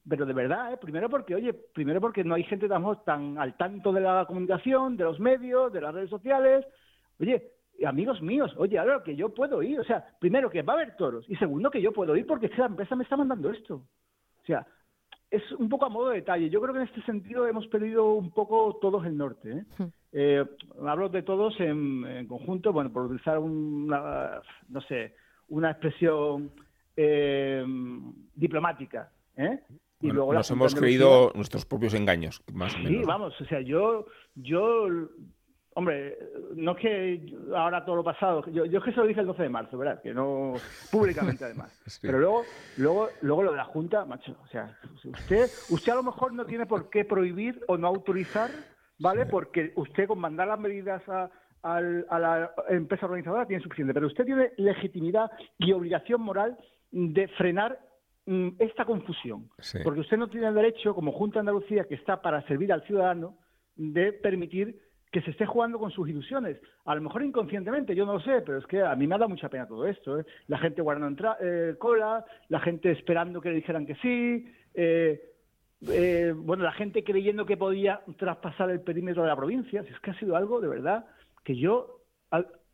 pero 0.08 0.26
de 0.26 0.34
verdad, 0.34 0.74
¿eh? 0.74 0.78
primero 0.78 1.10
porque, 1.10 1.36
oye, 1.36 1.54
primero 1.54 2.02
porque 2.02 2.24
no 2.24 2.36
hay 2.36 2.44
gente 2.44 2.68
tan, 2.68 2.84
tan 3.06 3.38
al 3.38 3.56
tanto 3.58 3.92
de 3.92 4.02
la 4.02 4.26
comunicación, 4.26 4.98
de 4.98 5.04
los 5.04 5.20
medios, 5.20 5.72
de 5.72 5.82
las 5.82 5.94
redes 5.94 6.10
sociales. 6.10 6.66
Oye, 7.20 7.52
amigos 7.86 8.22
míos, 8.22 8.54
oye, 8.58 8.78
ahora 8.78 9.02
que 9.04 9.16
yo 9.16 9.30
puedo 9.30 9.62
ir, 9.64 9.80
o 9.80 9.84
sea, 9.84 10.06
primero 10.20 10.50
que 10.50 10.62
va 10.62 10.74
a 10.74 10.76
haber 10.78 10.96
toros 10.96 11.26
y 11.30 11.36
segundo 11.36 11.72
que 11.72 11.82
yo 11.82 11.92
puedo 11.92 12.16
ir 12.16 12.26
porque 12.26 12.50
la 12.58 12.66
empresa 12.66 12.96
me 12.96 13.04
está 13.04 13.18
mandando 13.18 13.50
esto. 13.50 13.76
O 13.76 14.46
sea, 14.46 14.66
es 15.30 15.50
un 15.54 15.70
poco 15.70 15.86
a 15.86 15.90
modo 15.90 16.10
de 16.10 16.18
detalle. 16.18 16.50
Yo 16.50 16.62
creo 16.62 16.74
que 16.74 16.82
en 16.82 16.88
este 16.88 17.02
sentido 17.04 17.48
hemos 17.48 17.68
perdido 17.68 18.14
un 18.14 18.32
poco 18.32 18.78
todos 18.82 19.06
el 19.06 19.18
norte. 19.18 19.52
¿eh? 19.52 19.66
Hmm. 19.78 19.86
Eh, 20.12 20.46
hablo 20.86 21.08
de 21.10 21.24
todos 21.24 21.58
en, 21.60 22.28
conjunto, 22.28 22.74
bueno, 22.74 22.92
por 22.92 23.06
utilizar 23.06 23.40
una, 23.40 24.42
no 24.68 24.82
sé, 24.82 25.16
una 25.48 25.72
expresión 25.72 26.52
diplomática. 28.36 29.10
¿Eh? 29.38 29.60
Y 30.02 30.08
luego 30.08 30.34
nos 30.34 30.50
hemos 30.50 30.74
creído 30.76 31.32
nuestros 31.36 31.66
propios 31.66 31.94
engaños, 31.94 32.42
más 32.54 32.74
o 32.76 32.80
menos. 32.80 32.92
Sí, 32.92 33.06
vamos, 33.06 33.40
o 33.40 33.46
sea, 33.46 33.62
yo, 33.62 34.08
yo, 34.36 34.88
hombre, 35.76 36.18
no 36.56 36.72
es 36.72 36.78
que 36.78 37.36
ahora 37.56 37.86
todo 37.86 37.98
lo 37.98 38.04
pasado, 38.04 38.44
yo, 38.52 38.66
yo 38.66 38.80
es 38.80 38.86
que 38.86 38.92
se 38.92 38.98
lo 38.98 39.06
dije 39.06 39.20
el 39.20 39.28
12 39.28 39.44
de 39.44 39.50
marzo, 39.50 39.78
¿verdad? 39.78 40.02
Que 40.02 40.14
no, 40.14 40.54
públicamente 40.92 41.46
además. 41.46 41.80
Pero 42.02 42.20
luego, 42.20 42.44
luego, 42.78 43.10
luego 43.22 43.44
lo 43.44 43.52
de 43.52 43.58
la 43.58 43.66
Junta, 43.66 44.06
macho, 44.06 44.36
o 44.44 44.48
sea, 44.48 44.76
usted, 45.04 45.50
usted 45.70 45.92
a 45.92 45.96
lo 45.96 46.04
mejor 46.04 46.34
no 46.34 46.46
tiene 46.46 46.66
por 46.66 46.90
qué 46.90 47.06
prohibir 47.06 47.64
o 47.68 47.78
no 47.78 47.88
autorizar, 47.88 48.50
¿vale? 48.98 49.28
Porque 49.28 49.72
usted 49.76 50.08
con 50.08 50.20
mandar 50.20 50.48
las 50.48 50.60
medidas 50.60 51.08
a, 51.08 51.30
a 51.62 51.80
la 52.20 52.52
empresa 52.70 53.06
organizadora 53.06 53.46
tiene 53.46 53.62
suficiente, 53.62 53.94
pero 53.94 54.08
usted 54.08 54.26
tiene 54.26 54.52
legitimidad 54.58 55.30
y 55.60 55.74
obligación 55.74 56.22
moral 56.22 56.58
de 56.92 57.28
frenar 57.30 57.80
esta 58.60 58.86
confusión. 58.86 59.50
Porque 59.84 60.02
usted 60.02 60.18
no 60.18 60.28
tiene 60.30 60.48
el 60.48 60.54
derecho, 60.54 60.94
como 60.94 61.12
Junta 61.12 61.36
de 61.36 61.40
Andalucía, 61.42 61.86
que 61.86 61.96
está 61.96 62.22
para 62.22 62.46
servir 62.48 62.72
al 62.72 62.84
ciudadano, 62.84 63.38
de 63.76 64.14
permitir 64.14 64.80
que 65.12 65.22
se 65.22 65.32
esté 65.32 65.46
jugando 65.46 65.78
con 65.78 65.92
sus 65.92 66.08
ilusiones. 66.08 66.58
A 66.86 66.96
lo 66.96 67.02
mejor 67.02 67.24
inconscientemente, 67.24 67.94
yo 67.94 68.06
no 68.06 68.14
lo 68.14 68.20
sé, 68.22 68.42
pero 68.46 68.60
es 68.60 68.66
que 68.66 68.82
a 68.82 68.96
mí 68.96 69.08
me 69.08 69.18
da 69.18 69.28
mucha 69.28 69.50
pena 69.50 69.68
todo 69.68 69.86
esto. 69.86 70.20
¿eh? 70.20 70.26
La 70.48 70.58
gente 70.58 70.82
guardando 70.82 71.36
eh, 71.42 71.76
cola, 71.78 72.24
la 72.48 72.60
gente 72.62 72.92
esperando 72.92 73.42
que 73.42 73.50
le 73.50 73.56
dijeran 73.56 73.86
que 73.86 73.96
sí, 73.96 74.46
eh, 74.74 75.22
eh, 75.90 76.34
bueno, 76.36 76.64
la 76.64 76.72
gente 76.72 77.04
creyendo 77.04 77.46
que 77.46 77.58
podía 77.58 78.02
traspasar 78.18 78.70
el 78.70 78.82
perímetro 78.82 79.24
de 79.24 79.30
la 79.30 79.36
provincia. 79.36 79.84
Si 79.84 79.90
es 79.92 80.00
que 80.00 80.12
ha 80.12 80.20
sido 80.20 80.36
algo 80.36 80.62
de 80.62 80.68
verdad 80.68 81.06
que 81.44 81.56
yo. 81.56 81.98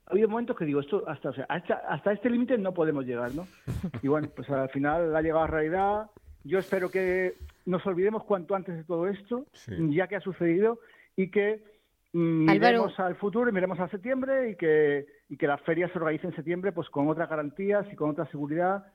Ha, 0.08 0.12
habido 0.12 0.30
momentos 0.30 0.58
que 0.58 0.66
digo, 0.66 0.80
esto 0.80 1.04
hasta, 1.08 1.30
o 1.30 1.34
sea, 1.34 1.46
hasta, 1.50 1.76
hasta 1.90 2.14
este 2.14 2.30
límite 2.30 2.58
no 2.58 2.74
podemos 2.74 3.06
llegar, 3.06 3.34
¿no? 3.36 3.48
Y 4.02 4.08
bueno, 4.08 4.30
pues 4.36 4.50
al 4.50 4.70
final 4.70 5.16
ha 5.16 5.22
llegado 5.22 5.44
a 5.44 5.48
realidad. 5.48 6.10
Yo 6.44 6.60
espero 6.60 6.90
que 6.90 7.36
nos 7.66 7.86
olvidemos 7.86 8.24
cuanto 8.24 8.56
antes 8.56 8.76
de 8.76 8.84
todo 8.84 9.08
esto, 9.08 9.46
ya 9.68 10.08
que 10.08 10.16
ha 10.16 10.22
sucedido, 10.22 10.80
y 11.16 11.30
que 11.30 11.62
miremos 12.14 12.98
al 13.00 13.16
futuro 13.18 13.50
y 13.50 13.54
miremos 13.54 13.80
a 13.80 13.90
septiembre 13.90 14.52
y 14.52 14.56
que, 14.56 15.06
y 15.30 15.38
que 15.38 15.48
la 15.48 15.58
feria 15.58 15.90
se 15.90 16.00
organice 16.00 16.28
en 16.28 16.36
septiembre 16.36 16.72
pues 16.72 16.90
con 16.90 17.08
otras 17.10 17.30
garantías 17.30 17.86
y 17.92 17.96
con 17.96 18.10
otra 18.12 18.26
seguridad 18.32 18.86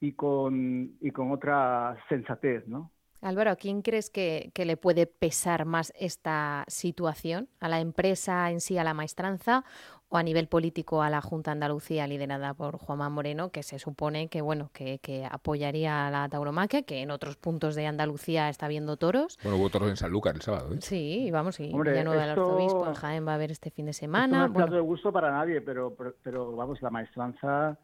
y 0.00 0.12
con, 0.12 0.96
y 1.00 1.10
con 1.10 1.32
otra 1.32 1.96
sensatez, 2.08 2.66
¿no? 2.68 2.90
Álvaro, 3.22 3.50
¿a 3.50 3.56
quién 3.56 3.82
crees 3.82 4.08
que, 4.08 4.50
que, 4.54 4.64
le 4.64 4.78
puede 4.78 5.06
pesar 5.06 5.66
más 5.66 5.92
esta 5.94 6.64
situación? 6.68 7.50
¿A 7.60 7.68
la 7.68 7.80
empresa 7.80 8.50
en 8.50 8.62
sí, 8.62 8.78
a 8.78 8.84
la 8.84 8.94
maestranza 8.94 9.62
o 10.10 10.18
a 10.18 10.22
nivel 10.22 10.48
político 10.48 11.02
a 11.02 11.08
la 11.08 11.22
Junta 11.22 11.50
de 11.50 11.52
Andalucía 11.52 12.06
liderada 12.06 12.52
por 12.52 12.76
Juanma 12.78 13.08
Moreno, 13.08 13.50
que 13.50 13.62
se 13.62 13.78
supone 13.78 14.28
que 14.28 14.42
bueno 14.42 14.70
que, 14.74 14.98
que 14.98 15.24
apoyaría 15.24 16.06
a 16.06 16.10
la 16.10 16.28
tauromaquia, 16.28 16.82
que 16.82 17.00
en 17.00 17.10
otros 17.10 17.36
puntos 17.36 17.74
de 17.74 17.86
Andalucía 17.86 18.48
está 18.48 18.68
viendo 18.68 18.96
toros? 18.96 19.38
Bueno, 19.42 19.58
hubo 19.58 19.70
toros 19.70 19.88
en 19.88 19.96
Sanlúcar 19.96 20.34
el 20.34 20.42
sábado. 20.42 20.74
¿eh? 20.74 20.78
Sí, 20.80 21.30
vamos, 21.30 21.58
y 21.60 21.72
Hombre, 21.72 21.92
Villanueva 21.92 22.22
del 22.22 22.30
Arzobispo 22.30 22.86
en 22.88 22.94
Jaén 22.94 23.26
va 23.26 23.32
a 23.32 23.34
haber 23.36 23.52
este 23.52 23.70
fin 23.70 23.86
de 23.86 23.92
semana. 23.92 24.40
no 24.40 24.46
es 24.46 24.52
bueno. 24.52 24.74
de 24.74 24.80
gusto 24.80 25.12
para 25.12 25.30
nadie, 25.30 25.60
pero, 25.60 25.94
pero, 25.96 26.14
pero 26.22 26.52
vamos, 26.56 26.82
la 26.82 26.90
maestranza, 26.90 27.78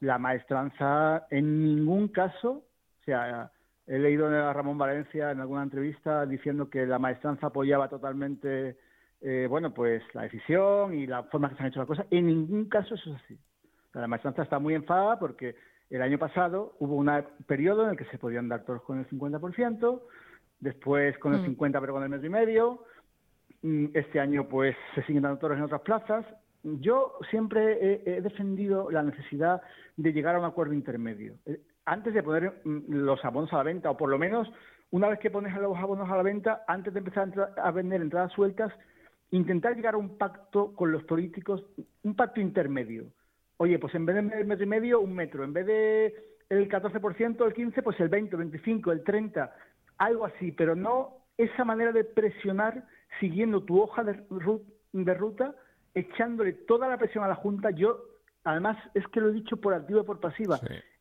la 0.00 0.18
maestranza 0.18 1.26
en 1.30 1.76
ningún 1.76 2.08
caso, 2.08 2.62
o 3.00 3.04
sea 3.04 3.50
He 3.90 3.98
leído 3.98 4.28
a 4.28 4.52
Ramón 4.52 4.78
Valencia 4.78 5.32
en 5.32 5.40
alguna 5.40 5.64
entrevista 5.64 6.24
diciendo 6.24 6.70
que 6.70 6.86
la 6.86 7.00
maestranza 7.00 7.48
apoyaba 7.48 7.88
totalmente, 7.88 8.78
eh, 9.20 9.46
bueno, 9.48 9.72
pues 9.72 10.02
la 10.14 10.22
decisión 10.22 10.94
y 10.94 11.06
la 11.06 11.24
forma 11.24 11.48
que 11.48 11.56
se 11.56 11.62
han 11.62 11.68
hecho 11.68 11.80
las 11.80 11.88
cosas. 11.88 12.06
En 12.10 12.26
ningún 12.26 12.66
caso 12.66 12.94
eso 12.94 13.10
es 13.10 13.22
así. 13.22 13.38
La 13.92 14.06
maestranza 14.06 14.42
está 14.42 14.58
muy 14.58 14.74
enfadada 14.74 15.18
porque 15.18 15.56
el 15.90 16.02
año 16.02 16.18
pasado 16.18 16.76
hubo 16.78 16.94
un 16.94 17.10
periodo 17.46 17.84
en 17.84 17.90
el 17.90 17.96
que 17.96 18.04
se 18.06 18.18
podían 18.18 18.48
dar 18.48 18.64
toros 18.64 18.82
con 18.82 18.98
el 18.98 19.08
50%, 19.08 20.00
después 20.60 21.18
con 21.18 21.34
el 21.34 21.44
50% 21.44 21.56
mm. 21.56 21.80
pero 21.80 21.92
con 21.92 22.02
el 22.02 22.08
metro 22.08 22.26
y 22.26 22.30
medio. 22.30 22.84
Mm, 23.62 23.86
este 23.94 24.20
año 24.20 24.48
pues 24.48 24.76
se 24.94 25.02
siguen 25.02 25.22
dando 25.22 25.38
toros 25.38 25.58
en 25.58 25.64
otras 25.64 25.82
plazas. 25.82 26.24
Yo 26.62 27.14
siempre 27.30 27.78
he, 27.80 28.02
he 28.16 28.20
defendido 28.22 28.90
la 28.90 29.02
necesidad 29.02 29.62
de 29.96 30.12
llegar 30.12 30.36
a 30.36 30.38
un 30.38 30.44
acuerdo 30.44 30.74
intermedio. 30.74 31.34
Eh, 31.46 31.60
antes 31.84 32.14
de 32.14 32.22
poner 32.22 32.60
mm, 32.64 32.82
los 32.88 33.24
abonos 33.24 33.52
a 33.52 33.56
la 33.56 33.64
venta, 33.64 33.90
o 33.90 33.96
por 33.96 34.08
lo 34.08 34.18
menos 34.18 34.50
una 34.90 35.08
vez 35.08 35.18
que 35.20 35.30
pones 35.30 35.54
los 35.54 35.76
abonos 35.76 36.10
a 36.10 36.16
la 36.16 36.22
venta, 36.22 36.64
antes 36.66 36.92
de 36.92 36.98
empezar 36.98 37.52
a, 37.56 37.70
vender 37.70 38.00
entradas 38.00 38.32
sueltas, 38.32 38.72
intentar 39.30 39.74
llegar 39.76 39.94
a 39.94 39.98
un 39.98 40.18
pacto 40.18 40.74
con 40.74 40.92
los 40.92 41.04
políticos, 41.04 41.64
un 42.02 42.14
pacto 42.14 42.40
intermedio. 42.40 43.06
Oye, 43.58 43.78
pues 43.78 43.94
en 43.94 44.06
vez 44.06 44.16
de 44.16 44.22
metro 44.22 44.64
y 44.64 44.68
medio, 44.68 45.00
un 45.00 45.14
metro. 45.14 45.44
En 45.44 45.52
vez 45.52 45.66
de 45.66 46.14
el 46.48 46.68
14%, 46.68 47.46
el 47.46 47.54
15%, 47.54 47.82
pues 47.82 48.00
el 48.00 48.08
20, 48.08 48.34
el 48.34 48.38
25, 48.38 48.92
el 48.92 49.04
30, 49.04 49.54
algo 49.98 50.26
así, 50.26 50.52
pero 50.52 50.74
no 50.74 51.18
esa 51.36 51.64
manera 51.64 51.92
de 51.92 52.04
presionar 52.04 52.84
siguiendo 53.20 53.62
tu 53.62 53.80
hoja 53.80 54.02
de, 54.02 54.24
de 54.92 55.14
ruta, 55.14 55.54
echándole 55.94 56.52
toda 56.52 56.88
la 56.88 56.98
presión 56.98 57.24
a 57.24 57.28
la 57.28 57.34
Junta. 57.34 57.70
Yo, 57.70 57.98
además, 58.44 58.76
es 58.94 59.06
que 59.08 59.20
lo 59.20 59.28
he 59.28 59.32
dicho 59.32 59.58
por 59.58 59.74
activa 59.74 60.00
y 60.00 60.04
por 60.04 60.20
pasiva 60.20 60.58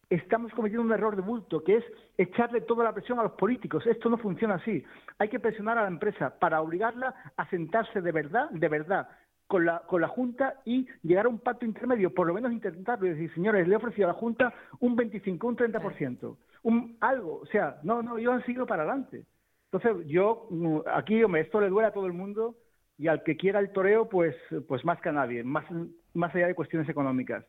estamos 0.09 0.51
cometiendo 0.53 0.83
un 0.83 0.91
error 0.91 1.15
de 1.15 1.21
bulto, 1.21 1.63
que 1.63 1.77
es 1.77 1.85
echarle 2.17 2.61
toda 2.61 2.83
la 2.83 2.93
presión 2.93 3.19
a 3.19 3.23
los 3.23 3.33
políticos. 3.33 3.85
Esto 3.85 4.09
no 4.09 4.17
funciona 4.17 4.55
así. 4.55 4.83
Hay 5.19 5.29
que 5.29 5.39
presionar 5.39 5.77
a 5.77 5.83
la 5.83 5.87
empresa 5.87 6.37
para 6.39 6.61
obligarla 6.61 7.13
a 7.37 7.49
sentarse 7.49 8.01
de 8.01 8.11
verdad, 8.11 8.49
de 8.49 8.67
verdad, 8.67 9.07
con 9.47 9.65
la, 9.65 9.79
con 9.81 10.01
la 10.01 10.07
Junta 10.07 10.61
y 10.65 10.87
llegar 11.03 11.25
a 11.25 11.29
un 11.29 11.39
pacto 11.39 11.65
intermedio, 11.65 12.13
por 12.13 12.27
lo 12.27 12.33
menos 12.33 12.51
intentarlo 12.51 13.05
y 13.05 13.11
decir, 13.11 13.33
señores, 13.33 13.67
le 13.67 13.73
he 13.73 13.77
ofrecido 13.77 14.07
a 14.07 14.13
la 14.13 14.19
Junta 14.19 14.53
un 14.79 14.95
25, 14.95 15.47
un 15.47 15.57
30%, 15.57 16.37
un, 16.63 16.97
algo, 16.99 17.39
o 17.41 17.45
sea, 17.47 17.79
no, 17.83 18.01
no, 18.01 18.17
ellos 18.17 18.33
han 18.33 18.45
seguido 18.45 18.65
para 18.65 18.83
adelante. 18.83 19.25
Entonces, 19.71 20.07
yo, 20.07 20.47
mm, 20.49 20.79
aquí, 20.93 21.23
hombre, 21.23 21.41
esto 21.41 21.61
le 21.61 21.69
duele 21.69 21.87
a 21.87 21.93
todo 21.93 22.07
el 22.07 22.13
mundo 22.13 22.55
y 22.97 23.07
al 23.07 23.23
que 23.23 23.37
quiera 23.37 23.59
el 23.59 23.71
toreo, 23.71 24.09
pues, 24.09 24.35
pues 24.67 24.83
más 24.85 24.99
que 25.01 25.09
a 25.09 25.13
nadie, 25.13 25.43
más, 25.43 25.65
más 26.13 26.33
allá 26.33 26.47
de 26.47 26.55
cuestiones 26.55 26.89
económicas 26.89 27.45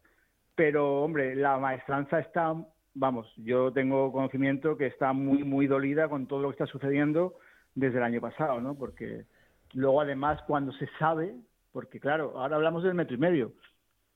pero 0.55 1.03
hombre, 1.03 1.35
la 1.35 1.59
maestranza 1.59 2.19
está, 2.21 2.55
vamos, 2.95 3.33
yo 3.37 3.73
tengo 3.73 4.13
conocimiento 4.13 4.77
que 4.77 4.87
está 4.87 5.13
muy, 5.13 5.45
muy 5.45 5.67
dolida 5.67 6.09
con 6.09 6.27
todo 6.27 6.43
lo 6.43 6.49
que 6.49 6.63
está 6.63 6.67
sucediendo 6.67 7.35
desde 7.75 7.99
el 7.99 8.05
año 8.05 8.21
pasado, 8.21 8.61
¿no? 8.61 8.75
Porque 8.75 9.25
luego 9.73 10.01
además 10.01 10.41
cuando 10.47 10.73
se 10.73 10.89
sabe, 10.99 11.35
porque 11.73 12.01
claro, 12.01 12.39
ahora 12.39 12.57
hablamos 12.57 12.83
del 12.83 12.95
metro 12.95 13.15
y 13.15 13.19
medio, 13.19 13.53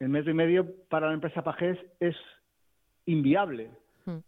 el 0.01 0.09
metro 0.09 0.33
y 0.33 0.35
medio 0.35 0.67
para 0.89 1.09
la 1.09 1.15
empresa 1.15 1.43
Pajés 1.43 1.79
es 2.01 2.17
inviable, 3.07 3.71
hmm. 4.07 4.19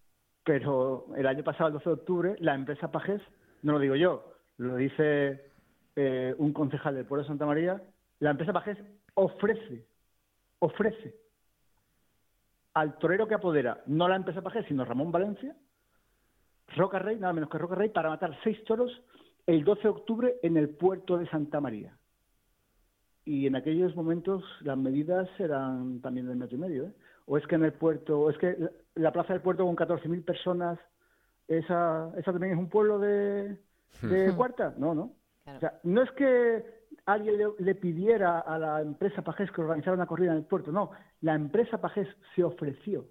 pero 0.45 1.07
el 1.17 1.27
año 1.27 1.43
pasado, 1.43 1.69
el 1.69 1.75
12 1.75 1.89
de 1.89 1.95
octubre, 1.95 2.37
la 2.39 2.55
empresa 2.55 2.91
Pajés, 2.91 3.21
no 3.63 3.73
lo 3.73 3.79
digo 3.79 3.97
yo, 3.97 4.33
lo 4.59 4.77
dice 4.77 5.51
eh, 5.97 6.35
un 6.39 6.53
concejal 6.53 6.95
del 6.95 7.05
pueblo 7.05 7.25
de 7.25 7.29
Santa 7.29 7.47
María, 7.47 7.83
la 8.21 8.31
empresa 8.31 8.53
Pajés 8.53 8.79
ofrece, 9.15 9.85
ofrece 10.61 11.26
al 12.77 12.99
torero 12.99 13.27
que 13.27 13.35
apodera, 13.35 13.83
no 13.87 14.07
la 14.07 14.17
empresa 14.17 14.43
Pajés, 14.43 14.67
sino 14.67 14.85
Ramón 14.85 15.11
Valencia, 15.11 15.57
Roca 16.77 16.99
Rey, 16.99 17.19
nada 17.19 17.33
menos 17.33 17.49
que 17.49 17.57
Roca 17.57 17.75
Rey, 17.75 17.89
para 17.89 18.11
matar 18.11 18.37
seis 18.45 18.63
toros 18.65 18.93
el 19.47 19.65
12 19.65 19.81
de 19.81 19.89
octubre 19.89 20.35
en 20.43 20.59
el 20.59 20.69
puerto 20.69 21.17
de 21.17 21.27
Santa 21.31 21.59
María. 21.59 21.97
Y 23.25 23.47
en 23.47 23.57
aquellos 23.57 23.97
momentos 23.97 24.45
las 24.61 24.77
medidas 24.77 25.27
eran 25.39 26.03
también 26.03 26.27
del 26.27 26.37
metro 26.37 26.59
y 26.59 26.61
medio. 26.61 26.85
¿eh? 26.85 26.93
O 27.25 27.39
es 27.39 27.47
que 27.47 27.55
en 27.55 27.65
el 27.65 27.73
puerto, 27.73 28.21
o 28.21 28.31
es 28.31 28.37
que 28.37 28.55
la 28.95 29.11
plaza 29.11 29.33
del 29.33 29.41
puerto 29.41 29.65
con 29.65 29.75
14.000 29.75 30.23
personas, 30.23 30.79
esa, 31.49 32.13
esa 32.19 32.31
también 32.31 32.53
es 32.53 32.59
un 32.59 32.69
pueblo 32.69 32.99
de, 32.99 33.57
de 34.03 34.35
cuarta. 34.37 34.75
No, 34.77 34.95
no. 34.95 35.15
O 35.47 35.61
sea, 35.61 35.81
no 35.83 36.03
es 36.03 36.11
que 36.11 36.76
alguien 37.07 37.55
le, 37.59 37.75
pidiera 37.77 38.41
a 38.41 38.59
la 38.59 38.81
empresa 38.81 39.23
Pajés 39.23 39.51
que 39.53 39.61
organizara 39.61 39.97
una 39.97 40.07
corrida 40.07 40.33
en 40.33 40.39
el 40.39 40.45
puerto. 40.45 40.73
No, 40.73 40.91
la 41.21 41.35
empresa 41.35 41.81
Pajés 41.81 42.09
se 42.35 42.45
ofreció 42.45 43.07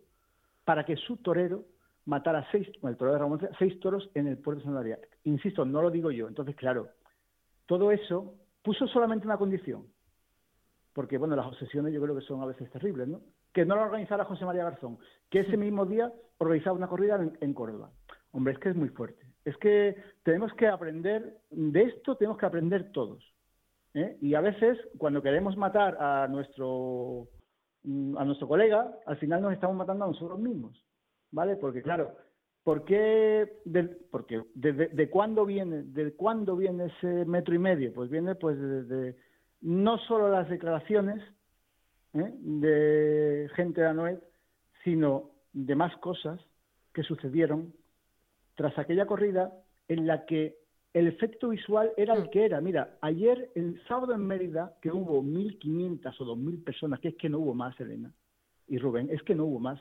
para 0.65 0.85
que 0.85 0.97
su 0.97 1.17
torero 1.17 1.63
matara 2.05 2.45
seis, 2.51 2.67
el 2.83 2.97
torero 2.97 3.13
de 3.13 3.19
Ramón, 3.19 3.49
seis 3.57 3.79
toros 3.79 4.09
en 4.13 4.27
el 4.27 4.37
puerto 4.37 4.59
de 4.59 4.65
Santa 4.65 5.07
Insisto, 5.23 5.65
no 5.65 5.81
lo 5.81 5.89
digo 5.89 6.11
yo. 6.11 6.27
Entonces, 6.27 6.55
claro, 6.55 6.89
todo 7.65 7.91
eso 7.91 8.35
puso 8.61 8.85
solamente 8.87 9.25
una 9.25 9.37
condición. 9.37 9.87
Porque, 10.93 11.17
bueno, 11.17 11.35
las 11.35 11.47
obsesiones 11.47 11.93
yo 11.93 12.01
creo 12.01 12.15
que 12.15 12.21
son 12.21 12.41
a 12.41 12.45
veces 12.45 12.69
terribles, 12.71 13.07
¿no? 13.07 13.21
Que 13.53 13.65
no 13.65 13.75
lo 13.75 13.83
organizara 13.83 14.25
José 14.25 14.45
María 14.45 14.63
Garzón, 14.63 14.97
que 15.29 15.41
ese 15.41 15.57
mismo 15.57 15.85
día 15.85 16.11
organizaba 16.37 16.77
una 16.77 16.87
corrida 16.87 17.19
en 17.39 17.53
Córdoba. 17.53 17.91
Hombre, 18.31 18.53
es 18.53 18.59
que 18.59 18.69
es 18.69 18.75
muy 18.75 18.89
fuerte. 18.89 19.25
Es 19.45 19.55
que 19.57 19.95
tenemos 20.23 20.53
que 20.53 20.67
aprender, 20.67 21.37
de 21.49 21.83
esto 21.83 22.17
tenemos 22.17 22.37
que 22.37 22.45
aprender 22.45 22.91
todos. 22.91 23.34
¿Eh? 23.95 24.17
Y 24.21 24.35
a 24.35 24.41
veces, 24.41 24.77
cuando 24.97 25.21
queremos 25.21 25.57
matar 25.57 25.97
a 25.99 26.27
nuestro, 26.27 27.27
mm, 27.83 28.17
a 28.17 28.25
nuestro 28.25 28.47
colega, 28.47 28.91
al 29.05 29.17
final 29.17 29.41
nos 29.41 29.53
estamos 29.53 29.75
matando 29.75 30.05
a 30.05 30.09
nosotros 30.09 30.39
mismos, 30.39 30.85
¿vale? 31.31 31.55
Porque, 31.55 31.81
claro, 31.81 32.15
¿por 32.63 32.83
qué, 32.83 33.61
de, 33.63 33.83
porque 34.11 34.43
de, 34.53 35.09
cuándo 35.09 35.45
viene, 35.45 35.83
de 35.83 36.13
cuándo 36.13 36.55
viene 36.55 36.85
ese 36.85 37.25
metro 37.25 37.55
y 37.55 37.59
medio? 37.59 37.93
Pues 37.93 38.09
viene 38.09 38.35
pues 38.35 38.59
de, 38.59 39.15
no 39.61 39.97
solo 39.99 40.29
las 40.29 40.49
declaraciones 40.49 41.23
¿eh? 42.13 42.33
de 42.37 43.49
gente 43.55 43.81
de 43.81 43.87
Anoet, 43.87 44.21
sino 44.83 45.31
de 45.53 45.75
más 45.75 45.95
cosas 45.97 46.39
que 46.93 47.03
sucedieron 47.03 47.73
tras 48.55 48.77
aquella 48.77 49.05
corrida 49.05 49.53
en 49.87 50.07
la 50.07 50.25
que 50.25 50.57
el 50.95 51.07
efecto 51.07 51.49
visual 51.49 51.91
era 51.97 52.13
el 52.13 52.23
mm. 52.23 52.29
que 52.29 52.45
era. 52.45 52.61
Mira, 52.61 52.97
ayer, 53.01 53.51
el 53.53 53.81
sábado 53.85 54.13
en 54.13 54.25
Mérida, 54.25 54.77
que 54.81 54.89
hubo 54.89 55.21
1.500 55.21 56.21
o 56.21 56.35
2.000 56.37 56.63
personas, 56.63 57.01
que 57.01 57.09
es 57.09 57.15
que 57.15 57.27
no 57.27 57.39
hubo 57.39 57.53
más, 57.53 57.77
Elena 57.81 58.13
y 58.69 58.77
Rubén, 58.77 59.09
es 59.11 59.21
que 59.23 59.35
no 59.35 59.43
hubo 59.43 59.59
más. 59.59 59.77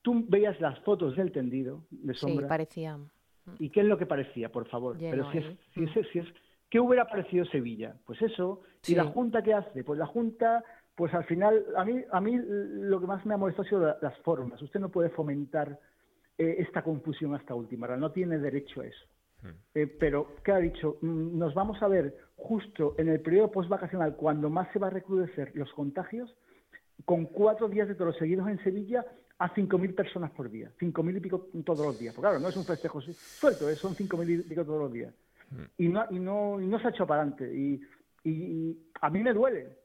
Tú 0.00 0.24
veías 0.26 0.58
las 0.62 0.78
fotos 0.80 1.14
del 1.14 1.30
tendido 1.30 1.84
de 1.90 2.14
sombra. 2.14 2.46
Sí, 2.46 2.48
parecía. 2.48 2.96
Mm. 2.96 3.10
¿Y 3.58 3.68
qué 3.68 3.80
es 3.80 3.86
lo 3.86 3.98
que 3.98 4.06
parecía, 4.06 4.50
por 4.50 4.66
favor? 4.66 4.96
Pero 4.98 5.30
si 5.30 5.38
es, 5.38 5.44
si, 5.74 5.84
es, 5.84 6.08
si 6.10 6.18
es, 6.20 6.26
¿qué 6.70 6.80
hubiera 6.80 7.06
parecido 7.06 7.44
Sevilla? 7.44 7.94
Pues 8.06 8.22
eso. 8.22 8.62
¿Y 8.86 8.94
la 8.94 9.04
Junta 9.04 9.42
qué 9.42 9.52
hace? 9.52 9.84
Pues 9.84 9.98
la 9.98 10.06
Junta, 10.06 10.64
pues 10.94 11.12
al 11.12 11.24
final, 11.24 11.66
a 11.76 11.84
mí, 11.84 12.02
a 12.10 12.20
mí 12.22 12.34
lo 12.40 12.98
que 12.98 13.06
más 13.06 13.26
me 13.26 13.34
ha 13.34 13.36
molestado 13.36 13.66
ha 13.66 13.68
sido 13.68 13.96
las 14.00 14.16
formas. 14.20 14.62
Usted 14.62 14.80
no 14.80 14.88
puede 14.88 15.10
fomentar 15.10 15.78
eh, 16.38 16.56
esta 16.60 16.82
confusión 16.82 17.34
hasta 17.34 17.54
última 17.54 17.86
hora, 17.86 17.98
no 17.98 18.10
tiene 18.10 18.38
derecho 18.38 18.80
a 18.80 18.86
eso. 18.86 19.06
Eh, 19.74 19.86
pero, 19.86 20.36
¿qué 20.44 20.52
ha 20.52 20.58
dicho? 20.58 20.98
Mm, 21.02 21.38
nos 21.38 21.54
vamos 21.54 21.82
a 21.82 21.88
ver 21.88 22.16
justo 22.36 22.94
en 22.98 23.08
el 23.08 23.20
periodo 23.20 23.50
post-vacacional, 23.50 24.16
cuando 24.16 24.50
más 24.50 24.72
se 24.72 24.78
va 24.78 24.88
a 24.88 24.90
recrudecer 24.90 25.52
los 25.54 25.72
contagios, 25.72 26.34
con 27.04 27.26
cuatro 27.26 27.68
días 27.68 27.88
de 27.88 27.94
toros 27.94 28.16
seguidos 28.16 28.48
en 28.48 28.62
Sevilla 28.62 29.04
a 29.38 29.52
5.000 29.54 29.94
personas 29.94 30.30
por 30.30 30.50
día, 30.50 30.70
5.000 30.80 31.16
y 31.16 31.20
pico 31.20 31.48
todos 31.64 31.86
los 31.86 31.98
días. 31.98 32.14
Porque 32.14 32.28
claro, 32.28 32.40
no 32.40 32.48
es 32.48 32.56
un 32.56 32.64
festejo 32.64 33.00
suelto, 33.00 33.68
son 33.74 33.94
5.000 33.94 34.40
y 34.40 34.42
pico 34.42 34.64
todos 34.64 34.80
los 34.80 34.92
días. 34.92 35.14
Mm. 35.50 35.62
Y 35.78 35.88
no, 35.88 36.04
y 36.10 36.18
no, 36.18 36.60
y 36.60 36.66
no 36.66 36.78
se 36.78 36.86
ha 36.86 36.90
hecho 36.90 37.06
para 37.06 37.22
adelante. 37.22 37.54
Y, 37.54 37.80
y, 38.24 38.78
a 39.00 39.10
mí 39.10 39.22
me 39.22 39.32
duele, 39.32 39.76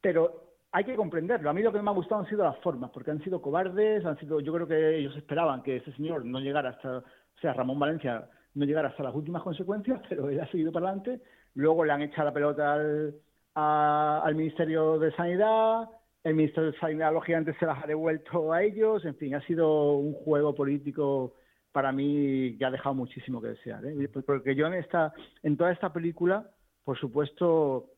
pero 0.00 0.54
hay 0.72 0.84
que 0.84 0.96
comprenderlo. 0.96 1.48
A 1.48 1.52
mí 1.52 1.62
lo 1.62 1.72
que 1.72 1.80
me 1.80 1.90
ha 1.90 1.94
gustado 1.94 2.20
han 2.20 2.28
sido 2.28 2.44
las 2.44 2.58
formas, 2.58 2.90
porque 2.90 3.12
han 3.12 3.22
sido 3.22 3.40
cobardes, 3.40 4.04
han 4.04 4.18
sido, 4.18 4.40
yo 4.40 4.52
creo 4.52 4.66
que 4.66 4.98
ellos 4.98 5.16
esperaban 5.16 5.62
que 5.62 5.76
ese 5.76 5.92
señor 5.92 6.24
no 6.24 6.40
llegara 6.40 6.70
hasta, 6.70 6.98
o 6.98 7.40
sea, 7.40 7.52
Ramón 7.52 7.78
Valencia 7.78 8.28
no 8.56 8.64
llegara 8.64 8.88
hasta 8.88 9.02
las 9.02 9.14
últimas 9.14 9.42
consecuencias, 9.42 10.00
pero 10.08 10.28
él 10.28 10.40
ha 10.40 10.50
seguido 10.50 10.72
para 10.72 10.88
adelante. 10.88 11.20
Luego 11.54 11.84
le 11.84 11.92
han 11.92 12.02
echado 12.02 12.24
la 12.24 12.34
pelota 12.34 12.74
al, 12.74 13.14
al 13.54 14.34
Ministerio 14.34 14.98
de 14.98 15.12
Sanidad, 15.12 15.88
el 16.24 16.34
Ministerio 16.34 16.72
de 16.72 16.78
Sanidad, 16.78 17.12
lógicamente, 17.12 17.54
se 17.58 17.66
las 17.66 17.84
ha 17.84 17.86
devuelto 17.86 18.52
a 18.52 18.62
ellos. 18.62 19.04
En 19.04 19.14
fin, 19.14 19.34
ha 19.36 19.40
sido 19.42 19.92
un 19.92 20.12
juego 20.12 20.54
político 20.54 21.34
para 21.70 21.92
mí 21.92 22.56
que 22.58 22.64
ha 22.64 22.70
dejado 22.70 22.94
muchísimo 22.94 23.40
que 23.40 23.48
desear. 23.48 23.84
¿eh? 23.84 24.08
Porque 24.08 24.56
yo 24.56 24.66
en, 24.66 24.74
esta, 24.74 25.12
en 25.42 25.56
toda 25.56 25.70
esta 25.70 25.92
película, 25.92 26.50
por 26.82 26.98
supuesto, 26.98 27.90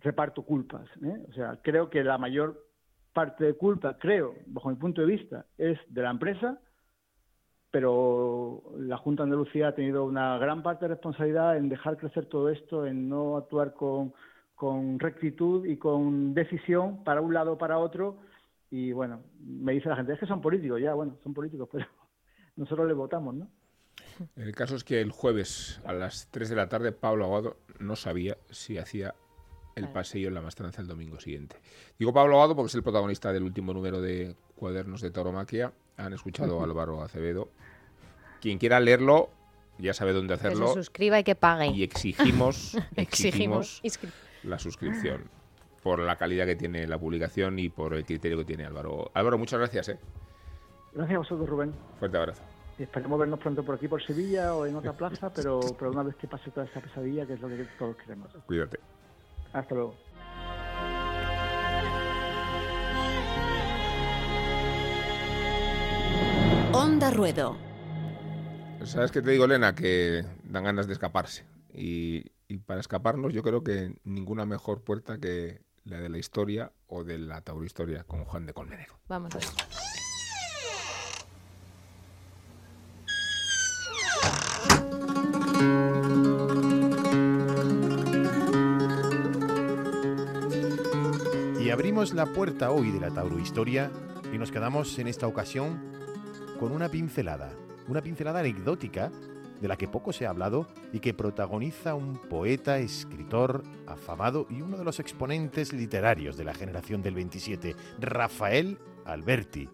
reparto 0.00 0.42
culpas. 0.42 0.86
¿eh? 1.02 1.24
O 1.28 1.32
sea, 1.32 1.58
creo 1.62 1.90
que 1.90 2.04
la 2.04 2.18
mayor 2.18 2.64
parte 3.12 3.44
de 3.44 3.54
culpa, 3.54 3.98
creo, 3.98 4.34
bajo 4.46 4.70
mi 4.70 4.76
punto 4.76 5.00
de 5.00 5.08
vista, 5.08 5.46
es 5.58 5.78
de 5.88 6.02
la 6.02 6.10
empresa, 6.10 6.60
pero 7.72 8.62
la 8.76 8.98
Junta 8.98 9.22
de 9.22 9.28
Andalucía 9.30 9.68
ha 9.68 9.74
tenido 9.74 10.04
una 10.04 10.36
gran 10.36 10.62
parte 10.62 10.84
de 10.84 10.90
responsabilidad 10.90 11.56
en 11.56 11.70
dejar 11.70 11.96
crecer 11.96 12.26
todo 12.26 12.50
esto, 12.50 12.86
en 12.86 13.08
no 13.08 13.38
actuar 13.38 13.72
con, 13.72 14.12
con 14.54 15.00
rectitud 15.00 15.64
y 15.64 15.78
con 15.78 16.34
decisión 16.34 17.02
para 17.02 17.22
un 17.22 17.32
lado 17.32 17.52
o 17.52 17.58
para 17.58 17.78
otro. 17.78 18.18
Y 18.70 18.92
bueno, 18.92 19.22
me 19.40 19.72
dice 19.72 19.88
la 19.88 19.96
gente, 19.96 20.12
es 20.12 20.20
que 20.20 20.26
son 20.26 20.42
políticos, 20.42 20.80
ya, 20.82 20.92
bueno, 20.92 21.16
son 21.22 21.32
políticos, 21.32 21.66
pero 21.72 21.86
nosotros 22.56 22.86
le 22.86 22.92
votamos, 22.92 23.34
¿no? 23.34 23.48
El 24.36 24.54
caso 24.54 24.76
es 24.76 24.84
que 24.84 25.00
el 25.00 25.10
jueves 25.10 25.80
a 25.86 25.94
las 25.94 26.28
3 26.30 26.50
de 26.50 26.56
la 26.56 26.68
tarde 26.68 26.92
Pablo 26.92 27.24
Aguado 27.24 27.56
no 27.78 27.96
sabía 27.96 28.36
si 28.50 28.76
hacía 28.76 29.14
el 29.76 29.88
paseo 29.88 30.28
en 30.28 30.34
la 30.34 30.42
mastranza 30.42 30.82
el 30.82 30.88
domingo 30.88 31.18
siguiente. 31.20 31.56
Digo 31.98 32.12
Pablo 32.12 32.34
Aguado 32.34 32.54
porque 32.54 32.68
es 32.68 32.74
el 32.74 32.82
protagonista 32.82 33.32
del 33.32 33.44
último 33.44 33.72
número 33.72 34.02
de 34.02 34.36
Cuadernos 34.56 35.00
de 35.00 35.10
Tauromaquia. 35.10 35.72
Han 35.96 36.12
escuchado 36.12 36.60
a 36.60 36.64
Álvaro 36.64 37.02
Acevedo. 37.02 37.48
Quien 38.40 38.58
quiera 38.58 38.80
leerlo 38.80 39.30
ya 39.78 39.94
sabe 39.94 40.12
dónde 40.12 40.34
hacerlo. 40.34 40.66
Que 40.66 40.72
se 40.72 40.74
suscriba 40.74 41.18
y 41.18 41.24
que 41.24 41.34
pague. 41.34 41.66
Y 41.68 41.82
exigimos, 41.82 42.76
exigimos 42.96 43.82
la 44.42 44.58
suscripción 44.58 45.28
por 45.82 45.98
la 45.98 46.16
calidad 46.16 46.46
que 46.46 46.56
tiene 46.56 46.86
la 46.86 46.98
publicación 46.98 47.58
y 47.58 47.68
por 47.68 47.94
el 47.94 48.04
criterio 48.04 48.38
que 48.38 48.44
tiene 48.44 48.64
Álvaro. 48.64 49.10
Álvaro, 49.14 49.38
muchas 49.38 49.58
gracias. 49.58 49.88
¿eh? 49.88 49.98
Gracias 50.94 51.16
a 51.16 51.18
vosotros, 51.18 51.48
Rubén. 51.48 51.74
Fuerte 51.98 52.16
abrazo. 52.16 52.42
Esperemos 52.78 53.18
vernos 53.18 53.38
pronto 53.38 53.64
por 53.64 53.74
aquí, 53.74 53.88
por 53.88 54.02
Sevilla 54.04 54.54
o 54.54 54.66
en 54.66 54.76
otra 54.76 54.92
plaza, 54.92 55.32
pero, 55.34 55.60
pero 55.78 55.90
una 55.90 56.02
vez 56.02 56.16
que 56.16 56.28
pase 56.28 56.50
toda 56.50 56.66
esta 56.66 56.80
pesadilla, 56.80 57.26
que 57.26 57.34
es 57.34 57.40
lo 57.40 57.48
que 57.48 57.66
todos 57.78 57.96
queremos. 57.96 58.30
Cuídate. 58.46 58.78
Hasta 59.52 59.74
luego. 59.74 59.94
Onda 66.72 67.10
Ruedo. 67.10 67.56
¿Sabes 68.84 69.12
qué 69.12 69.22
te 69.22 69.30
digo, 69.30 69.44
Elena? 69.44 69.74
Que 69.74 70.24
dan 70.44 70.64
ganas 70.64 70.86
de 70.86 70.94
escaparse. 70.94 71.44
Y, 71.72 72.24
y 72.48 72.58
para 72.58 72.80
escaparnos 72.80 73.32
yo 73.32 73.42
creo 73.42 73.62
que 73.62 73.94
ninguna 74.04 74.46
mejor 74.46 74.82
puerta 74.82 75.18
que 75.18 75.62
la 75.84 75.98
de 75.98 76.08
la 76.08 76.18
historia 76.18 76.72
o 76.86 77.04
de 77.04 77.18
la 77.18 77.40
taurohistoria 77.42 78.04
con 78.04 78.24
Juan 78.24 78.46
de 78.46 78.54
Colmenero. 78.54 78.98
Vamos 79.08 79.34
a 79.34 79.38
ver. 79.38 79.46
abrimos 91.72 92.12
la 92.12 92.26
puerta 92.26 92.70
hoy 92.70 92.90
de 92.90 93.00
la 93.00 93.10
Taurohistoria 93.10 93.90
y 94.30 94.36
nos 94.36 94.52
quedamos 94.52 94.98
en 94.98 95.08
esta 95.08 95.26
ocasión 95.26 95.91
con 96.62 96.70
una 96.70 96.88
pincelada, 96.88 97.52
una 97.88 98.02
pincelada 98.02 98.38
anecdótica 98.38 99.10
de 99.60 99.66
la 99.66 99.76
que 99.76 99.88
poco 99.88 100.12
se 100.12 100.26
ha 100.26 100.30
hablado 100.30 100.68
y 100.92 101.00
que 101.00 101.12
protagoniza 101.12 101.96
un 101.96 102.16
poeta, 102.16 102.78
escritor, 102.78 103.64
afamado 103.88 104.46
y 104.48 104.62
uno 104.62 104.76
de 104.76 104.84
los 104.84 105.00
exponentes 105.00 105.72
literarios 105.72 106.36
de 106.36 106.44
la 106.44 106.54
generación 106.54 107.02
del 107.02 107.16
27, 107.16 107.74
Rafael 107.98 108.78
Alberti. 109.04 109.68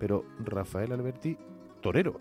Pero 0.00 0.24
Rafael 0.40 0.90
Alberti, 0.90 1.38
torero, 1.80 2.18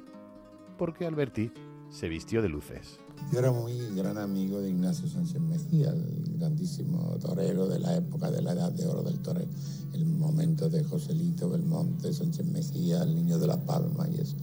porque 0.78 1.08
Alberti 1.08 1.52
se 1.90 2.08
vistió 2.08 2.44
de 2.44 2.50
luces. 2.50 3.00
Yo 3.30 3.40
era 3.40 3.52
muy 3.52 3.78
gran 3.96 4.18
amigo 4.18 4.62
de 4.62 4.70
Ignacio 4.70 5.08
Sánchez 5.08 5.40
Mejía, 5.40 5.90
el 5.90 6.38
grandísimo 6.38 7.18
torero 7.22 7.68
de 7.68 7.80
la 7.80 7.96
época 7.96 8.30
de 8.30 8.42
la 8.42 8.54
edad 8.54 8.72
de 8.72 8.86
oro 8.88 9.04
del 9.04 9.20
torero, 9.20 9.50
el 9.94 10.06
momento 10.06 10.70
de 10.70 10.84
Joselito 10.84 11.50
Belmonte, 11.50 12.14
Sánchez 12.14 12.46
Mejía, 12.48 13.04
el 13.04 13.16
niño 13.16 13.40
de 13.40 13.48
la 13.48 13.58
Palma 13.58 14.08
y 14.10 14.20
eso. 14.20 14.36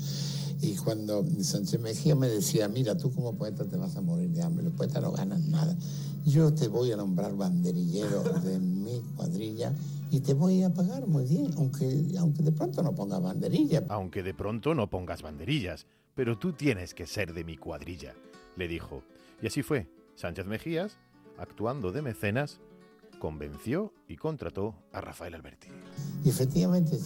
Y 0.62 0.74
cuando 0.76 1.24
Sánchez 1.40 1.80
Mejía 1.80 2.14
me 2.14 2.28
decía, 2.28 2.68
mira, 2.68 2.96
tú 2.96 3.12
como 3.12 3.34
poeta 3.34 3.64
te 3.64 3.76
vas 3.76 3.96
a 3.96 4.00
morir 4.00 4.30
de 4.30 4.42
hambre, 4.42 4.64
los 4.64 4.72
poetas 4.72 5.02
no 5.02 5.12
ganan 5.12 5.50
nada. 5.50 5.76
Yo 6.24 6.52
te 6.52 6.68
voy 6.68 6.92
a 6.92 6.96
nombrar 6.96 7.36
banderillero 7.36 8.22
de 8.22 8.58
mi 8.58 9.02
cuadrilla 9.16 9.72
y 10.10 10.20
te 10.20 10.34
voy 10.34 10.62
a 10.62 10.72
pagar 10.72 11.06
muy 11.06 11.24
bien, 11.24 11.52
aunque, 11.56 12.06
aunque 12.18 12.42
de 12.42 12.52
pronto 12.52 12.82
no 12.82 12.94
pongas 12.94 13.22
banderillas. 13.22 13.84
Aunque 13.88 14.22
de 14.22 14.34
pronto 14.34 14.74
no 14.74 14.88
pongas 14.88 15.22
banderillas, 15.22 15.86
pero 16.14 16.38
tú 16.38 16.52
tienes 16.52 16.94
que 16.94 17.06
ser 17.06 17.32
de 17.32 17.44
mi 17.44 17.56
cuadrilla 17.56 18.14
le 18.58 18.68
dijo. 18.68 19.02
Y 19.40 19.46
así 19.46 19.62
fue. 19.62 19.86
Sánchez 20.16 20.46
Mejías, 20.46 20.98
actuando 21.38 21.92
de 21.92 22.02
mecenas, 22.02 22.60
convenció 23.18 23.92
y 24.08 24.16
contrató 24.16 24.74
a 24.92 25.00
Rafael 25.00 25.34
Alberti. 25.34 25.68
Y 26.24 26.28
efectivamente 26.28 26.98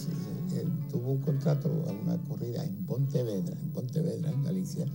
tuvo 0.89 1.11
un 1.11 1.21
contrato 1.21 1.69
a 1.87 1.91
una 1.91 2.17
corrida 2.27 2.63
en 2.63 2.85
Pontevedra, 2.85 3.55
en 3.59 3.69
Pontevedra, 3.71 4.31
en 4.31 4.43
Galicia. 4.43 4.85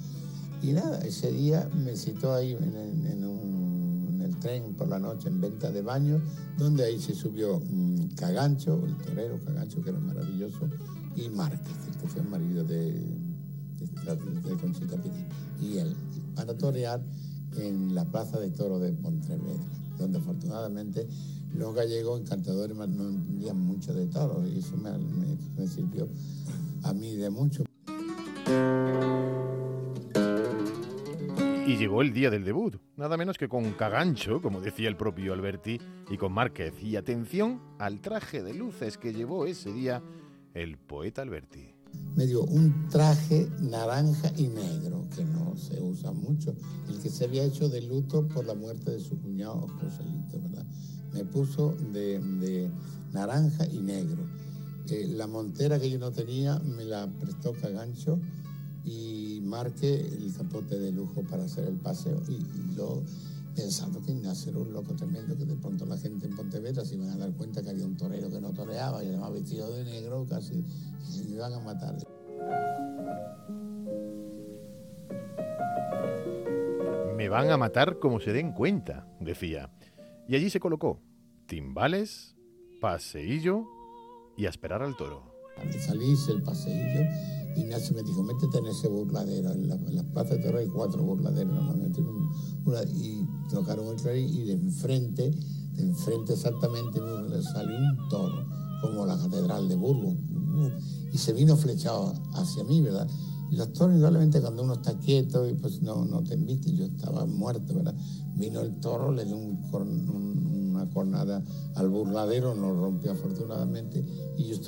Y 0.62 0.72
nada, 0.72 0.98
ese 1.00 1.30
día 1.30 1.68
me 1.74 1.96
citó 1.96 2.34
ahí 2.34 2.52
en, 2.52 4.20
el 4.20 4.36
tren 4.40 4.74
por 4.74 4.88
la 4.88 4.98
noche 4.98 5.28
en 5.28 5.40
venta 5.40 5.70
de 5.70 5.82
baños, 5.82 6.20
donde 6.58 6.84
ahí 6.84 7.00
se 7.00 7.14
subió 7.14 7.60
mm, 7.60 8.14
Cagancho, 8.16 8.84
el 8.84 8.96
torero 8.98 9.38
Cagancho, 9.44 9.82
que 9.82 9.90
era 9.90 9.98
maravilloso, 9.98 10.68
y 11.16 11.28
Márquez, 11.28 11.76
que 12.00 12.08
fue 12.08 12.22
el 12.22 12.28
marido 12.28 12.64
de, 12.64 12.92
de, 12.92 14.56
Conchita 14.60 14.96
Pitti, 14.96 15.24
y 15.60 15.78
él 15.78 15.96
para 16.38 16.56
torear 16.56 17.00
en 17.56 17.96
la 17.96 18.04
Plaza 18.04 18.38
de 18.38 18.50
Toro 18.50 18.78
de 18.78 18.92
Pontevedra, 18.92 19.64
donde 19.98 20.18
afortunadamente 20.18 21.04
los 21.52 21.74
gallegos 21.74 22.20
encantadores 22.20 22.76
no 22.76 22.84
entendían 22.86 23.58
mucho 23.58 23.92
de 23.92 24.06
toros 24.06 24.46
y 24.48 24.60
eso 24.60 24.76
me, 24.76 25.66
sirvió 25.66 26.08
a 26.84 26.92
mí 26.92 27.16
de 27.16 27.28
mucho. 27.30 27.64
Y 31.66 31.76
llegó 31.76 32.02
el 32.02 32.12
día 32.12 32.30
del 32.30 32.44
debut, 32.44 32.76
nada 32.96 33.16
menos 33.16 33.36
que 33.36 33.48
con 33.48 33.72
Cagancho, 33.72 34.40
como 34.40 34.60
decía 34.60 34.88
el 34.88 34.96
propio 34.96 35.32
Alberti, 35.32 35.80
y 36.08 36.16
con 36.16 36.32
Márquez. 36.32 36.72
Y 36.80 36.94
atención 36.94 37.60
al 37.80 38.00
traje 38.00 38.44
de 38.44 38.54
luces 38.54 38.96
que 38.96 39.12
llevó 39.12 39.44
ese 39.44 39.72
día 39.72 40.02
el 40.54 40.78
poeta 40.78 41.22
Alberti 41.22 41.77
me 42.16 42.26
dio 42.26 42.42
un 42.42 42.88
traje 42.88 43.48
naranja 43.60 44.32
y 44.36 44.48
negro, 44.48 45.06
que 45.14 45.24
no 45.24 45.56
se 45.56 45.80
usa 45.80 46.10
mucho, 46.12 46.54
el 46.88 46.98
que 46.98 47.10
se 47.10 47.24
había 47.24 47.44
hecho 47.44 47.68
de 47.68 47.80
luto 47.82 48.26
por 48.26 48.44
la 48.44 48.54
muerte 48.54 48.90
de 48.90 49.00
su 49.00 49.20
cuñado 49.20 49.68
Joselito, 49.80 50.40
¿verdad? 50.42 50.66
Me 51.12 51.24
puso 51.24 51.76
de, 51.92 52.70
naranja 53.12 53.66
y 53.66 53.78
negro. 53.78 54.22
Eh, 54.90 55.06
la 55.08 55.26
montera 55.26 55.78
que 55.78 55.90
yo 55.90 55.98
no 55.98 56.10
tenía 56.10 56.58
me 56.58 56.84
la 56.84 57.06
prestó 57.20 57.52
Cagancho 57.52 58.18
y 58.84 59.40
marqué 59.44 60.00
el 60.00 60.32
capote 60.36 60.78
de 60.78 60.92
lujo 60.92 61.22
para 61.22 61.44
hacer 61.44 61.68
el 61.68 61.76
paseo 61.76 62.20
y, 62.28 62.34
y 62.34 62.74
lo 62.76 63.02
pensando 63.58 64.00
que 64.00 64.12
Ignacio 64.12 64.52
era 64.52 64.60
un 64.60 64.72
loco 64.72 64.94
tremendo, 64.94 65.36
que 65.36 65.44
de 65.44 65.56
pronto 65.56 65.84
la 65.84 65.98
gente 65.98 66.26
en 66.26 66.36
Pontevedra 66.36 66.84
se 66.84 66.94
iban 66.94 67.10
a 67.10 67.16
dar 67.16 67.32
cuenta 67.32 67.60
que 67.60 67.70
había 67.70 67.84
un 67.84 67.96
torero 67.96 68.30
que 68.30 68.40
no 68.40 68.52
toreaba 68.52 69.02
y 69.02 69.08
además 69.08 69.32
vestido 69.32 69.72
de 69.72 69.84
negro, 69.84 70.24
casi 70.30 70.64
se 71.02 71.28
iban 71.28 71.52
a 71.52 71.58
matar. 71.58 71.96
Me 77.16 77.28
van 77.28 77.50
a 77.50 77.56
matar 77.56 77.98
como 77.98 78.20
se 78.20 78.32
den 78.32 78.52
cuenta, 78.52 79.08
decía. 79.18 79.72
Y 80.28 80.36
allí 80.36 80.50
se 80.50 80.60
colocó 80.60 81.02
timbales, 81.46 82.36
paseillo 82.80 83.64
y 84.36 84.46
a 84.46 84.50
esperar 84.50 84.84
al 84.84 84.96
toro. 84.96 85.27
Salís 85.80 86.28
el 86.28 86.42
paseillo 86.42 87.02
Ignacio 87.58 87.96
me 87.96 88.02
dijo, 88.02 88.22
métete 88.22 88.58
en 88.58 88.66
ese 88.66 88.88
burladero. 88.88 89.52
En 89.52 89.68
la, 89.68 90.02
plaza 90.04 90.34
de 90.34 90.42
Torre 90.42 90.60
hay 90.60 90.68
cuatro 90.68 91.02
burladeros, 91.02 91.54
normalmente. 91.54 92.02
y 92.94 93.26
tocaron 93.50 93.88
el 93.88 93.96
clarín 93.96 94.28
y 94.28 94.44
de 94.44 94.52
enfrente, 94.52 95.30
de 95.74 95.82
enfrente 95.82 96.34
exactamente, 96.34 97.00
salió 97.42 97.76
un 97.76 98.08
toro, 98.08 98.46
como 98.82 99.06
la 99.06 99.18
catedral 99.18 99.68
de 99.68 99.76
Burgos. 99.76 100.14
Y 101.12 101.18
se 101.18 101.32
vino 101.32 101.56
flechado 101.56 102.14
hacia 102.34 102.64
mí, 102.64 102.80
¿verdad? 102.80 103.08
Y 103.50 103.56
los 103.56 103.72
toros, 103.72 103.94
indudablemente, 103.94 104.40
cuando 104.40 104.62
uno 104.62 104.74
está 104.74 104.98
quieto 104.98 105.48
y 105.48 105.54
pues 105.54 105.80
no, 105.82 106.04
no 106.04 106.22
te 106.22 106.34
embiste, 106.34 106.72
yo 106.72 106.84
estaba 106.84 107.24
muerto, 107.26 107.74
¿verdad? 107.74 107.94
Vino 108.34 108.60
el 108.60 108.78
toro, 108.78 109.10
le 109.10 109.24
dio 109.24 109.36
una 109.36 110.88
cornada 110.90 111.42
al 111.74 111.88
burladero, 111.88 112.54
no 112.54 112.72
rompió 112.74 113.12
afortunadamente, 113.12 113.67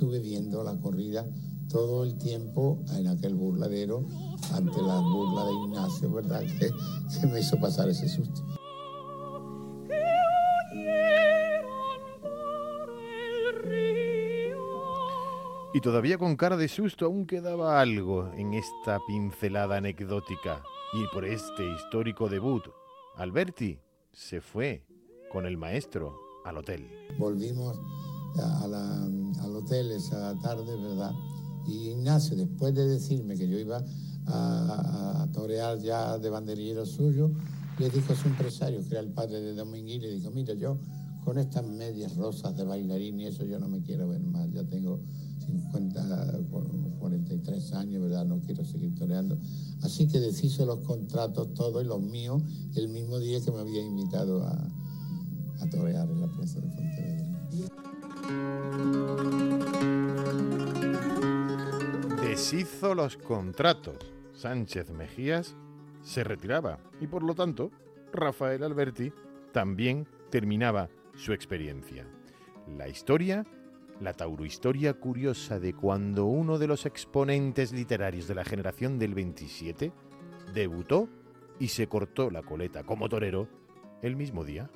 estuve 0.00 0.20
viendo 0.20 0.64
la 0.64 0.74
corrida 0.80 1.26
todo 1.68 2.04
el 2.04 2.16
tiempo 2.16 2.82
en 2.96 3.06
aquel 3.06 3.34
burladero 3.34 4.02
ante 4.54 4.80
la 4.80 4.98
burla 4.98 5.44
de 5.44 5.52
Ignacio, 5.52 6.10
¿verdad? 6.10 6.40
Que, 6.58 6.70
que 7.20 7.26
me 7.26 7.40
hizo 7.40 7.60
pasar 7.60 7.90
ese 7.90 8.08
susto. 8.08 8.42
Y 15.74 15.80
todavía 15.82 16.16
con 16.16 16.34
cara 16.34 16.56
de 16.56 16.68
susto 16.68 17.04
aún 17.04 17.26
quedaba 17.26 17.78
algo 17.78 18.32
en 18.38 18.54
esta 18.54 18.98
pincelada 19.06 19.76
anecdótica. 19.76 20.62
Y 20.94 21.06
por 21.12 21.26
este 21.26 21.70
histórico 21.74 22.30
debut, 22.30 22.64
Alberti 23.16 23.78
se 24.14 24.40
fue 24.40 24.82
con 25.30 25.44
el 25.44 25.58
maestro 25.58 26.16
al 26.46 26.56
hotel. 26.56 26.88
Volvimos 27.18 27.78
al 28.38 29.56
hotel 29.56 29.90
esa 29.92 30.34
tarde, 30.40 30.76
¿verdad? 30.76 31.12
Y 31.66 31.90
Ignacio, 31.90 32.36
después 32.36 32.74
de 32.74 32.86
decirme 32.86 33.36
que 33.36 33.48
yo 33.48 33.58
iba 33.58 33.82
a, 34.26 35.28
torear 35.32 35.78
ya 35.78 36.18
de 36.18 36.28
banderillero 36.28 36.84
suyo, 36.84 37.30
le 37.78 37.88
dijo 37.88 38.12
a 38.12 38.16
su 38.16 38.28
empresario, 38.28 38.80
que 38.82 38.90
era 38.90 39.00
el 39.00 39.08
padre 39.08 39.40
de 39.40 39.54
Dominguín, 39.54 40.02
le 40.02 40.10
dijo, 40.10 40.30
mira, 40.30 40.54
yo 40.54 40.76
con 41.24 41.38
estas 41.38 41.64
medias 41.66 42.16
rosas 42.16 42.56
de 42.56 42.64
bailarín 42.64 43.20
y 43.20 43.26
eso 43.26 43.44
yo 43.44 43.58
no 43.58 43.68
me 43.68 43.80
quiero 43.82 44.08
ver 44.08 44.20
más, 44.20 44.50
ya 44.52 44.64
tengo 44.64 45.00
50, 45.46 46.40
43 46.98 47.72
años, 47.74 48.02
¿verdad? 48.02 48.26
No 48.26 48.40
quiero 48.40 48.64
seguir 48.64 48.94
toreando. 48.94 49.38
Así 49.82 50.06
que 50.06 50.20
deshizo 50.20 50.66
los 50.66 50.80
contratos 50.80 51.54
todos 51.54 51.82
y 51.82 51.86
los 51.86 52.00
míos 52.00 52.42
el 52.74 52.88
mismo 52.88 53.18
día 53.18 53.40
que 53.40 53.50
me 53.50 53.60
había 53.60 53.82
invitado 53.82 54.42
a, 54.42 54.52
a 55.60 55.70
torear 55.70 56.08
en 56.10 56.20
la 56.20 56.28
plaza 56.28 56.60
de 56.60 56.68
Pontevedra. 56.68 57.89
Deshizo 62.22 62.94
los 62.94 63.16
contratos. 63.16 63.96
Sánchez 64.32 64.90
Mejías 64.90 65.56
se 66.02 66.24
retiraba 66.24 66.78
y 67.00 67.06
por 67.06 67.22
lo 67.22 67.34
tanto 67.34 67.70
Rafael 68.12 68.62
Alberti 68.62 69.12
también 69.52 70.06
terminaba 70.30 70.88
su 71.14 71.32
experiencia. 71.32 72.06
La 72.66 72.88
historia 72.88 73.44
la 74.00 74.14
taurohistoria 74.14 74.94
curiosa 74.94 75.60
de 75.60 75.74
cuando 75.74 76.24
uno 76.24 76.58
de 76.58 76.66
los 76.66 76.86
exponentes 76.86 77.72
literarios 77.72 78.26
de 78.26 78.34
la 78.34 78.44
generación 78.44 78.98
del 78.98 79.14
27 79.14 79.92
debutó 80.54 81.08
y 81.58 81.68
se 81.68 81.86
cortó 81.86 82.30
la 82.30 82.42
coleta 82.42 82.82
como 82.82 83.08
torero 83.08 83.46
el 84.00 84.16
mismo 84.16 84.44
día. 84.44 84.70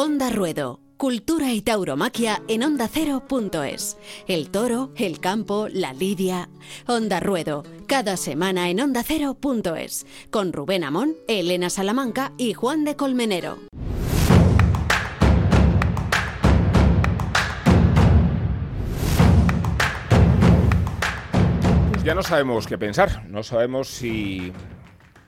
Onda 0.00 0.30
Ruedo. 0.30 0.78
Cultura 0.96 1.52
y 1.52 1.60
tauromaquia 1.60 2.40
en 2.46 2.62
ondacero.es. 2.62 3.96
El 4.28 4.48
toro, 4.48 4.92
el 4.94 5.18
campo, 5.18 5.66
la 5.68 5.92
lidia. 5.92 6.48
Onda 6.86 7.18
Ruedo. 7.18 7.64
Cada 7.88 8.16
semana 8.16 8.70
en 8.70 8.78
ondacero.es. 8.78 10.06
Con 10.30 10.52
Rubén 10.52 10.84
Amón, 10.84 11.16
Elena 11.26 11.68
Salamanca 11.68 12.32
y 12.38 12.52
Juan 12.52 12.84
de 12.84 12.94
Colmenero. 12.94 13.58
Pues 21.90 22.04
ya 22.04 22.14
no 22.14 22.22
sabemos 22.22 22.68
qué 22.68 22.78
pensar. 22.78 23.28
No 23.28 23.42
sabemos 23.42 23.88
si 23.88 24.52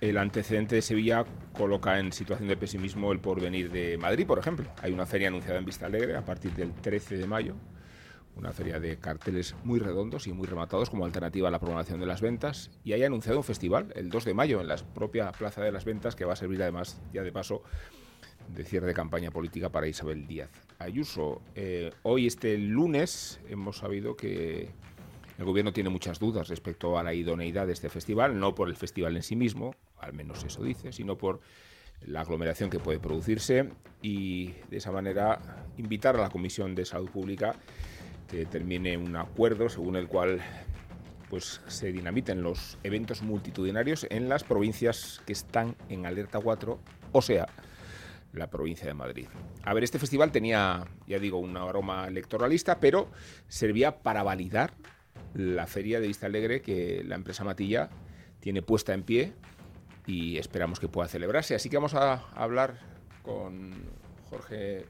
el 0.00 0.16
antecedente 0.16 0.76
de 0.76 0.82
Sevilla 0.82 1.24
coloca 1.52 1.98
en 1.98 2.12
situación 2.12 2.48
de 2.48 2.56
pesimismo 2.56 3.12
el 3.12 3.20
porvenir 3.20 3.70
de 3.70 3.98
Madrid, 3.98 4.26
por 4.26 4.38
ejemplo. 4.38 4.66
Hay 4.82 4.92
una 4.92 5.06
feria 5.06 5.28
anunciada 5.28 5.58
en 5.58 5.64
Vista 5.64 5.86
Alegre 5.86 6.16
a 6.16 6.24
partir 6.24 6.52
del 6.52 6.72
13 6.72 7.18
de 7.18 7.26
mayo, 7.26 7.54
una 8.36 8.52
feria 8.52 8.80
de 8.80 8.98
carteles 8.98 9.54
muy 9.62 9.78
redondos 9.78 10.26
y 10.26 10.32
muy 10.32 10.46
rematados 10.46 10.88
como 10.88 11.04
alternativa 11.04 11.48
a 11.48 11.50
la 11.50 11.58
programación 11.58 12.00
de 12.00 12.06
las 12.06 12.22
ventas, 12.22 12.70
y 12.82 12.94
hay 12.94 13.04
anunciado 13.04 13.38
un 13.38 13.44
festival 13.44 13.92
el 13.94 14.08
2 14.08 14.24
de 14.24 14.34
mayo 14.34 14.60
en 14.60 14.68
la 14.68 14.76
propia 14.76 15.32
Plaza 15.32 15.62
de 15.62 15.72
las 15.72 15.84
Ventas 15.84 16.16
que 16.16 16.24
va 16.24 16.32
a 16.32 16.36
servir 16.36 16.62
además, 16.62 17.00
ya 17.12 17.22
de 17.22 17.32
paso, 17.32 17.62
de 18.54 18.64
cierre 18.64 18.86
de 18.86 18.94
campaña 18.94 19.30
política 19.30 19.68
para 19.68 19.86
Isabel 19.86 20.26
Díaz 20.26 20.50
Ayuso. 20.78 21.42
Eh, 21.54 21.92
hoy, 22.02 22.26
este 22.26 22.56
lunes, 22.56 23.38
hemos 23.48 23.76
sabido 23.78 24.16
que 24.16 24.70
el 25.38 25.44
gobierno 25.44 25.72
tiene 25.72 25.90
muchas 25.90 26.18
dudas 26.18 26.48
respecto 26.48 26.98
a 26.98 27.02
la 27.02 27.14
idoneidad 27.14 27.66
de 27.66 27.74
este 27.74 27.90
festival, 27.90 28.40
no 28.40 28.54
por 28.54 28.68
el 28.68 28.76
festival 28.76 29.16
en 29.16 29.22
sí 29.22 29.36
mismo, 29.36 29.74
al 30.00 30.12
menos 30.12 30.44
eso 30.44 30.62
dice, 30.62 30.92
sino 30.92 31.16
por 31.16 31.40
la 32.06 32.22
aglomeración 32.22 32.70
que 32.70 32.78
puede 32.78 32.98
producirse 32.98 33.70
y 34.02 34.52
de 34.70 34.78
esa 34.78 34.90
manera 34.90 35.40
invitar 35.76 36.16
a 36.16 36.22
la 36.22 36.30
Comisión 36.30 36.74
de 36.74 36.84
Salud 36.84 37.10
Pública 37.10 37.54
que 38.28 38.46
termine 38.46 38.96
un 38.96 39.16
acuerdo 39.16 39.68
según 39.68 39.96
el 39.96 40.08
cual 40.08 40.40
pues 41.28 41.60
se 41.68 41.92
dinamiten 41.92 42.42
los 42.42 42.78
eventos 42.82 43.22
multitudinarios 43.22 44.06
en 44.10 44.28
las 44.28 44.42
provincias 44.42 45.22
que 45.26 45.32
están 45.32 45.76
en 45.88 46.04
alerta 46.04 46.40
4, 46.40 46.80
o 47.12 47.22
sea, 47.22 47.46
la 48.32 48.50
provincia 48.50 48.86
de 48.86 48.94
Madrid. 48.94 49.26
A 49.62 49.72
ver, 49.72 49.84
este 49.84 49.98
festival 49.98 50.32
tenía, 50.32 50.86
ya 51.06 51.18
digo, 51.18 51.38
un 51.38 51.56
aroma 51.56 52.06
electoralista, 52.08 52.80
pero 52.80 53.10
servía 53.48 53.98
para 53.98 54.24
validar 54.24 54.72
la 55.34 55.66
feria 55.66 56.00
de 56.00 56.08
Vista 56.08 56.26
Alegre 56.26 56.62
que 56.62 57.02
la 57.04 57.14
empresa 57.14 57.44
Matilla 57.44 57.90
tiene 58.40 58.62
puesta 58.62 58.92
en 58.92 59.02
pie 59.04 59.32
y 60.10 60.38
esperamos 60.38 60.80
que 60.80 60.88
pueda 60.88 61.08
celebrarse. 61.08 61.54
Así 61.54 61.70
que 61.70 61.76
vamos 61.76 61.94
a 61.94 62.14
hablar 62.34 62.78
con 63.22 63.72
Jorge 64.28 64.84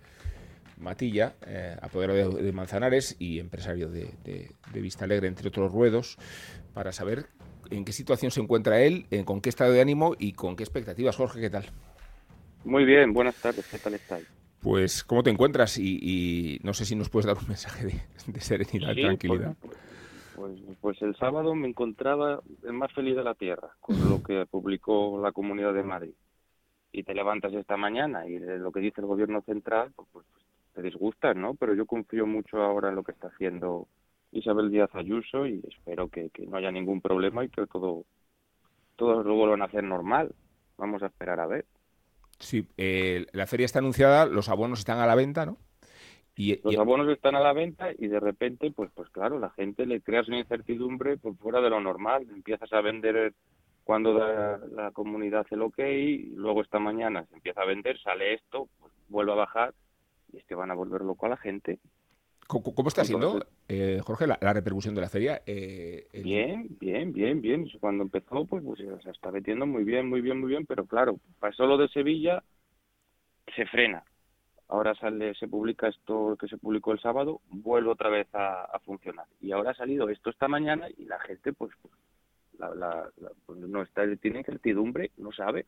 Matilla, 0.78 1.34
eh, 1.46 1.76
apoderado 1.82 2.30
de, 2.30 2.52
Manzanares 2.52 3.16
y 3.18 3.38
empresario 3.38 3.90
de, 3.90 4.54
Vista 4.72 5.04
Alegre, 5.04 5.28
entre 5.28 5.48
otros 5.48 5.70
ruedos, 5.70 6.16
para 6.72 6.92
saber 6.92 7.26
en 7.70 7.84
qué 7.84 7.92
situación 7.92 8.30
se 8.30 8.40
encuentra 8.40 8.80
él, 8.80 9.06
en, 9.10 9.24
con 9.24 9.42
qué 9.42 9.50
estado 9.50 9.72
de 9.72 9.82
ánimo 9.82 10.16
y 10.18 10.32
con 10.32 10.56
qué 10.56 10.62
expectativas. 10.62 11.16
Jorge, 11.16 11.40
¿qué 11.40 11.50
tal? 11.50 11.66
Muy 12.64 12.84
bien, 12.84 13.12
buenas 13.12 13.36
tardes, 13.36 13.66
¿qué 13.70 13.78
tal 13.78 13.94
estáis? 13.94 14.26
Pues, 14.60 15.04
¿cómo 15.04 15.22
te 15.22 15.30
encuentras? 15.30 15.78
Y, 15.78 16.60
no 16.62 16.72
sé 16.72 16.84
si 16.84 16.96
nos 16.96 17.10
puedes 17.10 17.26
dar 17.26 17.36
un 17.36 17.48
mensaje 17.48 17.86
de, 18.26 18.40
serenidad 18.40 18.92
y 18.96 19.02
tranquilidad. 19.02 19.54
Pues, 20.40 20.58
pues, 20.80 21.02
el 21.02 21.14
sábado 21.16 21.54
me 21.54 21.68
encontraba 21.68 22.40
el 22.62 22.72
más 22.72 22.92
feliz 22.92 23.14
de 23.14 23.22
la 23.22 23.34
tierra, 23.34 23.70
con 23.80 23.96
lo 24.08 24.22
que 24.22 24.46
publicó 24.46 25.20
la 25.22 25.32
Comunidad 25.32 25.74
de 25.74 25.82
Madrid. 25.82 26.14
Y 26.92 27.02
te 27.02 27.14
levantas 27.14 27.52
esta 27.52 27.76
mañana 27.76 28.26
y 28.26 28.38
lo 28.38 28.72
que 28.72 28.80
dice 28.80 29.00
el 29.02 29.06
gobierno 29.06 29.42
central, 29.42 29.92
pues, 29.94 30.08
pues, 30.12 30.26
te 30.74 30.82
disgustas, 30.82 31.36
¿no? 31.36 31.54
Pero 31.54 31.74
yo 31.74 31.84
confío 31.84 32.26
mucho 32.26 32.62
ahora 32.62 32.88
en 32.88 32.96
lo 32.96 33.02
que 33.02 33.12
está 33.12 33.28
haciendo 33.28 33.86
Isabel 34.32 34.70
Díaz 34.70 34.90
Ayuso 34.94 35.46
y 35.46 35.62
espero 35.68 36.08
que, 36.08 36.30
no 36.48 36.56
haya 36.56 36.70
ningún 36.70 37.02
problema 37.02 37.44
y 37.44 37.48
que 37.50 37.66
todo, 37.66 38.04
todo 38.96 39.22
lo 39.22 39.34
vuelvan 39.34 39.62
a 39.62 39.66
hacer 39.66 39.84
normal. 39.84 40.34
Vamos 40.78 41.02
a 41.02 41.06
esperar 41.06 41.38
a 41.40 41.46
ver. 41.46 41.66
Sí, 42.38 42.66
eh, 42.78 43.26
la 43.32 43.46
feria 43.46 43.66
está 43.66 43.80
anunciada, 43.80 44.24
los 44.24 44.48
abonos 44.48 44.78
están 44.78 44.98
a 45.00 45.06
la 45.06 45.14
venta, 45.14 45.44
¿no? 45.44 45.58
Y, 46.36 46.60
los 46.62 46.76
abonos 46.76 47.08
están 47.08 47.34
a 47.34 47.40
la 47.40 47.52
venta 47.52 47.90
y 47.96 48.08
de 48.08 48.20
repente, 48.20 48.70
pues, 48.70 48.90
pues 48.94 49.10
claro, 49.10 49.38
la 49.38 49.50
gente 49.50 49.84
le 49.84 50.00
creas 50.00 50.28
una 50.28 50.38
incertidumbre 50.38 51.16
por 51.18 51.36
fuera 51.36 51.60
de 51.60 51.70
lo 51.70 51.80
normal. 51.80 52.26
Empiezas 52.30 52.72
a 52.72 52.80
vender 52.80 53.34
cuando 53.84 54.14
da 54.14 54.58
la 54.72 54.90
comunidad 54.92 55.46
el 55.50 55.62
ok, 55.62 55.78
y 55.80 56.18
luego 56.36 56.62
esta 56.62 56.78
mañana 56.78 57.26
se 57.26 57.34
empieza 57.34 57.62
a 57.62 57.66
vender, 57.66 58.00
sale 58.00 58.34
esto, 58.34 58.68
pues 58.78 58.92
vuelve 59.08 59.32
a 59.32 59.36
bajar 59.36 59.74
y 60.32 60.38
es 60.38 60.44
que 60.44 60.54
van 60.54 60.70
a 60.70 60.74
volver 60.74 61.02
loco 61.02 61.26
a 61.26 61.30
la 61.30 61.36
gente. 61.36 61.78
¿Cómo, 62.46 62.88
está 62.88 63.04
siendo, 63.04 63.46
eh, 63.68 64.00
Jorge, 64.02 64.26
la, 64.26 64.52
repercusión 64.52 64.94
de 64.96 65.00
la 65.00 65.08
feria? 65.08 65.40
Eh, 65.46 66.08
bien, 66.24 66.66
bien, 66.80 67.12
bien, 67.12 67.40
bien. 67.40 67.68
Cuando 67.78 68.02
empezó, 68.02 68.44
pues, 68.44 68.64
pues 68.64 68.80
se 69.04 69.10
está 69.10 69.30
metiendo 69.30 69.66
muy 69.66 69.84
bien, 69.84 70.08
muy 70.08 70.20
bien, 70.20 70.40
muy 70.40 70.48
bien, 70.48 70.66
pero 70.66 70.84
claro, 70.84 71.20
pasó 71.38 71.66
lo 71.66 71.76
de 71.76 71.86
Sevilla, 71.88 72.42
se 73.54 73.66
frena. 73.66 74.02
Ahora 74.70 74.94
sale, 74.94 75.34
se 75.34 75.48
publica 75.48 75.88
esto 75.88 76.36
que 76.38 76.46
se 76.46 76.56
publicó 76.56 76.92
el 76.92 77.00
sábado, 77.00 77.40
vuelve 77.48 77.90
otra 77.90 78.08
vez 78.08 78.28
a, 78.32 78.78
funcionar. 78.84 79.26
Y 79.40 79.50
ahora 79.50 79.72
ha 79.72 79.74
salido 79.74 80.08
esto 80.08 80.30
esta 80.30 80.46
mañana 80.46 80.86
y 80.96 81.06
la 81.06 81.18
gente, 81.18 81.52
pues, 81.52 81.72
pues 81.82 81.92
la, 82.58 83.10
pues 83.46 83.58
no 83.58 83.82
está, 83.82 84.04
tiene 84.16 84.38
incertidumbre, 84.38 85.10
no 85.16 85.32
sabe. 85.32 85.66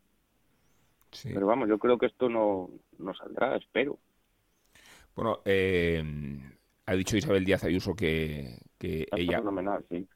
Pero 1.24 1.46
vamos, 1.46 1.68
yo 1.68 1.78
creo 1.78 1.98
que 1.98 2.06
esto 2.06 2.28
no, 2.28 2.70
no 2.98 3.12
saldrá, 3.12 3.56
espero. 3.56 3.98
Bueno, 5.16 5.40
eh, 5.44 6.02
ha 6.86 6.94
dicho 6.94 7.16
Isabel 7.16 7.44
Díaz 7.44 7.64
Ayuso 7.64 7.96
que, 7.96 8.56
ella, 8.80 9.42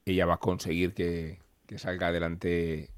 ella 0.04 0.26
va 0.26 0.34
a 0.34 0.38
conseguir 0.38 0.94
que, 0.94 1.38
salga 1.76 2.08
adelante 2.08 2.90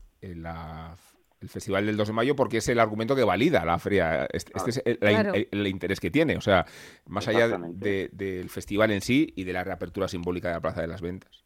el 1.40 1.48
Festival 1.48 1.86
del 1.86 1.96
2 1.96 2.08
de 2.08 2.14
Mayo 2.14 2.36
porque 2.36 2.58
es 2.58 2.68
el 2.68 2.80
argumento 2.80 3.14
que 3.14 3.24
valida 3.24 3.64
la 3.64 3.78
feria. 3.78 4.26
Este, 4.32 4.52
este 4.54 4.70
es 4.70 4.82
el, 4.84 5.66
interés 5.66 6.00
que 6.00 6.10
tiene. 6.10 6.36
O 6.36 6.40
sea, 6.40 6.66
más 7.06 7.28
allá 7.28 7.48
del 7.48 8.48
festival 8.48 8.90
en 8.90 9.00
sí 9.00 9.32
y 9.36 9.44
de 9.44 9.52
la 9.52 9.64
reapertura 9.64 10.08
simbólica 10.08 10.48
de 10.48 10.54
la 10.54 10.60
Plaza 10.60 10.80
de 10.80 10.88
las 10.88 11.00
Ventas. 11.00 11.44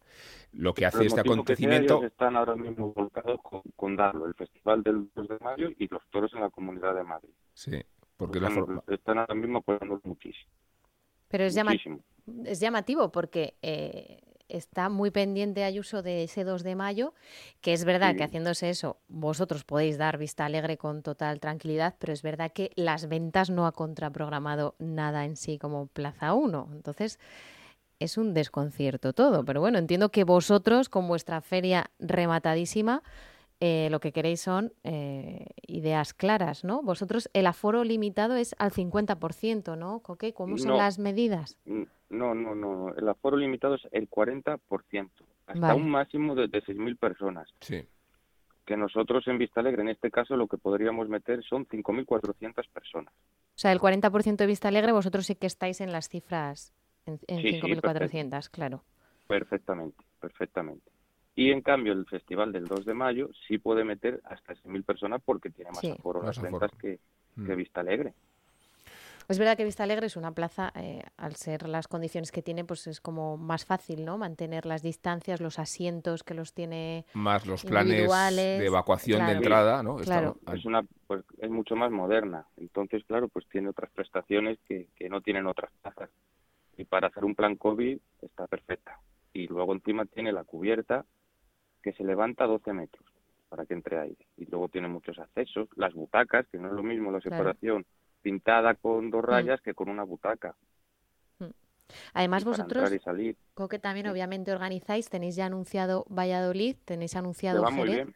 Lo 0.53 0.73
que 0.73 0.85
hace 0.85 1.05
este 1.05 1.21
acontecimiento... 1.21 2.03
están 2.03 2.35
ahora 2.35 2.55
mismo 2.55 2.93
volcados 2.93 3.39
con, 3.75 3.95
darlo, 3.95 4.27
el 4.27 4.35
Festival 4.35 4.83
del 4.83 5.09
2 5.15 5.27
de 5.27 5.39
Mayo 5.39 5.69
y 5.77 5.87
los 5.87 6.01
toros 6.11 6.31
en 6.33 6.41
la 6.41 6.49
Comunidad 6.49 6.93
de 6.93 7.03
Madrid. 7.03 7.33
Sí, 7.53 7.81
porque 8.17 8.39
la 8.39 8.49
Están 8.87 9.17
ahora 9.17 9.33
mismo 9.33 9.59
apoyando 9.59 9.99
muchísimo. 10.03 10.51
Pero 11.27 11.45
es, 11.45 11.57
es 12.45 12.59
llamativo 12.59 13.11
porque 13.11 13.55
eh, 13.63 14.21
está 14.49 14.89
muy 14.89 15.11
pendiente 15.11 15.63
Ayuso 15.63 16.01
de 16.01 16.23
ese 16.23 16.43
2 16.43 16.63
de 16.63 16.75
mayo, 16.75 17.13
que 17.61 17.73
es 17.73 17.85
verdad 17.85 18.15
que 18.15 18.23
haciéndose 18.23 18.69
eso 18.69 18.97
vosotros 19.07 19.63
podéis 19.63 19.97
dar 19.97 20.17
vista 20.17 20.45
alegre 20.45 20.77
con 20.77 21.01
total 21.01 21.39
tranquilidad, 21.39 21.95
pero 21.99 22.13
es 22.13 22.21
verdad 22.21 22.51
que 22.51 22.71
las 22.75 23.07
ventas 23.07 23.49
no 23.49 23.65
ha 23.65 23.71
contraprogramado 23.71 24.75
nada 24.79 25.25
en 25.25 25.35
sí 25.35 25.57
como 25.57 25.87
Plaza 25.87 26.33
1. 26.33 26.69
Entonces 26.73 27.19
es 27.99 28.17
un 28.17 28.33
desconcierto 28.33 29.13
todo, 29.13 29.45
pero 29.45 29.61
bueno, 29.61 29.77
entiendo 29.77 30.09
que 30.09 30.23
vosotros 30.23 30.89
con 30.89 31.07
vuestra 31.07 31.41
feria 31.41 31.91
rematadísima 31.99 33.01
eh, 33.65 33.87
lo 33.89 34.01
que 34.01 34.11
queréis 34.11 34.41
son 34.41 34.73
eh, 34.83 35.45
ideas 35.65 36.13
claras, 36.13 36.65
¿no? 36.65 36.81
Vosotros 36.81 37.29
el 37.31 37.47
aforo 37.47 37.85
limitado 37.85 38.35
es 38.35 38.55
al 38.59 38.73
50%, 38.73 39.77
¿no? 39.77 40.01
¿Cómo 40.33 40.57
son 40.57 40.75
las 40.75 40.99
medidas? 40.99 41.57
No, 42.13 42.35
no, 42.35 42.53
no. 42.53 42.93
El 42.95 43.09
aforo 43.09 43.37
limitado 43.37 43.75
es 43.75 43.87
el 43.91 44.07
40%, 44.07 44.59
hasta 45.47 45.75
un 45.75 45.89
máximo 45.89 46.35
de, 46.35 46.47
6.000 46.47 46.97
personas. 46.97 47.49
Sí. 47.59 47.83
Que 48.65 48.77
nosotros 48.77 49.27
en 49.27 49.39
Vista 49.39 49.59
Alegre, 49.59 49.81
en 49.81 49.89
este 49.89 50.11
caso, 50.11 50.37
lo 50.37 50.47
que 50.47 50.57
podríamos 50.57 51.09
meter 51.09 51.43
son 51.43 51.65
5.400 51.67 52.69
personas. 52.69 53.13
O 53.13 53.57
sea, 53.57 53.71
el 53.71 53.79
40% 53.79 54.35
de 54.35 54.45
Vista 54.45 54.67
Alegre, 54.67 54.91
vosotros 54.91 55.25
sí 55.25 55.35
que 55.35 55.47
estáis 55.47 55.81
en 55.81 55.91
las 55.91 56.07
cifras, 56.07 56.71
en, 57.05 57.17
5.400, 57.17 58.49
claro. 58.49 58.83
Perfectamente, 59.27 60.03
perfectamente. 60.21 60.91
Y 61.35 61.49
en 61.49 61.61
cambio, 61.61 61.93
el 61.93 62.05
festival 62.05 62.51
del 62.51 62.67
2 62.67 62.85
de 62.85 62.93
mayo 62.93 63.31
sí 63.47 63.57
puede 63.57 63.83
meter 63.83 64.21
hasta 64.25 64.53
6.000 64.53 64.85
personas 64.85 65.21
porque 65.25 65.49
tiene 65.49 65.71
más 65.71 65.83
aforo 65.83 66.21
las 66.21 66.39
ventas 66.39 66.71
que, 66.79 66.99
mm. 67.35 67.55
Vista 67.55 67.81
Alegre. 67.81 68.13
Es 69.29 69.39
verdad 69.39 69.55
que 69.55 69.63
Vista 69.63 69.83
Alegre 69.83 70.07
es 70.07 70.17
una 70.17 70.31
plaza, 70.31 70.71
eh, 70.75 71.01
al 71.17 71.35
ser 71.35 71.67
las 71.67 71.87
condiciones 71.87 72.31
que 72.31 72.41
tiene, 72.41 72.65
pues 72.65 72.87
es 72.87 72.99
como 72.99 73.37
más 73.37 73.65
fácil, 73.65 74.05
¿no? 74.05 74.17
Mantener 74.17 74.65
las 74.65 74.81
distancias, 74.81 75.39
los 75.39 75.59
asientos 75.59 76.23
que 76.23 76.33
los 76.33 76.53
tiene. 76.53 77.05
Más 77.13 77.45
los 77.45 77.63
planes 77.63 78.09
de 78.35 78.65
evacuación 78.65 79.25
de 79.25 79.33
entrada, 79.33 79.81
¿no? 79.83 79.95
Claro. 79.97 80.37
Es, 80.53 80.65
una, 80.65 80.83
pues, 81.07 81.23
es 81.37 81.49
mucho 81.49 81.75
más 81.75 81.91
moderna. 81.91 82.45
Entonces, 82.57 83.03
claro, 83.05 83.29
pues 83.29 83.47
tiene 83.47 83.69
otras 83.69 83.91
prestaciones 83.91 84.59
que, 84.67 84.87
que 84.95 85.09
no 85.09 85.21
tienen 85.21 85.47
otras 85.47 85.71
plazas. 85.81 86.09
Y 86.77 86.85
para 86.85 87.07
hacer 87.07 87.23
un 87.23 87.35
plan 87.35 87.55
COVID 87.55 87.97
está 88.21 88.47
perfecta. 88.47 88.99
Y 89.31 89.47
luego 89.47 89.73
encima 89.73 90.05
tiene 90.05 90.31
la 90.31 90.43
cubierta 90.43 91.05
que 91.81 91.93
se 91.93 92.03
levanta 92.03 92.45
12 92.45 92.73
metros 92.73 93.05
para 93.49 93.65
que 93.65 93.73
entre 93.73 93.99
aire. 93.99 94.27
Y 94.37 94.45
luego 94.45 94.69
tiene 94.69 94.87
muchos 94.87 95.19
accesos, 95.19 95.69
las 95.75 95.93
butacas, 95.93 96.47
que 96.47 96.57
no 96.57 96.67
es 96.67 96.73
lo 96.73 96.83
mismo 96.83 97.11
la 97.11 97.21
separación 97.21 97.85
pintada 98.23 98.73
con 98.73 99.11
dos 99.11 99.21
mm. 99.21 99.27
rayas 99.27 99.61
que 99.61 99.75
con 99.75 99.89
una 99.89 100.03
butaca. 100.03 100.55
Mm. 101.37 101.45
Además, 102.13 102.43
vosotros, 102.43 102.89
que 103.69 103.79
también 103.79 104.07
obviamente 104.07 104.51
organizáis, 104.51 105.09
tenéis 105.09 105.35
ya 105.35 105.45
anunciado 105.45 106.05
Valladolid, 106.09 106.75
tenéis 106.85 107.15
anunciado 107.15 107.63
Jerez. 107.67 108.07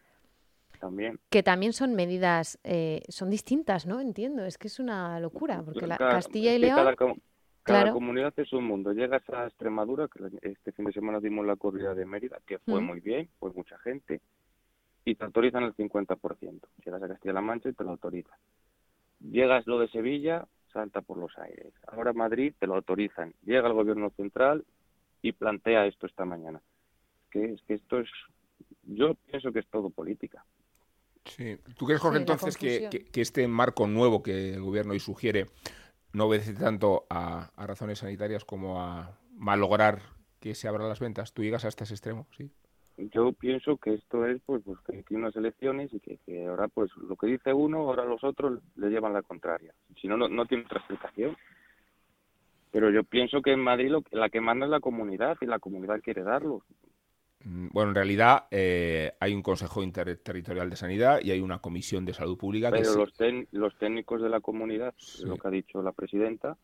También. 0.80 1.20
Que 1.30 1.42
también 1.42 1.74
son 1.74 1.96
medidas, 1.96 2.60
eh, 2.64 3.02
son 3.10 3.30
distintas, 3.32 3.88
¿no? 3.88 4.00
Entiendo, 4.00 4.46
es 4.46 4.58
que 4.58 4.68
es 4.68 4.80
una 4.80 5.20
locura, 5.20 5.64
porque 5.64 5.88
la, 5.88 5.98
Castilla 5.98 6.54
y 6.54 6.60
León... 6.60 6.96
Cada 7.68 7.92
comunidad 7.92 8.34
es 8.38 8.54
un 8.54 8.64
mundo. 8.64 8.94
Llegas 8.94 9.30
a 9.30 9.46
Extremadura, 9.46 10.08
que 10.08 10.24
este 10.42 10.72
fin 10.72 10.86
de 10.86 10.94
semana 10.94 11.20
dimos 11.20 11.46
la 11.46 11.58
corrida 11.58 11.94
de 11.94 12.06
Mérida, 12.06 12.40
que 12.46 12.60
fue 12.60 12.80
muy 12.80 13.02
bien, 13.02 13.28
fue 13.40 13.52
mucha 13.52 13.78
gente, 13.80 14.22
y 15.04 15.16
te 15.16 15.26
autorizan 15.26 15.64
el 15.64 15.76
50%. 15.76 16.62
Llegas 16.86 17.04
a 17.04 17.08
Castilla-La 17.08 17.42
Mancha 17.42 17.70
y 17.70 17.74
te 17.74 17.84
lo 17.84 17.92
autorizan. 17.92 18.38
Llegas 19.20 19.66
lo 19.68 19.80
de 19.80 19.88
Sevilla, 19.90 20.48
salta 20.72 21.02
por 21.02 21.18
los 21.18 21.38
aires. 21.38 21.74
Ahora 21.88 22.14
Madrid 22.14 22.54
te 22.60 22.68
lo 22.68 22.76
autorizan. 22.76 23.34
Llega 23.44 23.68
el 23.68 23.74
gobierno 23.74 24.10
central 24.12 24.66
y 25.22 25.32
plantea 25.32 25.86
esto 25.86 26.06
esta 26.06 26.26
mañana. 26.26 26.62
Que 27.32 27.54
es 27.54 27.62
que 27.64 27.74
esto 27.74 28.00
es, 28.00 28.10
yo 28.84 29.16
pienso 29.30 29.52
que 29.52 29.60
es 29.60 29.68
todo 29.68 29.90
política. 29.90 30.46
Sí. 31.26 31.58
¿Tú 31.78 31.86
crees, 31.86 32.00
Jorge, 32.00 32.20
entonces 32.20 32.58
que, 32.58 32.90
que, 33.12 33.22
este 33.22 33.48
marco 33.48 33.86
nuevo 33.86 34.24
que 34.24 34.54
el 34.54 34.62
gobierno 34.62 34.94
hoy 34.94 35.00
sugiere 35.00 35.48
no 36.14 36.26
obedece 36.26 36.54
tanto 36.54 37.06
a, 37.10 37.52
razones 37.58 38.00
sanitarias 38.00 38.46
como 38.46 38.82
a 38.82 39.18
malograr 39.32 40.02
que 40.40 40.56
se 40.56 40.68
abran 40.68 40.90
las 40.90 41.00
ventas. 41.00 41.34
¿Tú 41.34 41.44
llegas 41.44 41.66
hasta 41.66 41.84
ese 41.84 41.94
extremo? 41.94 42.28
Sí. 42.36 42.52
Yo 42.98 43.32
pienso 43.32 43.78
que 43.78 43.94
esto 43.94 44.26
es 44.26 44.42
pues, 44.44 44.64
pues 44.66 44.80
que 44.80 44.98
hay 44.98 45.16
unas 45.16 45.36
elecciones 45.36 45.94
y 45.94 46.00
que, 46.00 46.48
ahora 46.48 46.68
pues 46.68 46.92
lo 46.98 47.16
que 47.16 47.28
dice 47.28 47.54
uno, 47.54 47.80
ahora 47.80 48.06
los 48.06 48.24
otros 48.24 48.60
le 48.76 48.90
llevan 48.90 49.14
la 49.14 49.22
contraria. 49.22 49.72
Si 50.02 50.08
no, 50.08 50.18
no, 50.18 50.46
tiene 50.46 50.66
otra 50.66 50.80
explicación. 50.80 51.38
Pero 52.72 52.90
yo 52.90 53.04
pienso 53.04 53.42
que 53.42 53.52
en 53.52 53.60
Madrid 53.60 53.90
lo, 53.90 54.04
la 54.12 54.30
que 54.30 54.42
manda 54.42 54.66
es 54.66 54.72
la 54.72 54.80
comunidad 54.80 55.38
y 55.42 55.46
la 55.46 55.60
comunidad 55.60 56.02
quiere 56.02 56.24
darlo. 56.24 56.64
Mm, 57.44 57.68
bueno, 57.72 57.90
en 57.90 57.96
realidad 57.96 58.46
eh, 58.50 59.14
hay 59.20 59.34
un 59.34 59.44
Consejo 59.44 59.84
Interterritorial 59.84 60.70
de 60.70 60.76
Sanidad 60.76 61.20
y 61.22 61.30
hay 61.30 61.40
una 61.40 61.60
Comisión 61.60 62.04
de 62.04 62.14
Salud 62.14 62.38
Pública. 62.38 62.72
Pero 62.72 62.96
los, 62.96 63.14
los 63.52 63.78
técnicos 63.78 64.24
de 64.24 64.30
la 64.30 64.40
comunidad, 64.40 64.96
lo 65.24 65.38
que 65.38 65.48
ha 65.48 65.52
dicho 65.52 65.84
la 65.84 65.92
presidenta, 65.92 66.58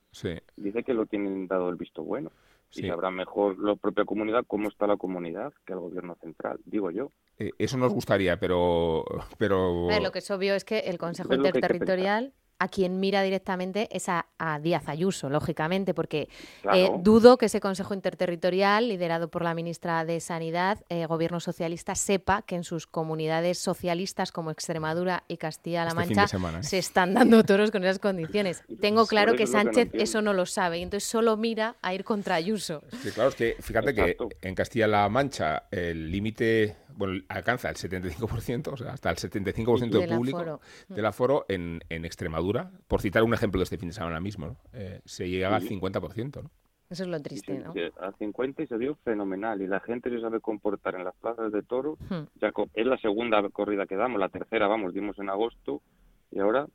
dice 0.57 0.83
que 0.83 0.95
lo 0.95 1.05
tienen 1.05 1.47
dado 1.47 1.69
el 1.69 1.75
visto 1.75 2.03
bueno. 2.03 2.31
Y 2.75 2.87
sabrá 2.87 3.11
mejor 3.11 3.59
la 3.59 3.75
propia 3.75 4.05
comunidad 4.05 4.45
cómo 4.47 4.67
está 4.67 4.87
la 4.87 4.97
comunidad 4.97 5.53
que 5.65 5.73
el 5.73 5.79
gobierno 5.79 6.15
central, 6.21 6.59
digo 6.65 6.91
yo. 6.91 7.11
Eh, 7.37 7.51
eso 7.57 7.77
nos 7.77 7.93
gustaría, 7.93 8.39
pero... 8.39 9.05
pero... 9.37 9.87
lo 9.99 10.11
que 10.11 10.19
es 10.19 10.31
obvio 10.31 10.55
es 10.55 10.65
que 10.65 10.79
el 10.79 10.97
Consejo 10.97 11.33
Interterritorial 11.33 12.33
a 12.59 12.67
quien 12.67 12.99
mira 12.99 13.21
directamente 13.23 13.89
es 13.91 14.09
a, 14.09 14.27
a 14.37 14.59
Díaz 14.59 14.87
Ayuso, 14.87 15.29
lógicamente, 15.29 15.93
porque 15.93 16.29
Claro. 16.61 16.77
eh, 16.77 16.91
dudo 17.01 17.37
que 17.37 17.47
ese 17.47 17.59
Consejo 17.59 17.93
Interterritorial, 17.93 18.87
liderado 18.87 19.29
por 19.29 19.43
la 19.43 19.53
ministra 19.53 20.05
de 20.05 20.19
Sanidad, 20.19 20.79
eh, 20.89 21.05
Gobierno 21.05 21.39
Socialista, 21.39 21.95
sepa 21.95 22.41
que 22.43 22.55
en 22.55 22.63
sus 22.63 22.87
comunidades 22.87 23.57
socialistas 23.59 24.31
como 24.31 24.51
Extremadura 24.51 25.23
y 25.27 25.37
Castilla-La 25.37 25.89
Este 25.89 25.95
Mancha 26.15 26.27
semana, 26.27 26.59
¿eh? 26.59 26.63
se 26.63 26.77
están 26.77 27.13
dando 27.13 27.43
toros 27.43 27.71
con 27.71 27.83
esas 27.83 27.99
condiciones. 27.99 28.63
Tengo 28.81 29.05
claro 29.07 29.35
que 29.35 29.45
no 29.45 29.51
Sánchez 29.51 29.89
eso 29.93 30.21
no 30.21 30.33
lo 30.33 30.45
sabe 30.45 30.79
y 30.79 30.83
entonces 30.83 31.09
solo 31.09 31.37
mira 31.37 31.75
a 31.81 31.93
ir 31.93 32.03
contra 32.03 32.35
Ayuso. 32.35 32.83
Sí, 33.01 33.11
claro, 33.11 33.29
es 33.29 33.35
que 33.35 33.55
fíjate 33.59 33.91
Exacto. 33.91 34.29
que 34.29 34.47
en 34.47 34.55
Castilla-La 34.55 35.09
Mancha 35.09 35.63
el 35.71 36.11
límite 36.11 36.75
bueno, 36.95 37.21
alcanza 37.29 37.69
el 37.69 37.75
75%, 37.75 38.67
o 38.73 38.77
sea, 38.77 38.91
hasta 38.93 39.09
el 39.11 39.17
75% 39.17 39.89
del 39.99 40.07
Del 40.09 40.17
público 40.17 40.37
aforo. 40.39 40.61
del 40.89 41.05
aforo 41.05 41.45
en, 41.49 41.81
en 41.89 42.05
Extremadura, 42.05 42.71
por 42.87 43.01
citar 43.01 43.23
un 43.23 43.33
ejemplo 43.33 43.59
de 43.59 43.63
este 43.63 43.77
fin 43.77 43.89
de 43.89 43.93
semana 43.93 44.19
mismo, 44.19 44.47
¿no? 44.47 44.57
Eh, 44.73 45.01
se 45.05 45.29
llega 45.29 45.55
al 45.55 45.61
Sí. 45.61 45.69
50%, 45.79 46.43
¿no? 46.43 46.51
Eso 46.89 47.03
es 47.03 47.09
lo 47.09 47.19
triste, 47.21 47.57
¿no? 47.57 47.73
a 47.99 48.11
50 48.11 48.61
y 48.61 48.67
se 48.67 48.77
dio 48.77 48.93
fenomenal. 49.03 49.61
Y 49.63 49.67
la 49.67 49.79
gente 49.79 50.11
se 50.11 50.19
sabe 50.21 50.39
comportar 50.41 50.93
en 50.93 51.05
las 51.05 51.15
plazas 51.15 51.51
de 51.51 51.63
toros. 51.63 51.97
Hmm. 52.07 52.25
Ya 52.39 52.51
es 52.75 52.85
la 52.85 52.97
segunda 52.97 53.41
corrida 53.49 53.87
que 53.87 53.95
damos, 53.95 54.19
la 54.19 54.29
tercera, 54.29 54.67
vamos, 54.67 54.93
dimos 54.93 55.17
en 55.17 55.29
agosto. 55.29 55.81
Y 56.29 56.37
ahora 56.39 56.67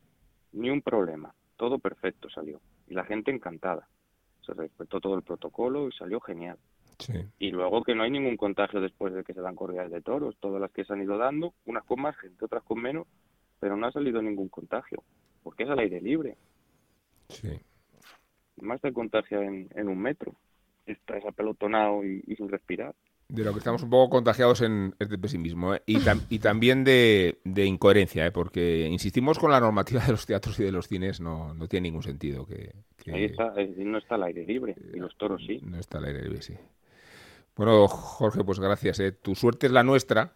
ni 0.53 0.71
un 0.71 0.83
problema. 0.83 1.35
Todo 1.57 1.79
perfecto 1.79 2.29
salió. 2.31 2.61
Y 2.89 2.95
la 2.95 3.05
gente 3.05 3.31
encantada. 3.31 3.87
Se 4.45 4.55
respetó 4.55 4.99
todo 5.01 5.15
el 5.15 5.23
protocolo 5.23 5.87
y 5.89 5.93
salió 5.93 6.19
genial. 6.21 6.59
Sí. 6.99 7.15
Y 7.39 7.51
luego 7.51 7.83
que 7.85 7.95
no 7.95 8.03
hay 8.03 8.11
ningún 8.11 8.37
contagio 8.37 8.81
después 8.81 9.15
de 9.15 9.23
que 9.25 9.35
se 9.35 9.41
dan 9.41 9.55
corridas 9.55 9.91
de 9.91 10.01
toros. 10.01 10.37
Todas 10.41 10.61
las 10.61 10.71
que 10.73 10.85
se 10.85 10.93
han 10.93 11.03
ido 11.03 11.17
dando, 11.17 11.55
unas 11.67 11.85
con 11.85 12.01
más 12.03 12.17
gente, 12.17 12.45
otras 12.45 12.63
con 12.65 12.81
menos, 12.83 13.07
pero 13.61 13.77
no 13.77 13.87
ha 13.87 13.93
salido 13.93 14.21
ningún 14.21 14.49
contagio. 14.49 15.03
Porque 15.43 15.63
es 15.63 15.71
al 15.71 15.79
aire 15.79 16.01
libre. 16.01 16.37
Sí. 17.29 17.51
Más 18.61 18.81
te 18.81 18.93
contagia 18.93 19.43
en, 19.43 19.69
en 19.75 19.89
un 19.89 19.99
metro. 19.99 20.35
Estás 20.87 21.25
apelotonado 21.25 22.05
y, 22.05 22.23
y 22.27 22.35
sin 22.37 22.49
respirar. 22.49 22.95
De 23.29 23.45
lo 23.45 23.53
que 23.53 23.59
estamos 23.59 23.83
un 23.83 23.91
poco 23.91 24.09
contagiados 24.09 24.63
en, 24.63 24.95
es 24.99 25.11
de 25.11 25.19
pesimismo 25.19 25.75
¿eh? 25.75 25.83
y, 25.85 25.99
tam- 25.99 26.25
y 26.31 26.39
también 26.39 26.83
de, 26.83 27.39
de 27.45 27.67
incoherencia, 27.67 28.25
¿eh? 28.27 28.31
porque 28.33 28.89
insistimos 28.89 29.39
con 29.39 29.51
la 29.51 29.61
normativa 29.61 30.01
de 30.03 30.13
los 30.13 30.25
teatros 30.25 30.59
y 30.61 30.65
de 30.65 30.73
los 30.73 30.89
cines, 30.89 31.21
no, 31.21 31.53
no 31.53 31.69
tiene 31.69 31.89
ningún 31.89 32.03
sentido 32.03 32.47
que, 32.47 32.73
que 32.97 33.13
Ahí 33.13 33.25
está, 33.25 33.53
no 33.77 33.99
está 33.99 34.15
al 34.15 34.23
aire 34.23 34.47
libre. 34.47 34.75
Y 34.95 34.99
los 34.99 35.15
toros 35.19 35.45
sí. 35.47 35.61
no 35.63 35.79
está 35.79 35.99
al 35.99 36.07
aire 36.07 36.23
libre, 36.23 36.41
sí. 36.41 36.55
Bueno, 37.59 37.89
Jorge, 37.89 38.45
pues 38.45 38.61
gracias. 38.61 39.01
¿eh? 39.01 39.11
Tu 39.13 39.35
suerte 39.35 39.67
es 39.67 39.73
la 39.73 39.83
nuestra 39.83 40.33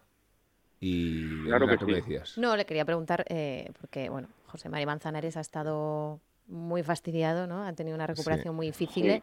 y 0.81 1.45
Claro 1.45 1.67
que 1.67 1.77
¿qué 1.77 1.85
me 1.85 1.93
sí. 1.95 2.01
decías? 2.01 2.37
No, 2.37 2.57
le 2.57 2.65
quería 2.65 2.83
preguntar, 2.83 3.23
eh, 3.29 3.71
porque, 3.79 4.09
bueno, 4.09 4.27
José 4.47 4.67
María 4.67 4.85
Manzanares 4.85 5.37
ha 5.37 5.41
estado 5.41 6.19
muy 6.47 6.83
fastidiado, 6.83 7.47
¿no? 7.47 7.63
Ha 7.63 7.71
tenido 7.73 7.95
una 7.95 8.07
recuperación 8.07 8.53
muy 8.55 8.67
difícil. 8.67 9.09
Sí. 9.09 9.21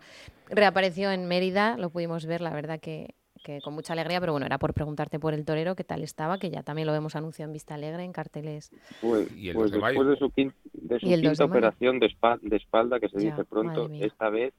Reapareció 0.48 1.12
en 1.12 1.28
Mérida, 1.28 1.76
lo 1.76 1.90
pudimos 1.90 2.24
ver, 2.24 2.40
la 2.40 2.50
verdad 2.54 2.80
que, 2.80 3.14
que 3.44 3.60
con 3.60 3.74
mucha 3.74 3.92
alegría, 3.92 4.18
pero 4.18 4.32
bueno, 4.32 4.46
era 4.46 4.56
por 4.58 4.72
preguntarte 4.72 5.20
por 5.20 5.34
el 5.34 5.44
torero, 5.44 5.76
qué 5.76 5.84
tal 5.84 6.02
estaba, 6.02 6.38
que 6.38 6.48
ya 6.48 6.62
también 6.62 6.86
lo 6.86 6.94
vemos 6.94 7.16
anunciado 7.16 7.50
en 7.50 7.52
Vista 7.52 7.74
Alegre, 7.74 8.02
en 8.04 8.12
carteles. 8.14 8.70
Pues, 9.02 9.28
Y 9.36 9.50
el 9.50 9.54
pues 9.56 9.64
2 9.70 9.72
de 9.72 9.78
mayo. 9.80 10.02
después 10.04 10.18
de 10.18 10.26
su, 10.26 10.32
quin- 10.34 10.54
de 10.72 10.98
su 11.00 11.06
Y 11.06 11.12
el 11.12 11.20
2 11.20 11.32
quinta 11.32 11.44
de 11.44 11.50
operación 11.50 11.98
de, 12.00 12.06
espa- 12.06 12.40
de 12.40 12.56
espalda, 12.56 12.98
que 12.98 13.10
se 13.10 13.18
Ya, 13.20 13.32
dice 13.32 13.44
pronto, 13.44 13.90
esta 13.92 14.30
vez 14.30 14.54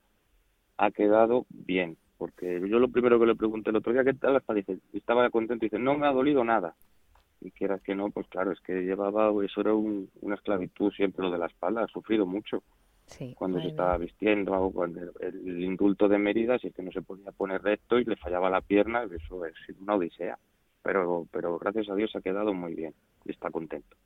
ha 0.78 0.92
quedado 0.92 1.48
bien. 1.50 1.98
Porque 2.22 2.62
yo 2.70 2.78
lo 2.78 2.88
primero 2.88 3.20
que 3.20 3.26
le 3.26 3.36
pregunté 3.36 3.72
el 3.72 3.78
otro 3.78 3.92
día, 3.94 4.04
¿qué 4.04 4.14
tal 4.14 4.34
la? 4.34 4.54
Dice, 4.54 4.78
estaba 4.94 5.28
contento 5.32 5.66
y 5.66 5.70
dice, 5.70 5.80
no 5.80 5.98
me 5.98 6.06
ha 6.06 6.12
dolido 6.12 6.44
nada. 6.44 6.76
Y 7.40 7.50
quieras 7.50 7.82
que 7.82 7.96
no, 7.96 8.12
pues 8.12 8.28
claro, 8.28 8.52
es 8.52 8.60
que 8.62 8.84
llevaba, 8.84 9.32
eso 9.44 9.62
era 9.62 9.74
un- 9.74 10.08
una 10.22 10.36
esclavitud 10.36 10.92
siempre 10.92 11.26
lo 11.26 11.32
de 11.32 11.40
la 11.40 11.48
espalda, 11.48 11.82
ha 11.84 11.88
sufrido 11.88 12.28
mucho 12.28 12.62
Sí, 13.08 13.34
cuando 13.36 13.58
se 13.60 13.70
estaba 13.70 13.98
vistiendo, 13.98 14.54
o 14.54 14.72
cuando 14.72 15.02
el, 15.02 15.12
el 15.20 15.64
indulto 15.64 16.08
de 16.08 16.20
Mérida, 16.20 16.60
si 16.60 16.68
es 16.68 16.76
que 16.76 16.84
no 16.84 16.92
se 16.92 17.02
podía 17.02 17.32
poner 17.32 17.64
recto 17.64 17.98
y 17.98 18.06
le 18.06 18.16
fallaba 18.18 18.52
la 18.52 18.62
pierna, 18.62 19.02
eso 19.12 19.44
es 19.48 19.56
una 19.80 19.96
odisea. 19.96 20.38
Pero, 20.84 21.26
pero 21.32 21.58
gracias 21.58 21.90
a 21.90 21.96
Dios 21.96 22.16
ha 22.16 22.22
quedado 22.22 22.54
muy 22.54 22.76
bien 22.76 22.94
y 23.26 23.32
está 23.32 23.50
contento. 23.50 23.98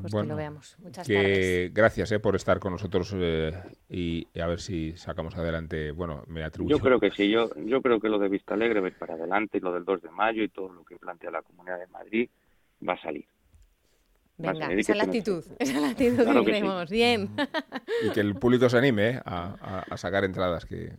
Pues 0.00 0.14
que 0.14 0.22
lo 0.24 0.36
veamos. 0.36 0.76
Muchas 0.78 1.06
que 1.06 1.14
tardes. 1.14 1.74
gracias 1.74 2.12
eh, 2.12 2.18
por 2.18 2.34
estar 2.34 2.58
con 2.60 2.72
nosotros 2.72 3.12
eh, 3.14 3.52
y, 3.90 4.26
y 4.32 4.40
a 4.40 4.46
ver 4.46 4.58
si 4.60 4.96
sacamos 4.96 5.36
adelante, 5.36 5.90
bueno, 5.90 6.24
me 6.28 6.42
atribuyo. 6.44 6.76
Yo 6.78 6.82
creo 6.82 6.98
que 6.98 7.10
sí, 7.10 7.28
yo, 7.30 7.50
yo 7.66 7.82
creo 7.82 8.00
que 8.00 8.08
lo 8.08 8.18
de 8.18 8.28
Vista 8.30 8.54
Alegre 8.54 8.80
va 8.80 8.90
para 8.98 9.14
adelante 9.14 9.58
y 9.58 9.60
lo 9.60 9.72
del 9.72 9.84
2 9.84 10.02
de 10.02 10.10
mayo 10.10 10.42
y 10.42 10.48
todo 10.48 10.72
lo 10.72 10.84
que 10.84 10.96
plantea 10.96 11.30
la 11.30 11.42
Comunidad 11.42 11.78
de 11.78 11.86
Madrid 11.88 12.30
va 12.88 12.94
a 12.94 13.02
salir. 13.02 13.26
Venga, 14.38 14.60
salir 14.60 14.78
esa 14.80 14.92
es 14.92 14.98
la 14.98 15.04
actitud, 15.04 15.44
esa 15.58 15.72
es 15.74 15.80
la 15.82 15.88
actitud 15.90 16.22
Claro 16.24 16.40
que 16.40 16.46
que 16.46 16.52
sí. 16.52 16.60
queremos. 16.62 16.90
Bien. 16.90 17.30
Y 18.06 18.10
que 18.12 18.20
el 18.20 18.34
público 18.34 18.68
se 18.70 18.78
anime 18.78 19.08
eh, 19.10 19.20
a, 19.26 19.56
a- 19.60 19.84
a 19.90 19.96
sacar 19.98 20.24
entradas, 20.24 20.64
que, 20.64 20.92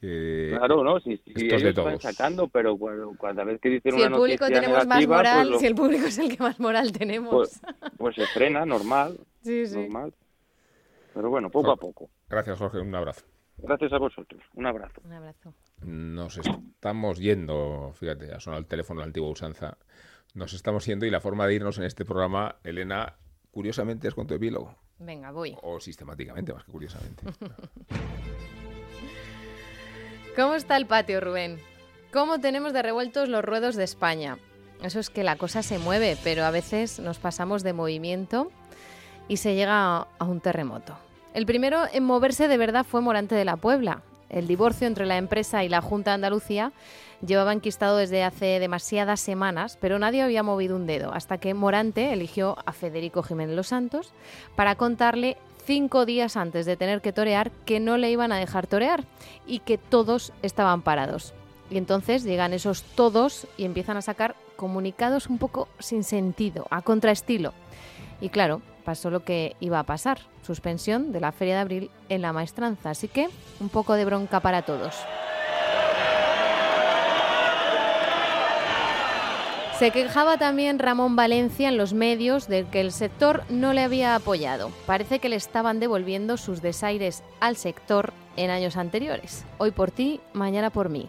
que 0.00 0.54
Claro, 0.56 0.84
¿no? 0.84 1.00
Si, 1.00 1.16
si 1.18 1.30
esto 1.30 1.40
es 1.40 1.42
ellos 1.44 1.62
de 1.62 1.68
están 1.70 1.84
todos. 1.84 2.02
sacando, 2.02 2.48
pero 2.48 2.76
cuando, 2.76 3.12
cada 3.14 3.44
vez 3.44 3.60
que 3.60 3.68
dicen 3.68 3.92
Si 3.92 3.98
una 3.98 4.06
el 4.06 4.12
público 4.12 4.44
noticia 4.44 4.60
tenemos 4.60 4.78
más 4.78 4.86
negativa, 4.86 5.16
moral, 5.16 5.36
pues, 5.38 5.50
lo- 5.50 5.58
si 5.58 5.66
el 5.66 5.74
público 5.74 6.06
es 6.06 6.18
el 6.18 6.36
que 6.36 6.42
más 6.42 6.60
moral 6.60 6.92
tenemos. 6.92 7.30
pues, 7.34 7.60
pues 7.96 8.14
se 8.16 8.26
frena, 8.26 8.64
normal, 8.66 9.18
sí, 9.42 9.66
sí. 9.66 9.76
normal. 9.76 10.14
Pero 11.14 11.30
bueno, 11.30 11.50
poco 11.50 11.70
a 11.72 11.76
poco. 11.76 12.10
Gracias, 12.28 12.58
Jorge, 12.58 12.78
un 12.78 12.94
abrazo. 12.94 13.24
Gracias 13.56 13.92
a 13.92 13.98
vosotros. 13.98 14.40
Un 14.54 14.66
abrazo. 14.66 15.00
Un 15.04 15.12
abrazo. 15.12 15.52
Nos 15.82 16.38
estamos 16.38 17.18
yendo, 17.18 17.92
fíjate, 17.94 18.32
ha 18.32 18.38
sonado 18.38 18.60
el 18.60 18.66
teléfono, 18.68 19.00
la 19.00 19.06
antigua 19.06 19.28
usanza. 19.30 19.78
Nos 20.34 20.52
estamos 20.52 20.86
yendo 20.86 21.06
y 21.06 21.10
la 21.10 21.20
forma 21.20 21.46
de 21.48 21.54
irnos 21.54 21.76
en 21.78 21.84
este 21.84 22.04
programa, 22.04 22.56
Elena, 22.62 23.16
curiosamente 23.50 24.06
es 24.06 24.14
con 24.14 24.28
tu 24.28 24.34
epílogo. 24.34 24.76
Venga, 25.00 25.32
voy. 25.32 25.56
O 25.62 25.80
sistemáticamente, 25.80 26.52
más 26.52 26.62
que 26.64 26.70
curiosamente. 26.70 27.24
¿Cómo 30.38 30.54
está 30.54 30.76
el 30.76 30.86
patio, 30.86 31.20
Rubén? 31.20 31.58
¿Cómo 32.12 32.38
tenemos 32.38 32.72
de 32.72 32.80
revueltos 32.80 33.28
los 33.28 33.44
ruedos 33.44 33.74
de 33.74 33.82
España? 33.82 34.38
Eso 34.84 35.00
es 35.00 35.10
que 35.10 35.24
la 35.24 35.34
cosa 35.34 35.64
se 35.64 35.80
mueve, 35.80 36.16
pero 36.22 36.44
a 36.44 36.52
veces 36.52 37.00
nos 37.00 37.18
pasamos 37.18 37.64
de 37.64 37.72
movimiento 37.72 38.52
y 39.26 39.38
se 39.38 39.56
llega 39.56 39.96
a 39.96 40.24
un 40.24 40.40
terremoto. 40.40 40.96
El 41.34 41.44
primero 41.44 41.82
en 41.92 42.04
moverse 42.04 42.46
de 42.46 42.56
verdad 42.56 42.86
fue 42.88 43.00
Morante 43.00 43.34
de 43.34 43.44
la 43.44 43.56
Puebla. 43.56 44.02
El 44.28 44.46
divorcio 44.46 44.86
entre 44.86 45.06
la 45.06 45.16
empresa 45.16 45.64
y 45.64 45.68
la 45.68 45.80
Junta 45.80 46.12
de 46.12 46.16
Andalucía 46.16 46.70
llevaba 47.26 47.52
enquistado 47.52 47.96
desde 47.96 48.22
hace 48.22 48.60
demasiadas 48.60 49.18
semanas, 49.18 49.76
pero 49.80 49.98
nadie 49.98 50.22
había 50.22 50.44
movido 50.44 50.76
un 50.76 50.86
dedo 50.86 51.12
hasta 51.12 51.38
que 51.38 51.52
Morante 51.52 52.12
eligió 52.12 52.56
a 52.64 52.72
Federico 52.72 53.24
Jiménez 53.24 53.56
Los 53.56 53.66
Santos 53.66 54.12
para 54.54 54.76
contarle 54.76 55.36
cinco 55.68 56.06
días 56.06 56.38
antes 56.38 56.64
de 56.64 56.78
tener 56.78 57.02
que 57.02 57.12
torear 57.12 57.50
que 57.66 57.78
no 57.78 57.98
le 57.98 58.10
iban 58.10 58.32
a 58.32 58.38
dejar 58.38 58.66
torear 58.66 59.04
y 59.46 59.58
que 59.58 59.76
todos 59.76 60.32
estaban 60.40 60.80
parados. 60.80 61.34
Y 61.70 61.76
entonces 61.76 62.24
llegan 62.24 62.54
esos 62.54 62.82
todos 62.82 63.46
y 63.58 63.66
empiezan 63.66 63.98
a 63.98 64.02
sacar 64.02 64.34
comunicados 64.56 65.26
un 65.26 65.36
poco 65.36 65.68
sin 65.78 66.04
sentido, 66.04 66.66
a 66.70 66.80
contraestilo. 66.80 67.52
Y 68.22 68.30
claro, 68.30 68.62
pasó 68.82 69.10
lo 69.10 69.24
que 69.24 69.56
iba 69.60 69.78
a 69.78 69.84
pasar, 69.84 70.20
suspensión 70.40 71.12
de 71.12 71.20
la 71.20 71.32
Feria 71.32 71.56
de 71.56 71.60
Abril 71.60 71.90
en 72.08 72.22
la 72.22 72.32
maestranza. 72.32 72.88
Así 72.88 73.06
que 73.06 73.28
un 73.60 73.68
poco 73.68 73.92
de 73.92 74.06
bronca 74.06 74.40
para 74.40 74.62
todos. 74.62 74.94
Se 79.78 79.92
quejaba 79.92 80.38
también 80.38 80.80
Ramón 80.80 81.14
Valencia 81.14 81.68
en 81.68 81.76
los 81.76 81.92
medios 81.92 82.48
de 82.48 82.64
que 82.64 82.80
el 82.80 82.90
sector 82.90 83.44
no 83.48 83.72
le 83.72 83.82
había 83.82 84.16
apoyado. 84.16 84.72
Parece 84.86 85.20
que 85.20 85.28
le 85.28 85.36
estaban 85.36 85.78
devolviendo 85.78 86.36
sus 86.36 86.60
desaires 86.62 87.22
al 87.38 87.54
sector 87.54 88.12
en 88.34 88.50
años 88.50 88.76
anteriores. 88.76 89.44
Hoy 89.56 89.70
por 89.70 89.92
ti, 89.92 90.20
mañana 90.32 90.70
por 90.70 90.88
mí. 90.88 91.08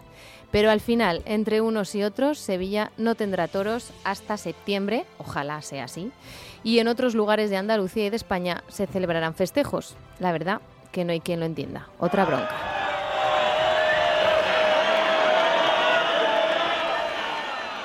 Pero 0.51 0.70
al 0.70 0.82
final, 0.82 1.24
entre 1.26 1.61
unos 1.61 1.95
y 1.95 2.03
otros, 2.03 2.38
Sevilla 2.38 2.91
no 2.95 3.15
tendrá 3.15 3.47
toros 3.47 3.91
hasta 4.03 4.38
septiembre, 4.38 5.07
ojalá 5.17 5.63
sea 5.63 5.86
así, 5.86 6.11
y 6.63 6.78
en 6.78 6.89
otros 6.89 7.15
lugares 7.15 7.49
de 7.49 7.57
Andalucía 7.57 8.05
y 8.05 8.09
de 8.11 8.17
España 8.17 8.63
se 8.67 8.86
celebrarán 8.86 9.34
festejos. 9.34 9.95
La 10.20 10.32
verdad 10.32 10.61
que 10.91 11.05
no 11.05 11.11
hay 11.11 11.22
quien 11.22 11.39
lo 11.39 11.47
entienda. 11.47 11.88
Otra 11.97 12.24
bronca. 12.24 12.78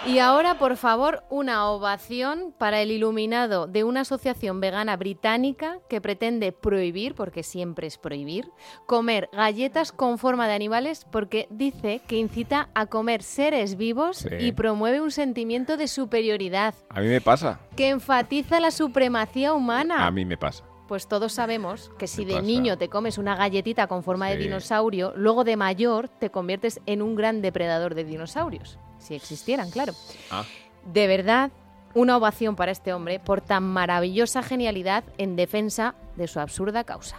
Y 0.07 0.19
ahora, 0.19 0.59
por 0.59 0.77
favor, 0.77 1.25
una 1.31 1.67
ovación 1.71 2.55
para 2.59 2.83
el 2.83 2.91
iluminado 2.91 3.67
de 3.67 3.85
una 3.85 4.03
asociación 4.03 4.61
vegana 4.61 4.99
británica 4.99 5.79
que 5.89 6.03
pretende 6.03 6.53
prohibir, 6.53 7.15
porque 7.15 7.43
siempre 7.43 7.87
es 7.87 7.97
prohibir, 7.97 8.51
comer 8.85 9.31
galletas 9.33 9.93
con 9.93 10.19
forma 10.19 10.47
de 10.47 10.53
animales 10.53 11.07
porque 11.11 11.47
dice 11.51 12.03
que 12.07 12.19
incita 12.19 12.69
a 12.75 12.85
comer 12.87 13.23
seres 13.23 13.77
vivos 13.79 14.19
Sí. 14.19 14.29
y 14.41 14.53
promueve 14.53 15.01
un 15.01 15.11
sentimiento 15.11 15.79
de 15.79 15.89
superioridad, 15.89 16.75
A 16.91 17.01
mí 17.01 17.09
me 17.09 17.23
pasa. 17.23 17.61
que 17.75 17.89
enfatiza 17.89 18.61
la 18.61 18.71
supremacía 18.73 19.55
humana. 19.55 20.07
A 20.07 20.11
mí 20.11 20.27
me 20.27 20.37
pasa. 20.37 20.65
Pues 20.87 21.09
todos 21.09 21.33
sabemos 21.33 21.91
que 21.99 22.07
si 22.07 22.27
de 22.27 22.35
pasa. 22.35 22.47
niño 22.47 22.77
te 22.77 22.91
comes 22.91 23.17
una 23.17 23.37
galletita 23.37 23.87
con 23.87 24.03
forma 24.03 24.29
de 24.29 24.37
dinosaurio, 24.37 25.15
luego 25.17 25.43
de 25.45 25.57
mayor 25.57 26.11
te 26.11 26.29
conviertes 26.31 26.79
en 26.85 27.01
un 27.01 27.15
gran 27.15 27.41
depredador 27.41 27.95
de 27.95 28.05
dinosaurios. 28.05 28.79
Si 29.05 29.15
existieran, 29.15 29.71
claro. 29.71 29.93
Ah. 30.31 30.45
De 30.93 31.07
verdad 31.07 31.51
Una 31.95 32.17
ovación 32.17 32.57
para 32.57 32.73
este 32.73 32.93
hombre 32.93 33.21
por 33.21 33.41
tan 33.41 33.63
maravillosa 33.63 34.43
genialidad 34.43 35.05
en 35.17 35.37
defensa 35.37 35.95
de 36.17 36.27
su 36.27 36.41
absurda 36.41 36.83
causa. 36.83 37.19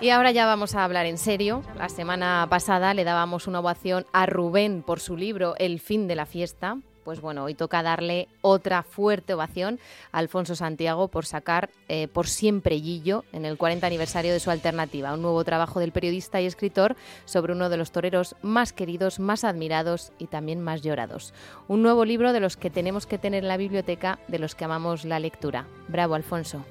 Y 0.00 0.10
ahora 0.10 0.32
ya 0.32 0.44
vamos 0.44 0.74
a 0.74 0.82
hablar 0.82 1.06
en 1.06 1.18
serio. 1.18 1.62
La 1.76 1.88
semana 1.88 2.46
pasada 2.50 2.94
le 2.94 3.04
dábamos 3.04 3.46
una 3.46 3.60
ovación 3.60 4.06
a 4.12 4.26
Rubén 4.26 4.82
por 4.82 4.98
su 4.98 5.16
libro 5.16 5.54
El 5.56 5.78
fin 5.78 6.08
de 6.08 6.16
la 6.16 6.26
fiesta. 6.26 6.78
Pues 7.06 7.20
bueno, 7.20 7.44
hoy 7.44 7.54
toca 7.54 7.84
darle 7.84 8.26
otra 8.40 8.82
fuerte 8.82 9.32
ovación 9.32 9.78
a 10.10 10.18
Alfonso 10.18 10.56
Santiago 10.56 11.06
por 11.06 11.24
sacar 11.24 11.70
eh, 11.88 12.08
Por 12.08 12.26
siempre 12.26 12.80
Gillo 12.80 13.24
en 13.32 13.44
el 13.44 13.56
40 13.56 13.86
aniversario 13.86 14.32
de 14.32 14.40
su 14.40 14.50
alternativa, 14.50 15.14
un 15.14 15.22
nuevo 15.22 15.44
trabajo 15.44 15.78
del 15.78 15.92
periodista 15.92 16.40
y 16.40 16.46
escritor 16.46 16.96
sobre 17.24 17.52
uno 17.52 17.68
de 17.68 17.76
los 17.76 17.92
toreros 17.92 18.34
más 18.42 18.72
queridos, 18.72 19.20
más 19.20 19.44
admirados 19.44 20.10
y 20.18 20.26
también 20.26 20.60
más 20.60 20.82
llorados. 20.82 21.32
Un 21.68 21.84
nuevo 21.84 22.04
libro 22.04 22.32
de 22.32 22.40
los 22.40 22.56
que 22.56 22.70
tenemos 22.70 23.06
que 23.06 23.18
tener 23.18 23.44
en 23.44 23.48
la 23.48 23.56
biblioteca, 23.56 24.18
de 24.26 24.40
los 24.40 24.56
que 24.56 24.64
amamos 24.64 25.04
la 25.04 25.20
lectura. 25.20 25.68
Bravo, 25.86 26.16
Alfonso. 26.16 26.64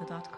oldu.com. 0.00 0.29